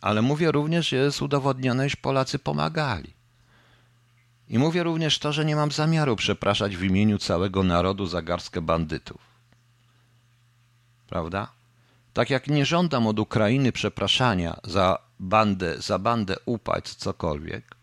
ale 0.01 0.23
mówię 0.23 0.53
również, 0.53 0.89
że 0.89 0.97
jest 0.97 1.23
udowodnione, 1.23 1.87
iż 1.87 1.97
Polacy 1.97 2.39
pomagali. 2.39 3.17
I 4.49 4.59
mówię 4.59 4.83
również 4.83 5.19
to, 5.19 5.33
że 5.33 5.45
nie 5.45 5.57
mam 5.57 5.73
zamiaru 5.73 6.17
przepraszać 6.17 6.77
w 6.77 6.83
imieniu 6.83 7.19
całego 7.19 7.63
narodu 7.63 8.07
za 8.07 8.23
garstkę 8.23 8.61
bandytów. 8.61 9.21
Prawda? 11.09 11.56
Tak 12.17 12.31
jak 12.31 12.49
nie 12.49 12.67
żądam 12.67 13.07
od 13.07 13.19
Ukrainy 13.19 13.73
przepraszania 13.73 14.61
za 14.65 14.99
bandę, 15.21 15.83
za 15.83 15.99
bandę 15.99 16.37
upaść 16.47 16.95
cokolwiek, 16.95 17.77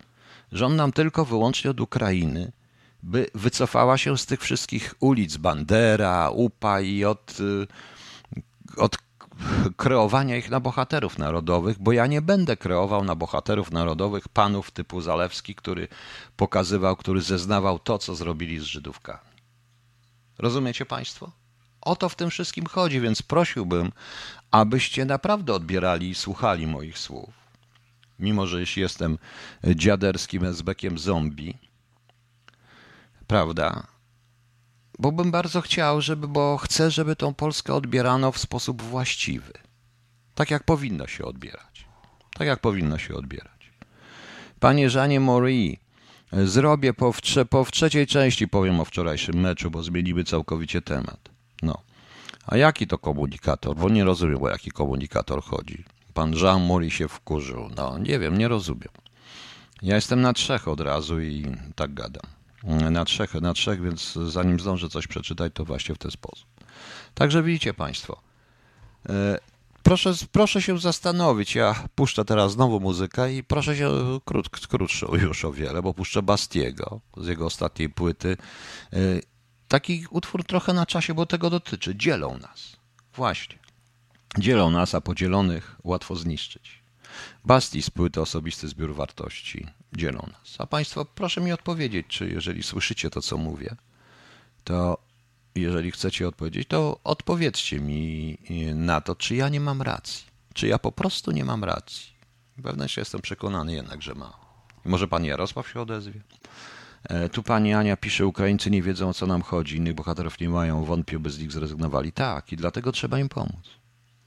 żądam 0.51 0.91
tylko 0.91 1.25
wyłącznie 1.25 1.71
od 1.71 1.81
Ukrainy, 1.81 2.51
by 3.03 3.27
wycofała 3.35 3.97
się 3.97 4.17
z 4.17 4.25
tych 4.25 4.41
wszystkich 4.41 4.95
ulic 4.99 5.37
Bandera, 5.37 6.29
UPA 6.29 6.81
i 6.81 7.05
od, 7.05 7.37
od 8.77 8.97
kreowania 9.77 10.37
ich 10.37 10.49
na 10.49 10.59
bohaterów 10.59 11.17
narodowych, 11.17 11.79
bo 11.79 11.91
ja 11.91 12.07
nie 12.07 12.21
będę 12.21 12.57
kreował 12.57 13.03
na 13.03 13.15
bohaterów 13.15 13.71
narodowych 13.71 14.27
panów 14.27 14.71
typu 14.71 15.01
Zalewski, 15.01 15.55
który 15.55 15.87
pokazywał, 16.37 16.95
który 16.95 17.21
zeznawał 17.21 17.79
to, 17.79 17.97
co 17.97 18.15
zrobili 18.15 18.59
z 18.59 18.63
Żydówkami. 18.63 19.33
Rozumiecie 20.37 20.85
Państwo? 20.85 21.42
O 21.85 21.95
to 21.95 22.09
w 22.09 22.15
tym 22.15 22.29
wszystkim 22.29 22.65
chodzi, 22.65 23.01
więc 23.01 23.21
prosiłbym, 23.21 23.91
abyście 24.51 25.05
naprawdę 25.05 25.53
odbierali 25.53 26.09
i 26.09 26.15
słuchali 26.15 26.67
moich 26.67 26.99
słów. 26.99 27.33
Mimo, 28.19 28.47
że 28.47 28.59
jeśli 28.59 28.81
jestem 28.81 29.17
dziaderskim 29.63 30.45
esbekiem 30.45 30.97
zombie, 30.97 31.57
prawda? 33.27 33.87
Bo 34.99 35.11
bym 35.11 35.31
bardzo 35.31 35.61
chciał, 35.61 36.01
żeby, 36.01 36.27
bo 36.27 36.57
chcę, 36.57 36.91
żeby 36.91 37.15
tą 37.15 37.33
Polskę 37.33 37.73
odbierano 37.73 38.31
w 38.31 38.37
sposób 38.37 38.81
właściwy. 38.81 39.53
Tak 40.35 40.51
jak 40.51 40.63
powinno 40.63 41.07
się 41.07 41.25
odbierać. 41.25 41.85
Tak 42.33 42.47
jak 42.47 42.59
powinno 42.59 42.97
się 42.97 43.15
odbierać. 43.15 43.71
Panie 44.59 44.89
Żanie 44.89 45.19
Mori, 45.19 45.79
zrobię 46.31 46.93
po, 46.93 47.13
w, 47.13 47.21
po 47.49 47.65
w 47.65 47.71
trzeciej 47.71 48.07
części 48.07 48.47
powiem 48.47 48.79
o 48.79 48.85
wczorajszym 48.85 49.35
meczu, 49.35 49.71
bo 49.71 49.83
zmienimy 49.83 50.23
całkowicie 50.23 50.81
temat. 50.81 51.32
No. 51.63 51.81
A 52.47 52.57
jaki 52.57 52.87
to 52.87 52.97
komunikator? 52.97 53.75
Bo 53.75 53.89
nie 53.89 54.03
rozumiem, 54.03 54.43
o 54.43 54.49
jaki 54.49 54.71
komunikator 54.71 55.43
chodzi. 55.43 55.83
Pan 56.13 56.33
Jean 56.33 56.65
Mori 56.65 56.91
się 56.91 57.07
wkurzył. 57.07 57.69
No, 57.77 57.97
nie 57.97 58.19
wiem, 58.19 58.37
nie 58.37 58.47
rozumiem. 58.47 58.89
Ja 59.81 59.95
jestem 59.95 60.21
na 60.21 60.33
trzech 60.33 60.67
od 60.67 60.81
razu 60.81 61.21
i 61.21 61.45
tak 61.75 61.93
gadam. 61.93 62.23
Na 62.91 63.05
trzech, 63.05 63.33
na 63.33 63.53
trzech, 63.53 63.81
więc 63.81 64.13
zanim 64.13 64.59
zdążę 64.59 64.89
coś 64.89 65.07
przeczytać, 65.07 65.51
to 65.55 65.65
właśnie 65.65 65.95
w 65.95 65.97
ten 65.97 66.11
sposób. 66.11 66.47
Także 67.13 67.43
widzicie 67.43 67.73
Państwo. 67.73 68.21
E, 69.09 69.39
proszę, 69.83 70.13
proszę 70.31 70.61
się 70.61 70.79
zastanowić. 70.79 71.55
Ja 71.55 71.75
puszczę 71.95 72.25
teraz 72.25 72.51
znowu 72.51 72.79
muzykę 72.79 73.33
i 73.33 73.43
proszę 73.43 73.75
się 73.75 73.89
krót, 74.25 74.49
krótszą 74.49 75.15
już 75.15 75.45
o 75.45 75.51
wiele, 75.51 75.81
bo 75.81 75.93
puszczę 75.93 76.21
Bastiego 76.21 76.99
z 77.17 77.27
jego 77.27 77.45
ostatniej 77.45 77.89
płyty. 77.89 78.37
Taki 79.73 80.05
utwór 80.09 80.43
trochę 80.43 80.73
na 80.73 80.85
czasie, 80.85 81.13
bo 81.13 81.25
tego 81.25 81.49
dotyczy. 81.49 81.95
Dzielą 81.95 82.37
nas. 82.37 82.77
Właśnie. 83.13 83.59
Dzielą 84.37 84.71
nas, 84.71 84.95
a 84.95 85.01
podzielonych 85.01 85.75
łatwo 85.83 86.15
zniszczyć. 86.15 86.83
Basti 87.45 87.81
z 87.81 87.89
płyty 87.89 88.21
Osobisty 88.21 88.67
Zbiór 88.67 88.95
Wartości 88.95 89.67
dzielą 89.93 90.29
nas. 90.31 90.55
A 90.57 90.67
Państwo, 90.67 91.05
proszę 91.05 91.41
mi 91.41 91.51
odpowiedzieć, 91.51 92.07
czy 92.07 92.29
jeżeli 92.29 92.63
słyszycie 92.63 93.09
to, 93.09 93.21
co 93.21 93.37
mówię, 93.37 93.75
to 94.63 94.97
jeżeli 95.55 95.91
chcecie 95.91 96.27
odpowiedzieć, 96.27 96.67
to 96.67 96.99
odpowiedzcie 97.03 97.79
mi 97.79 98.37
na 98.75 99.01
to, 99.01 99.15
czy 99.15 99.35
ja 99.35 99.49
nie 99.49 99.59
mam 99.59 99.81
racji. 99.81 100.25
Czy 100.53 100.67
ja 100.67 100.79
po 100.79 100.91
prostu 100.91 101.31
nie 101.31 101.45
mam 101.45 101.63
racji. 101.63 102.13
Wewnętrznie 102.57 103.01
jestem 103.01 103.21
przekonany 103.21 103.73
jednak, 103.73 104.01
że 104.01 104.15
ma. 104.15 104.33
Może 104.85 105.07
pan 105.07 105.25
Jarosław 105.25 105.69
się 105.69 105.81
odezwie? 105.81 106.21
E, 107.03 107.29
tu 107.29 107.43
pani 107.43 107.73
Ania 107.73 107.97
pisze, 107.97 108.27
Ukraińcy 108.27 108.71
nie 108.71 108.81
wiedzą 108.81 109.09
o 109.09 109.13
co 109.13 109.27
nam 109.27 109.41
chodzi, 109.41 109.77
innych 109.77 109.93
bohaterów 109.93 110.39
nie 110.39 110.49
mają, 110.49 110.85
wątpię, 110.85 111.19
by 111.19 111.29
z 111.29 111.39
nich 111.39 111.51
zrezygnowali. 111.51 112.11
Tak, 112.11 112.51
i 112.51 112.57
dlatego 112.57 112.91
trzeba 112.91 113.19
im 113.19 113.29
pomóc. 113.29 113.69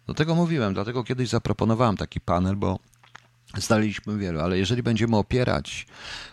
Do 0.07 0.15
tego 0.15 0.35
mówiłem, 0.35 0.75
dlatego 0.75 1.05
kiedyś 1.05 1.29
zaproponowałem 1.29 1.97
taki 1.97 2.21
panel, 2.21 2.57
bo 2.57 2.79
Zdaliśmy 3.55 4.19
wielu, 4.19 4.41
ale 4.41 4.59
jeżeli 4.59 4.83
będziemy 4.83 5.17
opierać 5.17 5.87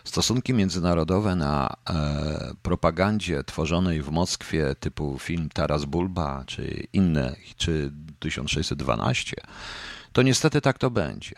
stosunki 0.04 0.54
międzynarodowe 0.54 1.36
na 1.36 1.76
e, 1.90 2.54
propagandzie 2.62 3.44
tworzonej 3.44 4.02
w 4.02 4.10
Moskwie 4.10 4.74
typu 4.80 5.18
film 5.18 5.48
Taras 5.48 5.84
Bulba 5.84 6.44
czy 6.46 6.86
inne, 6.92 7.36
czy 7.56 7.92
1612, 8.18 9.36
to 10.12 10.22
niestety 10.22 10.60
tak 10.60 10.78
to 10.78 10.90
będzie. 10.90 11.34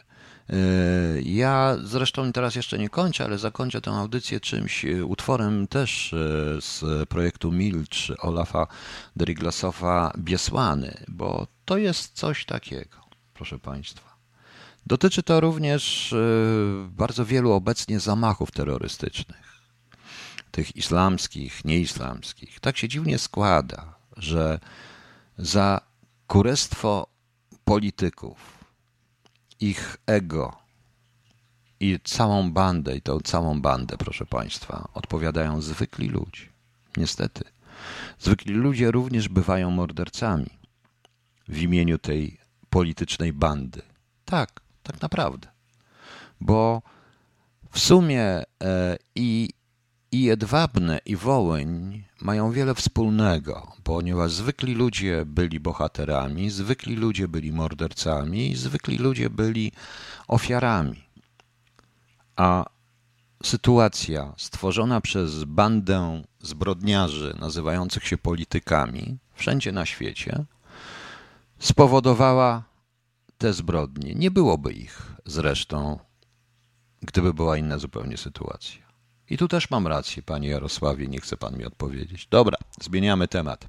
E, 0.51 1.20
ja 1.22 1.76
zresztą 1.84 2.32
teraz 2.32 2.55
jeszcze 2.55 2.78
nie 2.78 2.88
kończę, 2.88 3.24
ale 3.24 3.38
zakończę 3.38 3.80
tę 3.80 3.90
audycję 3.90 4.40
czymś, 4.40 4.84
e, 4.84 5.05
utworem 5.05 5.66
też 5.66 6.12
e, 6.12 6.16
z 6.61 7.09
projektu 7.09 7.53
Milcz 7.53 8.12
Olafa 8.18 8.66
Deriglasowa 9.16 10.12
Biesłany, 10.18 11.05
bo 11.09 11.47
to 11.64 11.78
jest 11.78 12.12
coś 12.12 12.44
takiego, 12.44 12.97
proszę 13.34 13.59
Państwa. 13.59 14.16
Dotyczy 14.86 15.22
to 15.22 15.40
również 15.40 16.14
bardzo 16.88 17.24
wielu 17.24 17.53
obecnie 17.53 18.01
zamachów 18.01 18.51
terrorystycznych, 18.51 19.61
tych 20.51 20.76
islamskich, 20.76 21.64
nieislamskich. 21.64 22.61
Tak 22.61 22.76
się 22.76 22.88
dziwnie 22.88 23.18
składa, 23.18 23.94
że 24.16 24.61
za 25.38 25.80
kurestwo 26.26 27.07
polityków, 27.64 28.56
ich 29.61 29.97
ego 30.07 30.57
i 31.81 31.99
całą 32.05 32.53
bandę, 32.53 32.97
i 32.97 33.03
tą 33.03 33.21
całą 33.21 33.61
bandę, 33.61 33.97
proszę 33.97 34.27
Państwa, 34.27 34.89
odpowiadają 34.95 35.61
zwykli 35.61 36.09
ludzie. 36.09 36.43
Niestety. 36.97 37.45
Zwykli 38.19 38.55
ludzie 38.55 38.91
również 38.91 39.29
bywają 39.29 39.71
mordercami 39.71 40.51
w 41.49 41.59
imieniu 41.59 41.99
tej 41.99 42.39
politycznej 42.71 43.33
bandy. 43.33 43.83
Tak, 44.25 44.61
tak 44.83 45.03
naprawdę. 45.03 45.49
Bo 46.41 46.83
w 47.71 47.79
sumie 47.79 48.23
e, 48.23 48.97
i, 49.15 49.51
i 50.13 50.23
Jedwabne, 50.23 51.01
i 51.07 51.17
Wołyń 51.17 52.05
mają 52.21 52.53
wiele 52.53 52.75
wspólnego, 52.75 53.73
ponieważ 53.85 54.33
zwykli 54.33 54.75
ludzie 54.75 55.25
byli 55.27 55.61
bohaterami, 55.61 56.51
zwykli 56.51 56.97
ludzie 56.97 57.29
byli 57.29 57.53
mordercami, 57.53 58.57
zwykli 58.57 58.99
ludzie 58.99 59.31
byli 59.31 59.73
ofiarami. 60.29 61.07
A 62.37 62.64
sytuacja 63.43 64.33
stworzona 64.37 65.01
przez 65.01 65.45
bandę 65.45 66.23
zbrodniarzy 66.41 67.37
nazywających 67.41 68.07
się 68.07 68.19
politykami 68.19 69.19
wszędzie 69.35 69.73
na 69.73 69.87
świecie 69.87 70.45
spowodowała 71.59 72.62
te 73.39 73.53
zbrodnie. 73.53 74.14
Nie 74.14 74.31
byłoby 74.31 74.73
ich 74.73 75.12
zresztą, 75.25 75.99
gdyby 77.03 77.35
była 77.35 77.57
inna 77.57 77.79
zupełnie 77.79 78.17
sytuacja. 78.17 78.86
I 79.31 79.39
tu 79.39 79.49
też 79.49 79.70
mam 79.70 79.87
rację, 79.87 80.22
panie 80.22 80.49
Jarosławie, 80.49 81.09
nie 81.09 81.20
chce 81.20 81.37
pan 81.37 81.57
mi 81.57 81.64
odpowiedzieć. 81.64 82.27
Dobra, 82.27 82.59
zmieniamy 82.81 83.29
temat. 83.29 83.66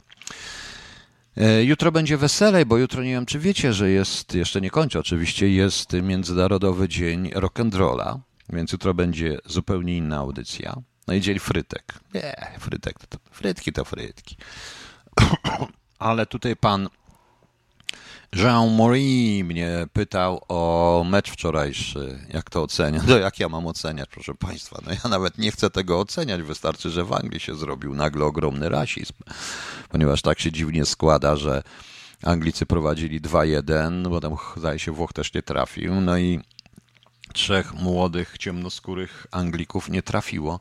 E, 1.37 1.63
jutro 1.63 1.91
będzie 1.91 2.17
weselej, 2.17 2.65
bo 2.65 2.77
jutro 2.77 3.03
nie 3.03 3.11
wiem, 3.11 3.25
czy 3.25 3.39
wiecie, 3.39 3.73
że 3.73 3.89
jest, 3.89 4.35
jeszcze 4.35 4.61
nie 4.61 4.69
kończę 4.69 4.99
oczywiście, 4.99 5.49
jest 5.49 5.93
Międzynarodowy 5.93 6.89
Dzień 6.89 7.29
Rock'n'Rolla, 7.29 8.19
więc 8.49 8.71
jutro 8.71 8.93
będzie 8.93 9.37
zupełnie 9.45 9.97
inna 9.97 10.17
audycja. 10.17 10.75
No 11.07 11.13
i 11.13 11.21
dzień 11.21 11.39
frytek. 11.39 11.93
Nie, 12.13 12.35
frytek 12.59 13.05
to, 13.07 13.17
frytki 13.31 13.73
to 13.73 13.85
frytki. 13.85 14.37
Ale 15.99 16.25
tutaj 16.25 16.55
pan 16.55 16.89
Jean-Marie 18.35 19.43
mnie 19.43 19.87
pytał 19.93 20.41
o 20.47 21.05
mecz 21.09 21.31
wczorajszy, 21.31 22.19
jak 22.33 22.49
to 22.49 22.63
ocenia. 22.63 23.01
No 23.07 23.17
jak 23.17 23.39
ja 23.39 23.49
mam 23.49 23.67
oceniać, 23.67 24.09
proszę 24.11 24.35
Państwa? 24.35 24.79
No 24.85 24.91
ja 24.91 25.09
nawet 25.09 25.37
nie 25.37 25.51
chcę 25.51 25.69
tego 25.69 25.99
oceniać, 25.99 26.41
wystarczy, 26.41 26.89
że 26.89 27.03
w 27.03 27.13
Anglii 27.13 27.39
się 27.39 27.55
zrobił 27.55 27.93
nagle 27.93 28.25
ogromny 28.25 28.69
rasizm, 28.69 29.13
ponieważ 29.89 30.21
tak 30.21 30.39
się 30.39 30.51
dziwnie 30.51 30.85
składa, 30.85 31.35
że 31.35 31.63
Anglicy 32.23 32.65
prowadzili 32.65 33.21
2-1, 33.21 34.09
bo 34.09 34.21
tam 34.21 34.35
zdaje 34.57 34.79
się 34.79 34.91
Włoch 34.91 35.13
też 35.13 35.33
nie 35.33 35.43
trafił, 35.43 36.01
no 36.01 36.17
i 36.17 36.39
trzech 37.33 37.73
młodych, 37.73 38.37
ciemnoskórych 38.37 39.27
Anglików 39.31 39.89
nie 39.89 40.01
trafiło 40.01 40.59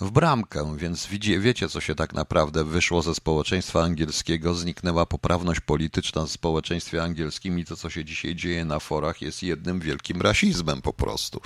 w 0.00 0.10
bramkę, 0.10 0.76
więc 0.78 1.06
wiecie, 1.06 1.40
wiecie, 1.40 1.68
co 1.68 1.80
się 1.80 1.94
tak 1.94 2.14
naprawdę 2.14 2.64
wyszło 2.64 3.02
ze 3.02 3.14
społeczeństwa 3.14 3.82
angielskiego. 3.82 4.54
Zniknęła 4.54 5.06
poprawność 5.06 5.60
polityczna 5.60 6.26
w 6.26 6.30
społeczeństwie 6.30 7.02
angielskim 7.02 7.58
i 7.58 7.64
to, 7.64 7.76
co 7.76 7.90
się 7.90 8.04
dzisiaj 8.04 8.34
dzieje 8.34 8.64
na 8.64 8.78
forach, 8.78 9.22
jest 9.22 9.42
jednym 9.42 9.80
wielkim 9.80 10.22
rasizmem 10.22 10.82
po 10.82 10.92
prostu. 10.92 11.40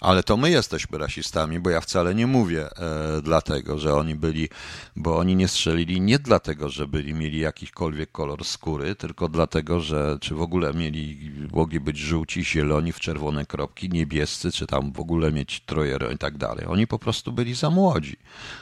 Ale 0.00 0.22
to 0.22 0.36
my 0.36 0.50
jesteśmy 0.50 0.98
rasistami, 0.98 1.60
bo 1.60 1.70
ja 1.70 1.80
wcale 1.80 2.14
nie 2.14 2.26
mówię 2.26 2.68
e, 2.76 3.22
dlatego, 3.22 3.78
że 3.78 3.94
oni 3.94 4.14
byli, 4.14 4.48
bo 4.96 5.18
oni 5.18 5.36
nie 5.36 5.48
strzelili 5.48 6.00
nie 6.00 6.18
dlatego, 6.18 6.68
że 6.68 6.86
byli, 6.86 7.14
mieli 7.14 7.38
jakikolwiek 7.38 8.12
kolor 8.12 8.44
skóry, 8.44 8.94
tylko 8.94 9.28
dlatego, 9.28 9.80
że 9.80 10.18
czy 10.20 10.34
w 10.34 10.42
ogóle 10.42 10.74
mieli, 10.74 11.30
mogli 11.52 11.80
być 11.80 11.98
żółci, 11.98 12.44
zieloni 12.44 12.92
w 12.92 13.00
czerwone 13.00 13.46
kropki, 13.46 13.88
nie 13.88 13.99
niebiescy, 14.00 14.52
czy 14.52 14.66
tam 14.66 14.92
w 14.92 15.00
ogóle 15.00 15.32
mieć 15.32 15.60
trojero 15.66 16.10
i 16.10 16.18
tak 16.18 16.34
dalej. 16.36 16.66
Oni 16.66 16.86
po 16.86 16.98
prostu 16.98 17.32
byli 17.32 17.54
za 17.54 17.70
młodzi. 17.70 18.16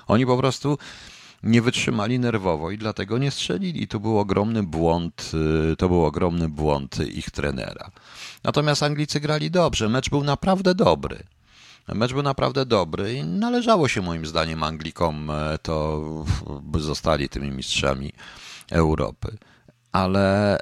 Oni 0.07 0.27
po 0.27 0.37
prostu 0.37 0.79
nie 1.43 1.63
wytrzymali 1.63 2.19
nerwowo 2.19 2.71
i 2.71 2.79
dlatego 2.79 3.19
nie 3.19 3.31
strzelili. 3.31 3.89
To 3.89 4.01
był 4.01 4.19
ogromny 4.19 4.63
błąd, 4.63 5.31
y, 5.73 5.77
to 5.77 5.89
był 5.89 6.05
ogromny 6.05 6.49
błąd 6.49 6.99
ich 7.15 7.31
trenera. 7.31 7.91
Natomiast 8.45 8.83
Anglicy 8.83 9.21
grali 9.21 9.51
dobrze, 9.51 9.89
mecz 9.89 10.11
był 10.11 10.25
naprawdę 10.25 10.75
dobry. 10.75 11.19
Mecz 11.89 12.13
był 12.13 12.23
naprawdę 12.23 12.67
dobry 12.67 13.15
i 13.15 13.25
należało 13.25 13.89
się 13.89 14.03
moim 14.03 14.27
zdaniem 14.27 14.63
Anglikom 14.63 15.31
e, 15.31 15.59
to, 15.63 16.03
by 16.63 16.81
zostali 16.81 17.29
tymi 17.29 17.51
mistrzami 17.51 18.13
Europy 18.71 19.39
ale 19.93 20.59
e, 20.59 20.61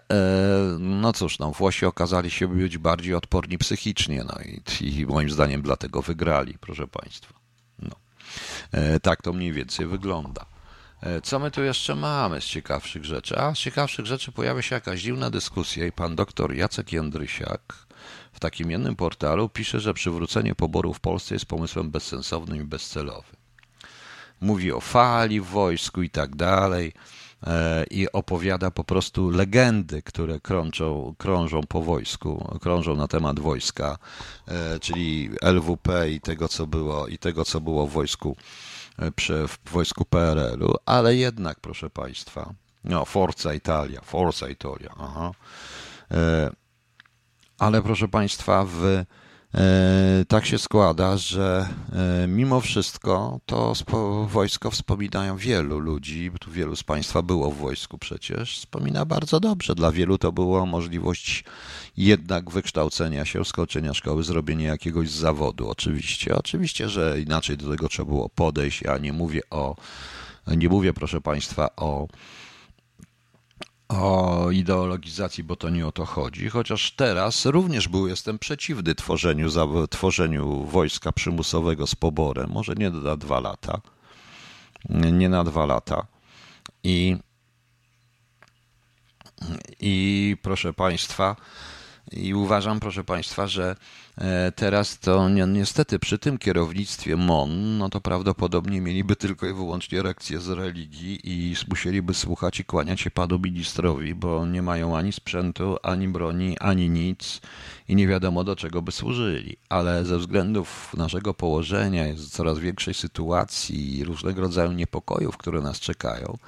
no 0.78 1.12
cóż, 1.12 1.38
no, 1.38 1.50
Włosi 1.50 1.86
okazali 1.86 2.30
się 2.30 2.48
być 2.48 2.78
bardziej 2.78 3.14
odporni 3.14 3.58
psychicznie, 3.58 4.24
no 4.24 4.38
i, 4.44 4.98
i 4.98 5.06
moim 5.06 5.30
zdaniem 5.30 5.62
dlatego 5.62 6.02
wygrali, 6.02 6.58
proszę 6.60 6.86
Państwa. 6.86 7.34
No. 7.78 7.96
E, 8.72 9.00
tak 9.00 9.22
to 9.22 9.32
mniej 9.32 9.52
więcej 9.52 9.86
wygląda. 9.86 10.46
E, 11.00 11.20
co 11.20 11.38
my 11.38 11.50
tu 11.50 11.62
jeszcze 11.62 11.94
mamy 11.94 12.40
z 12.40 12.44
ciekawszych 12.44 13.04
rzeczy? 13.04 13.38
A 13.38 13.54
z 13.54 13.58
ciekawszych 13.58 14.06
rzeczy 14.06 14.32
pojawia 14.32 14.62
się 14.62 14.74
jakaś 14.74 15.00
dziwna 15.00 15.30
dyskusja 15.30 15.86
i 15.86 15.92
pan 15.92 16.16
doktor 16.16 16.54
Jacek 16.54 16.92
Jędrysiak 16.92 17.86
w 18.32 18.40
takim 18.40 18.70
jednym 18.70 18.96
portalu 18.96 19.48
pisze, 19.48 19.80
że 19.80 19.94
przywrócenie 19.94 20.54
poboru 20.54 20.94
w 20.94 21.00
Polsce 21.00 21.34
jest 21.34 21.46
pomysłem 21.46 21.90
bezsensownym 21.90 22.60
i 22.60 22.64
bezcelowym. 22.64 23.36
Mówi 24.40 24.72
o 24.72 24.80
fali 24.80 25.40
w 25.40 25.46
wojsku 25.46 26.02
i 26.02 26.10
tak 26.10 26.36
dalej. 26.36 26.92
E, 27.42 27.84
i 27.90 28.12
opowiada 28.12 28.70
po 28.70 28.84
prostu 28.84 29.30
legendy, 29.30 30.02
które 30.02 30.40
krążą, 30.40 31.14
krążą 31.18 31.60
po 31.68 31.82
wojsku, 31.82 32.58
krążą 32.60 32.96
na 32.96 33.08
temat 33.08 33.40
wojska, 33.40 33.98
e, 34.48 34.78
czyli 34.78 35.30
LWP 35.42 36.10
i 36.10 36.20
tego, 36.20 36.48
co 36.48 36.66
było, 36.66 37.06
i 37.08 37.18
tego, 37.18 37.44
co 37.44 37.60
było 37.60 37.86
w 37.86 37.92
wojsku, 37.92 38.36
e, 38.98 39.10
w 39.48 39.58
wojsku 39.70 40.04
PRL-u, 40.04 40.74
ale 40.86 41.16
jednak, 41.16 41.60
proszę 41.60 41.90
Państwa, 41.90 42.52
no, 42.84 43.04
Forza 43.04 43.54
Italia, 43.54 44.00
Forza 44.00 44.48
Italia, 44.48 44.94
aha. 44.98 45.32
Ale 47.58 47.82
proszę 47.82 48.08
Państwa, 48.08 48.64
w 48.68 49.04
tak 50.28 50.46
się 50.46 50.58
składa, 50.58 51.16
że 51.16 51.68
e, 51.92 52.26
mimo 52.26 52.60
wszystko 52.60 53.40
to 53.46 53.72
wojsko 54.28 54.70
wspominają 54.70 55.36
wielu 55.36 55.78
ludzi, 55.78 56.30
tu 56.40 56.50
wielu 56.50 56.76
z 56.76 56.82
Państwa 56.82 57.22
było 57.22 57.50
w 57.50 57.56
wojsku 57.56 57.98
przecież, 57.98 58.58
wspomina 58.58 59.04
bardzo 59.04 59.40
dobrze. 59.40 59.74
Dla 59.74 59.92
wielu 59.92 60.18
to 60.18 60.32
była 60.32 60.66
możliwość 60.66 61.44
jednak 61.96 62.50
wykształcenia 62.50 63.24
się, 63.24 63.44
skończenia 63.44 63.94
szkoły, 63.94 64.22
zrobienia 64.22 64.68
jakiegoś 64.68 65.10
zawodu. 65.10 65.70
Oczywiście, 65.70 66.36
oczywiście, 66.36 66.88
że 66.88 67.20
inaczej 67.20 67.56
do 67.56 67.70
tego 67.70 67.88
trzeba 67.88 68.10
było 68.10 68.28
podejść. 68.28 68.82
Ja 68.82 68.98
nie 68.98 69.12
mówię 69.12 69.40
o, 69.50 69.76
nie 70.56 70.68
mówię 70.68 70.92
proszę 70.92 71.20
Państwa 71.20 71.76
o 71.76 72.08
o 73.88 74.50
ideologizacji, 74.50 75.44
bo 75.44 75.56
to 75.56 75.70
nie 75.70 75.86
o 75.86 75.92
to 75.92 76.04
chodzi, 76.04 76.50
chociaż 76.50 76.92
teraz 76.92 77.46
również 77.46 77.88
był 77.88 78.08
jestem 78.08 78.38
przeciwny 78.38 78.94
tworzeniu, 78.94 79.48
tworzeniu 79.90 80.64
wojska 80.64 81.12
przymusowego 81.12 81.86
z 81.86 81.94
poborem, 81.94 82.50
może 82.50 82.74
nie 82.74 82.90
na 82.90 83.16
dwa 83.16 83.40
lata, 83.40 83.80
nie 84.88 85.28
na 85.28 85.44
dwa 85.44 85.66
lata. 85.66 86.06
I, 86.84 87.16
i 89.80 90.36
proszę 90.42 90.72
Państwa, 90.72 91.36
i 92.12 92.34
uważam, 92.34 92.80
proszę 92.80 93.04
Państwa, 93.04 93.46
że 93.46 93.76
e, 94.18 94.52
teraz 94.52 94.98
to 94.98 95.28
niestety 95.28 95.98
przy 95.98 96.18
tym 96.18 96.38
kierownictwie 96.38 97.16
MON, 97.16 97.78
no 97.78 97.88
to 97.88 98.00
prawdopodobnie 98.00 98.80
mieliby 98.80 99.16
tylko 99.16 99.46
i 99.46 99.52
wyłącznie 99.52 100.02
reakcję 100.02 100.40
z 100.40 100.48
religii 100.48 101.20
i 101.24 101.54
musieliby 101.68 102.14
słuchać 102.14 102.60
i 102.60 102.64
kłaniać 102.64 103.00
się 103.00 103.10
panu 103.10 103.38
ministrowi, 103.38 104.14
bo 104.14 104.46
nie 104.46 104.62
mają 104.62 104.96
ani 104.96 105.12
sprzętu, 105.12 105.76
ani 105.82 106.08
broni, 106.08 106.58
ani 106.58 106.90
nic 106.90 107.40
i 107.88 107.96
nie 107.96 108.06
wiadomo 108.06 108.44
do 108.44 108.56
czego 108.56 108.82
by 108.82 108.92
służyli. 108.92 109.56
Ale 109.68 110.04
ze 110.04 110.18
względów 110.18 110.94
naszego 110.96 111.34
położenia, 111.34 112.06
jest 112.06 112.30
coraz 112.30 112.58
większej 112.58 112.94
sytuacji 112.94 113.98
i 113.98 114.04
różnego 114.04 114.40
rodzaju 114.40 114.72
niepokojów, 114.72 115.36
które 115.36 115.60
nas 115.60 115.80
czekają, 115.80 116.38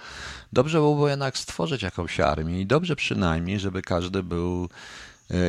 dobrze 0.53 0.79
byłoby 0.79 1.11
jednak 1.11 1.39
stworzyć 1.39 1.83
jakąś 1.83 2.21
armię 2.21 2.61
i 2.61 2.67
dobrze 2.67 2.97
przynajmniej, 2.97 3.59
żeby 3.59 3.83
każdy 3.83 4.23
był 4.23 4.69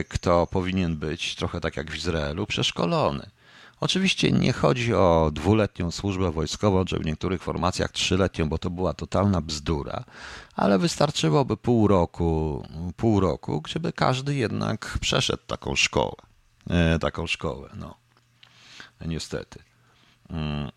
kto 0.10 0.48
powinien 0.48 0.98
być, 0.98 1.36
trochę 1.36 1.62
tak 1.62 1.78
jak 1.78 1.92
w 1.92 1.96
Izraelu, 1.96 2.46
przeszkolony. 2.46 3.30
Oczywiście 3.80 4.32
nie 4.32 4.54
chodzi 4.54 4.94
o 4.94 5.32
dwuletnią 5.34 5.92
służbę 5.92 6.32
wojskową, 6.32 6.86
czy 6.86 7.00
w 7.00 7.06
niektórych 7.06 7.44
formacjach 7.44 7.92
trzyletnią, 7.92 8.50
bo 8.50 8.58
to 8.58 8.70
była 8.70 8.94
totalna 8.94 9.42
bzdura, 9.42 10.04
ale 10.56 10.80
wystarczyłoby 10.80 11.58
pół 11.58 11.88
roku, 11.88 12.64
pół 12.98 13.20
roku, 13.20 13.64
żeby 13.68 13.94
każdy 13.94 14.36
jednak 14.36 14.98
przeszedł 15.02 15.44
taką 15.48 15.76
szkołę. 15.76 16.16
E, 16.70 17.00
taką 17.00 17.28
szkołę, 17.28 17.70
no. 17.74 17.98
Niestety. 19.06 19.60
Mm. 20.30 20.72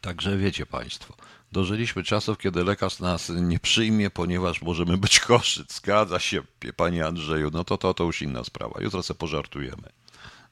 Także 0.00 0.38
wiecie 0.38 0.66
Państwo, 0.66 1.14
Dożyliśmy 1.52 2.04
czasów, 2.04 2.38
kiedy 2.38 2.64
lekarz 2.64 2.98
nas 2.98 3.28
nie 3.28 3.58
przyjmie, 3.58 4.10
ponieważ 4.10 4.62
możemy 4.62 4.96
być 4.98 5.20
chorzy. 5.20 5.64
Zgadza 5.68 6.18
się, 6.18 6.42
panie 6.76 7.06
Andrzeju. 7.06 7.50
No 7.52 7.64
to, 7.64 7.78
to, 7.78 7.94
to 7.94 8.04
już 8.04 8.22
inna 8.22 8.44
sprawa. 8.44 8.80
Jutro 8.80 9.02
sobie 9.02 9.18
pożartujemy. 9.18 9.88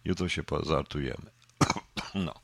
Jutro 0.04 0.28
się 0.28 0.42
pożartujemy. 0.42 1.30
No. 2.14 2.34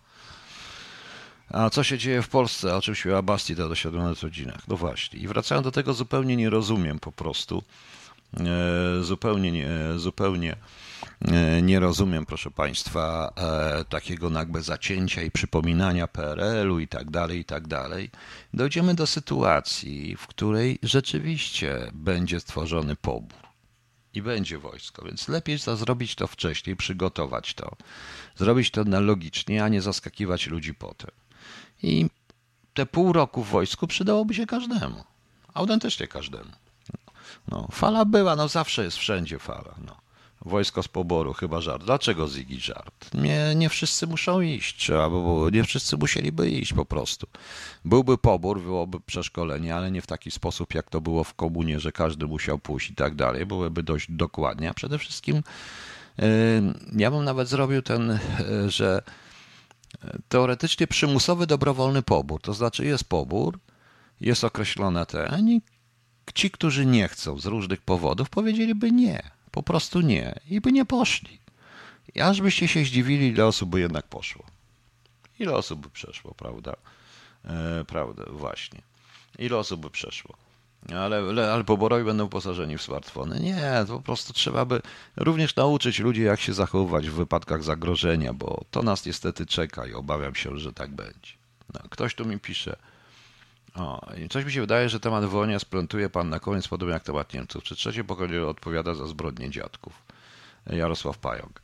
A 1.51 1.71
co 1.71 1.85
się 1.85 1.99
dzieje 1.99 2.23
w 2.23 2.29
Polsce? 2.29 2.77
O 2.77 2.83
czym 2.83 2.95
śpiewa 2.95 3.23
Basti 3.23 3.57
to 3.57 3.69
do 3.69 3.75
7 3.75 4.15
godzinach? 4.23 4.69
No 4.69 4.77
właśnie. 4.77 5.19
I 5.21 5.29
wracając 5.29 5.65
do 5.65 5.71
tego, 5.71 5.95
zupełnie 5.95 6.37
nie 6.37 6.51
rozumiem 6.51 6.99
po 6.99 7.13
prostu. 7.13 7.63
E, 8.41 9.05
zupełnie 9.05 9.53
nie, 9.53 9.69
zupełnie 9.97 10.57
nie 11.63 11.81
rozumiem, 11.81 12.27
proszę 12.27 12.51
Państwa, 12.51 13.33
e, 13.37 13.85
takiego 13.85 14.31
nagłe 14.31 14.63
zacięcia 14.63 15.23
i 15.23 15.31
przypominania 15.31 16.09
PRL-u 16.09 16.79
i 16.79 16.89
tak 16.89 17.11
dalej, 17.11 17.39
i 17.41 17.45
tak 17.45 17.69
dalej. 17.69 18.11
Dojdziemy 18.55 18.95
do 18.95 19.07
sytuacji, 19.07 20.17
w 20.17 20.27
której 20.27 20.79
rzeczywiście 20.83 21.91
będzie 21.93 22.41
stworzony 22.41 22.97
pobór 22.97 23.39
i 24.15 24.23
będzie 24.23 24.59
wojsko, 24.59 25.05
więc 25.05 25.29
lepiej 25.29 25.59
za 25.59 25.77
zrobić 25.77 26.15
to 26.15 26.27
wcześniej, 26.27 26.77
przygotować 26.77 27.55
to, 27.55 27.77
zrobić 28.37 28.71
to 28.71 28.85
na 28.85 29.01
logicznie, 29.01 29.65
a 29.65 29.69
nie 29.69 29.83
zaskakiwać 29.83 30.47
ludzi 30.47 30.75
potem. 30.75 31.11
I 31.83 32.07
te 32.75 32.87
pół 32.87 33.13
roku 33.13 33.45
w 33.45 33.49
wojsku 33.49 33.87
przydałoby 33.87 34.35
się 34.35 34.47
każdemu, 34.47 35.05
autentycznie 35.55 36.09
każdemu. 36.09 36.51
No, 37.49 37.69
fala 37.73 38.05
była, 38.05 38.37
no 38.37 38.49
zawsze 38.49 38.85
jest 38.85 38.97
wszędzie 38.97 39.39
fala. 39.39 39.75
No. 39.87 40.04
Wojsko 40.45 40.83
z 40.83 40.89
poboru, 40.89 41.33
chyba 41.33 41.61
żart. 41.61 41.85
Dlaczego 41.85 42.29
Zigi 42.29 42.61
żart? 42.61 43.15
Nie, 43.15 43.55
nie 43.57 43.69
wszyscy 43.69 44.07
muszą 44.07 44.41
iść, 44.41 44.89
było, 44.89 45.51
nie 45.51 45.65
wszyscy 45.65 45.97
musieliby 45.97 46.51
iść 46.51 46.73
po 46.73 46.85
prostu. 46.85 47.27
Byłby 47.85 48.19
pobór, 48.19 48.63
byłoby 48.63 49.01
przeszkolenie, 49.01 49.75
ale 49.75 49.91
nie 49.91 50.03
w 50.03 50.07
taki 50.07 50.31
sposób, 50.31 50.75
jak 50.75 50.91
to 50.91 51.01
było 51.01 51.25
w 51.25 51.35
komunie, 51.35 51.81
że 51.81 51.93
każdy 51.93 52.27
musiał 52.27 52.59
pójść 52.59 52.91
i 52.91 52.95
tak 52.95 53.15
dalej. 53.15 53.47
Byłyby 53.47 53.83
dość 53.83 54.07
dokładnie, 54.11 54.71
a 54.71 54.75
przede 54.75 54.99
wszystkim 54.99 55.43
yy, 56.19 56.25
ja 56.97 57.11
bym 57.11 57.25
nawet 57.25 57.49
zrobił 57.49 57.83
ten, 57.83 58.19
yy, 58.39 58.71
że 58.71 59.03
teoretycznie 60.29 60.87
przymusowy 60.87 61.47
dobrowolny 61.47 62.03
pobór, 62.03 62.41
to 62.41 62.55
znaczy 62.55 62.85
jest 62.85 63.05
pobór, 63.05 63.59
jest 64.21 64.45
określone 64.45 65.07
ten 65.07 65.49
i 65.49 65.63
ci, 66.35 66.51
którzy 66.51 66.87
nie 66.87 67.09
chcą 67.09 67.39
z 67.39 67.47
różnych 67.47 67.81
powodów, 67.81 68.31
powiedzieliby 68.31 68.93
nie, 68.93 69.23
po 69.55 69.63
prostu 69.63 70.01
nie 70.01 70.41
i 70.51 70.61
by 70.61 70.73
nie 70.73 70.85
poszli. 70.85 71.39
I 72.15 72.21
aż 72.21 72.41
byście 72.41 72.69
się 72.69 72.85
zdziwili, 72.85 73.29
ile 73.29 73.47
osób 73.47 73.71
by 73.71 73.81
jednak 73.81 74.07
poszło. 74.07 74.45
Ile 75.39 75.53
osób 75.53 75.81
by 75.81 75.91
przeszło, 75.91 76.35
prawda? 76.35 76.77
E, 77.45 77.85
prawda, 77.85 78.25
właśnie. 78.31 78.83
Ile 79.39 79.57
osób 79.57 79.81
by 79.81 79.91
przeszło? 79.91 80.35
Ale, 80.93 81.19
ale 81.53 81.65
poborowi 81.65 82.05
będą 82.05 82.29
posażeni 82.29 82.79
w 82.79 82.83
smartfony. 82.83 83.41
Nie, 83.41 83.85
po 83.89 84.01
prostu 84.01 84.33
trzeba 84.33 84.65
by 84.65 84.81
również 85.17 85.57
nauczyć 85.57 85.99
ludzi, 85.99 86.23
jak 86.23 86.41
się 86.41 86.53
zachowywać 86.53 87.11
w 87.11 87.15
wypadkach 87.15 87.63
zagrożenia, 87.63 88.33
bo 88.33 88.65
to 88.71 88.83
nas 88.83 89.07
niestety 89.07 89.47
czeka 89.47 89.87
i 89.87 89.93
obawiam 89.93 90.35
się, 90.35 90.59
że 90.59 90.73
tak 90.73 90.91
będzie. 90.91 91.33
No, 91.75 91.81
ktoś 91.91 92.15
tu 92.15 92.25
mi 92.25 92.41
pisze, 92.41 92.77
o, 93.75 94.07
coś 94.31 94.45
mi 94.45 94.53
się 94.53 94.61
wydaje, 94.61 94.89
że 94.89 95.01
temat 95.01 95.25
wołania 95.25 95.59
splątuje 95.59 96.11
pan 96.11 96.29
na 96.29 96.41
koniec, 96.41 96.69
podobnie 96.69 96.95
jak 96.95 97.03
temat 97.03 97.35
Niemców. 97.35 97.65
Czy 97.65 97.77
trzecie 97.77 98.05
pokolenie 98.05 98.47
odpowiada 98.47 98.95
za 98.95 99.07
zbrodnie 99.07 99.51
dziadków? 99.51 100.03
Jarosław 100.67 101.19
Pająk. 101.19 101.63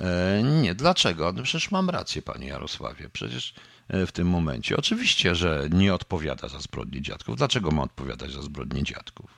E, 0.00 0.42
nie, 0.42 0.74
dlaczego? 0.74 1.32
No 1.32 1.42
przecież 1.42 1.70
mam 1.70 1.90
rację, 1.90 2.22
panie 2.22 2.46
Jarosławie. 2.46 3.08
Przecież 3.12 3.54
e, 3.88 4.06
w 4.06 4.12
tym 4.12 4.28
momencie 4.28 4.76
oczywiście, 4.76 5.34
że 5.34 5.68
nie 5.72 5.94
odpowiada 5.94 6.48
za 6.48 6.60
zbrodnie 6.60 7.02
dziadków. 7.02 7.36
Dlaczego 7.36 7.70
ma 7.70 7.82
odpowiadać 7.82 8.32
za 8.32 8.42
zbrodnie 8.42 8.82
dziadków? 8.82 9.30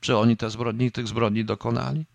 Czy 0.00 0.16
oni 0.16 0.36
te 0.36 0.50
zbrodni, 0.50 0.92
tych 0.92 1.08
zbrodni 1.08 1.44
dokonali? 1.44 2.06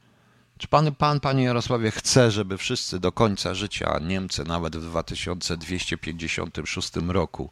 Czy 0.58 0.68
pan, 0.68 0.96
pan, 0.96 1.20
panie 1.20 1.44
Jarosławie, 1.44 1.92
chce, 1.92 2.32
żeby 2.32 2.58
wszyscy 2.58 3.00
do 3.00 3.12
końca 3.12 3.54
życia, 3.54 4.00
Niemcy 4.02 4.44
nawet 4.44 4.78
w 4.78 4.82
2256 4.82 6.92
roku, 7.08 7.52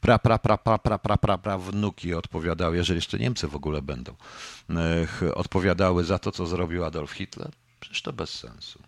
pra, 0.00 0.18
pra, 0.18 0.38
pra, 0.38 0.58
pra, 0.58 0.78
pra, 0.78 0.98
pra, 0.98 1.16
pra, 1.16 1.38
pra 1.38 1.58
wnuki 1.58 2.14
odpowiadały, 2.14 2.76
jeżeli 2.76 2.98
jeszcze 2.98 3.18
Niemcy 3.18 3.48
w 3.48 3.56
ogóle 3.56 3.82
będą, 3.82 4.14
odpowiadały 5.34 6.04
za 6.04 6.18
to, 6.18 6.32
co 6.32 6.46
zrobił 6.46 6.84
Adolf 6.84 7.12
Hitler? 7.12 7.50
Przecież 7.80 8.02
to 8.02 8.12
bez 8.12 8.30
sensu. 8.30 8.82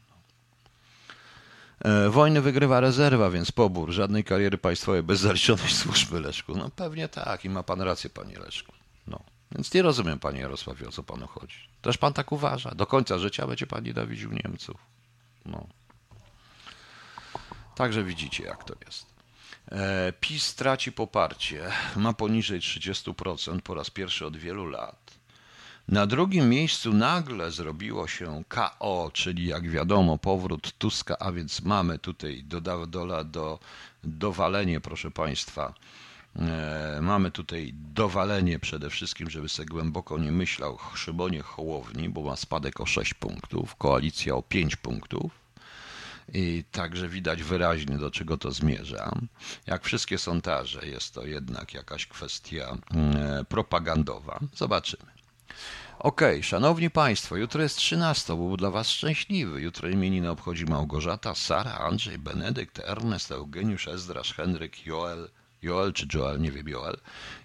E, 1.85 2.11
wojny 2.11 2.41
wygrywa 2.41 2.81
rezerwa, 2.81 3.31
więc 3.31 3.53
pobór. 3.53 3.91
Żadnej 3.91 4.25
kariery 4.25 4.59
państwowej 4.59 5.03
bez 5.03 5.21
zaliczonej 5.21 5.69
służby, 5.69 6.21
Leszku. 6.21 6.55
No 6.57 6.71
pewnie 6.71 7.09
tak 7.09 7.45
i 7.45 7.51
ma 7.51 7.63
pan 7.63 7.81
rację, 7.81 8.11
panie 8.11 8.39
Leszku. 8.39 8.73
No. 9.07 9.21
Więc 9.53 9.75
nie 9.75 9.83
rozumiem, 9.83 10.19
panie 10.19 10.41
Jarosławie, 10.41 10.89
o 10.89 10.93
co 10.93 11.03
panu 11.03 11.27
chodzi. 11.27 11.57
Też 11.83 11.99
pan 11.99 12.13
tak 12.13 12.33
uważa. 12.33 12.71
Do 12.71 12.87
końca 12.87 13.19
życia 13.19 13.47
będzie 13.47 13.67
pan 13.67 13.85
nienawidził 13.85 14.33
Niemców. 14.33 14.77
No. 15.47 15.67
Także 17.75 18.05
widzicie, 18.05 18.45
jak 18.45 18.65
to 18.65 18.75
jest. 18.87 19.07
E, 19.73 20.13
PiS 20.21 20.55
traci 20.55 20.93
poparcie, 20.93 21.63
ma 21.97 22.13
poniżej 22.13 22.61
30% 22.61 23.61
po 23.61 23.75
raz 23.75 23.91
pierwszy 23.91 24.27
od 24.27 24.37
wielu 24.37 24.67
lat. 24.67 25.21
Na 25.89 26.07
drugim 26.07 26.49
miejscu 26.49 26.93
nagle 26.93 27.51
zrobiło 27.51 28.09
się 28.09 28.43
KO, 28.49 29.11
czyli 29.15 29.47
jak 29.47 29.71
wiadomo 29.71 30.19
powrót 30.19 30.73
Tuska, 30.79 31.19
a 31.19 31.33
więc 31.33 31.63
mamy 31.63 31.99
tutaj 31.99 32.43
do, 32.45 32.61
do, 32.61 33.25
do, 33.25 33.59
dowalenie, 34.05 34.81
proszę 34.81 35.11
Państwa, 35.11 35.75
e, 36.37 36.99
mamy 37.03 37.31
tutaj 37.31 37.73
dowalenie 37.75 38.59
przede 38.59 38.91
wszystkim, 38.91 39.31
żeby 39.31 39.49
sobie 39.49 39.69
głęboko 39.69 40.19
nie 40.19 40.33
myślał 40.33 40.79
Szymonie 40.95 41.43
Hołowni, 41.43 42.09
bo 42.09 42.23
ma 42.23 42.37
spadek 42.37 42.81
o 42.81 42.87
6 42.87 43.15
punktów, 43.15 43.77
koalicja 43.77 44.35
o 44.35 44.43
5 44.43 44.77
punktów. 44.77 45.40
I 46.35 46.65
także 46.73 47.09
widać 47.09 47.43
wyraźnie, 47.43 47.99
do 47.99 48.11
czego 48.11 48.37
to 48.37 48.51
zmierza. 48.51 49.13
Jak 49.67 49.85
wszystkie 49.85 50.19
sondaże, 50.19 50.87
jest 50.87 51.15
to 51.15 51.27
jednak 51.27 51.75
jakaś 51.75 52.07
kwestia 52.07 52.77
mm, 52.91 53.47
propagandowa. 53.47 54.41
Zobaczymy. 54.55 55.21
Okay, 55.99 56.43
szanowni 56.43 56.91
państwo, 56.91 57.37
jutro 57.37 57.63
jest 57.63 57.77
13, 57.77 58.37
był 58.37 58.57
dla 58.57 58.71
was 58.71 58.89
szczęśliwy. 58.89 59.61
Jutro 59.61 59.89
imieniny 59.89 60.31
obchodzi 60.31 60.65
Małgorzata, 60.65 61.35
Sara, 61.35 61.79
Andrzej, 61.79 62.19
Benedykt, 62.19 62.79
Ernest, 62.79 63.33
Eugeniusz, 63.33 63.89
Ezdrasz, 63.89 64.35
Henryk, 64.35 64.87
Joel, 64.87 65.29
Joel 65.63 65.93
czy 65.93 66.07
Joel, 66.15 66.41
nie 66.41 66.53
wiem, 66.53 66.69
Joel, 66.69 66.97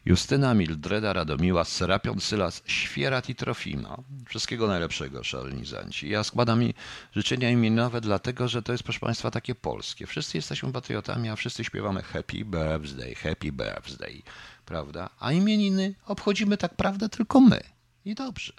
Justyna, 0.06 0.54
Mildreda, 0.54 1.14
Radomiła, 1.14 1.64
Serapion, 1.64 2.20
Sylas, 2.20 2.64
Świerat 2.66 3.30
i 3.30 3.36
Trofima. 3.36 3.98
Wszystkiego 4.28 4.68
najlepszego, 4.68 5.24
szalnizanci. 5.24 6.10
Ja 6.10 6.24
składam 6.24 6.60
mi 6.60 6.74
życzenia 7.16 7.50
imieninowe 7.50 8.02
dlatego, 8.02 8.48
że 8.48 8.62
to 8.62 8.72
jest, 8.72 8.84
proszę 8.84 9.00
Państwa, 9.00 9.32
takie 9.32 9.56
polskie. 9.56 10.08
Wszyscy 10.08 10.38
jesteśmy 10.38 10.72
patriotami, 10.72 11.30
a 11.30 11.36
wszyscy 11.36 11.64
śpiewamy 11.64 12.04
Happy 12.04 12.46
Birthday, 12.46 13.16
Happy 13.16 13.52
Birthday, 13.52 14.22
prawda? 14.66 15.10
A 15.20 15.32
imieniny 15.32 15.96
obchodzimy 16.06 16.58
tak 16.58 16.76
prawdę 16.76 17.10
tylko 17.10 17.40
my. 17.40 17.60
I 18.06 18.16
dobrze. 18.16 18.54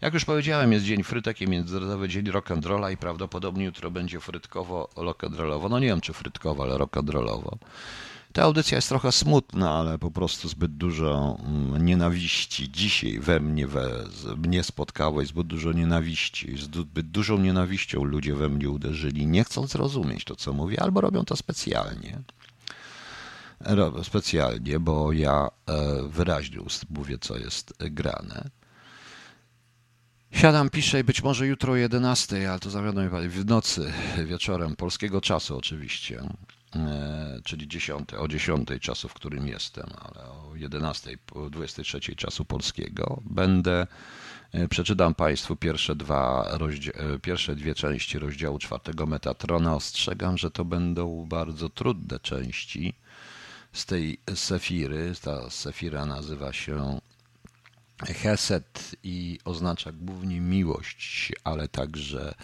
Jak 0.00 0.14
już 0.14 0.24
powiedziałem, 0.24 0.72
jest 0.72 0.84
dzień 0.84 1.02
frytek 1.02 1.40
i 1.40 1.48
międzynarodowy 1.48 2.08
dzień 2.08 2.24
rock'n'rolla 2.24 2.92
i 2.92 2.96
prawdopodobnie 2.96 3.64
jutro 3.64 3.90
będzie 3.90 4.20
frytkowo 4.20 4.90
rock'n'rollowo. 4.96 5.70
No 5.70 5.78
nie 5.78 5.86
wiem, 5.86 6.00
czy 6.00 6.12
frytkowo, 6.12 6.62
ale 6.62 6.74
rock'n'rollowo. 6.74 7.56
Ta 8.38 8.44
audycja 8.44 8.78
jest 8.78 8.88
trochę 8.88 9.12
smutna, 9.12 9.70
ale 9.70 9.98
po 9.98 10.10
prostu 10.10 10.48
zbyt 10.48 10.76
dużo 10.76 11.38
mm, 11.40 11.86
nienawiści 11.86 12.70
dzisiaj 12.72 13.18
we 13.20 13.40
mnie, 13.40 13.66
we 13.66 14.04
mnie 14.36 14.62
spotkało 14.62 15.24
zbyt 15.24 15.46
dużo 15.46 15.72
nienawiści. 15.72 16.56
Zbyt 16.58 17.10
dużą 17.10 17.38
nienawiścią 17.38 18.04
ludzie 18.04 18.34
we 18.34 18.48
mnie 18.48 18.70
uderzyli, 18.70 19.26
nie 19.26 19.44
chcąc 19.44 19.70
zrozumieć 19.70 20.24
to, 20.24 20.36
co 20.36 20.52
mówię, 20.52 20.82
albo 20.82 21.00
robią 21.00 21.24
to 21.24 21.36
specjalnie. 21.36 22.18
Specjalnie, 24.02 24.80
bo 24.80 25.12
ja 25.12 25.48
e, 25.66 26.02
wyraźnie 26.08 26.58
mówię, 26.90 27.18
co 27.20 27.38
jest 27.38 27.74
grane. 27.80 28.50
Siadam, 30.30 30.70
piszę 30.70 31.00
i 31.00 31.04
być 31.04 31.22
może 31.22 31.46
jutro 31.46 31.72
o 31.72 31.76
11, 31.76 32.50
ale 32.50 32.60
to 32.60 32.70
zawiodłem 32.70 33.28
w 33.28 33.46
nocy, 33.46 33.92
wieczorem, 34.24 34.76
polskiego 34.76 35.20
czasu 35.20 35.56
oczywiście. 35.56 36.22
E, 36.76 37.40
czyli 37.44 37.68
10, 37.68 38.14
o 38.14 38.28
10 38.28 38.68
czasu, 38.80 39.08
w 39.08 39.14
którym 39.14 39.48
jestem, 39.48 39.86
ale 40.00 40.24
o 40.24 40.52
11, 40.56 41.18
o 41.32 41.50
23 41.50 42.16
czasu 42.16 42.44
polskiego 42.44 43.22
będę 43.24 43.86
e, 44.52 44.68
Przeczytam 44.68 45.14
Państwu 45.14 45.56
pierwsze, 45.56 45.96
dwa 45.96 46.50
e, 46.94 47.18
pierwsze 47.18 47.56
dwie 47.56 47.74
części 47.74 48.18
rozdziału 48.18 48.58
czwartego 48.58 49.06
Metatrona. 49.06 49.74
Ostrzegam, 49.74 50.38
że 50.38 50.50
to 50.50 50.64
będą 50.64 51.26
bardzo 51.26 51.68
trudne 51.68 52.20
części 52.20 52.94
z 53.72 53.86
tej 53.86 54.18
sefiry. 54.34 55.12
Ta 55.22 55.50
sefira 55.50 56.06
nazywa 56.06 56.52
się 56.52 57.00
Heset 58.06 58.96
i 59.02 59.38
oznacza 59.44 59.92
głównie 59.92 60.40
miłość, 60.40 61.32
ale 61.44 61.68
także 61.68 62.34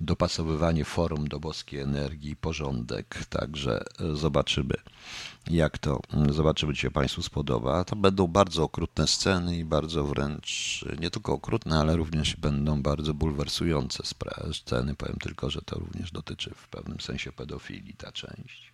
dopasowywanie 0.00 0.84
form 0.84 1.28
do 1.28 1.40
boskiej 1.40 1.80
energii, 1.80 2.36
porządek. 2.36 3.24
Także 3.28 3.84
e, 4.00 4.16
zobaczymy, 4.16 4.74
jak 5.50 5.78
to, 5.78 6.00
zobaczymy, 6.30 6.74
czy 6.74 6.80
się 6.80 6.90
Państwu 6.90 7.22
spodoba. 7.22 7.84
To 7.84 7.96
będą 7.96 8.26
bardzo 8.26 8.62
okrutne 8.62 9.06
sceny 9.06 9.56
i 9.56 9.64
bardzo 9.64 10.04
wręcz, 10.04 10.84
nie 11.00 11.10
tylko 11.10 11.32
okrutne, 11.32 11.78
ale 11.78 11.96
również 11.96 12.36
będą 12.36 12.82
bardzo 12.82 13.14
bulwersujące 13.14 14.02
sceny. 14.52 14.94
Powiem 14.94 15.16
tylko, 15.20 15.50
że 15.50 15.62
to 15.62 15.78
również 15.78 16.12
dotyczy 16.12 16.50
w 16.54 16.68
pewnym 16.68 17.00
sensie 17.00 17.32
pedofilii 17.32 17.94
ta 17.94 18.12
część. 18.12 18.72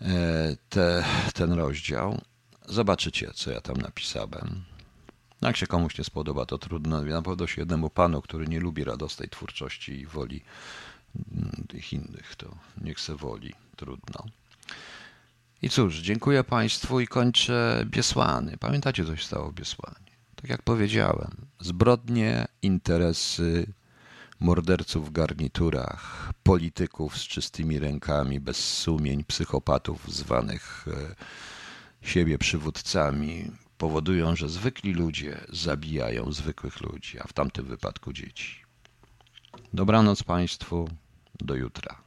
E, 0.00 0.56
te, 0.68 1.04
ten 1.34 1.52
rozdział. 1.52 2.20
Zobaczycie, 2.68 3.30
co 3.34 3.50
ja 3.50 3.60
tam 3.60 3.76
napisałem. 3.76 4.64
Jak 5.42 5.56
się 5.56 5.66
komuś 5.66 5.98
nie 5.98 6.04
spodoba, 6.04 6.46
to 6.46 6.58
trudno. 6.58 7.02
Na 7.02 7.22
pewno 7.22 7.46
się 7.46 7.62
jednemu 7.62 7.90
panu, 7.90 8.22
który 8.22 8.46
nie 8.46 8.60
lubi 8.60 8.84
radosnej 8.84 9.28
twórczości 9.28 10.00
i 10.00 10.06
woli 10.06 10.42
mm, 11.16 11.64
tych 11.68 11.92
innych, 11.92 12.36
to 12.36 12.56
niech 12.80 13.00
se 13.00 13.16
woli. 13.16 13.54
Trudno. 13.76 14.24
I 15.62 15.68
cóż, 15.68 15.96
dziękuję 15.96 16.44
Państwu 16.44 17.00
i 17.00 17.06
kończę 17.06 17.84
Biesłany. 17.86 18.56
Pamiętacie, 18.56 19.04
co 19.04 19.16
się 19.16 19.24
stało 19.24 19.50
w 19.50 19.54
Biesłanie? 19.54 20.10
Tak 20.36 20.50
jak 20.50 20.62
powiedziałem, 20.62 21.30
zbrodnie, 21.60 22.46
interesy 22.62 23.66
morderców 24.40 25.08
w 25.08 25.12
garniturach, 25.12 26.32
polityków 26.42 27.18
z 27.18 27.22
czystymi 27.22 27.78
rękami, 27.78 28.40
bez 28.40 28.56
sumień, 28.56 29.24
psychopatów 29.24 30.14
zwanych 30.14 30.86
e, 30.88 31.14
siebie 32.08 32.38
przywódcami, 32.38 33.50
powodują, 33.80 34.36
że 34.36 34.48
zwykli 34.48 34.92
ludzie 34.92 35.40
zabijają 35.48 36.32
zwykłych 36.32 36.80
ludzi, 36.80 37.20
a 37.20 37.24
w 37.24 37.32
tamtym 37.32 37.64
wypadku 37.64 38.12
dzieci. 38.12 38.64
Dobranoc 39.72 40.22
Państwu, 40.22 40.88
do 41.40 41.54
jutra. 41.54 42.02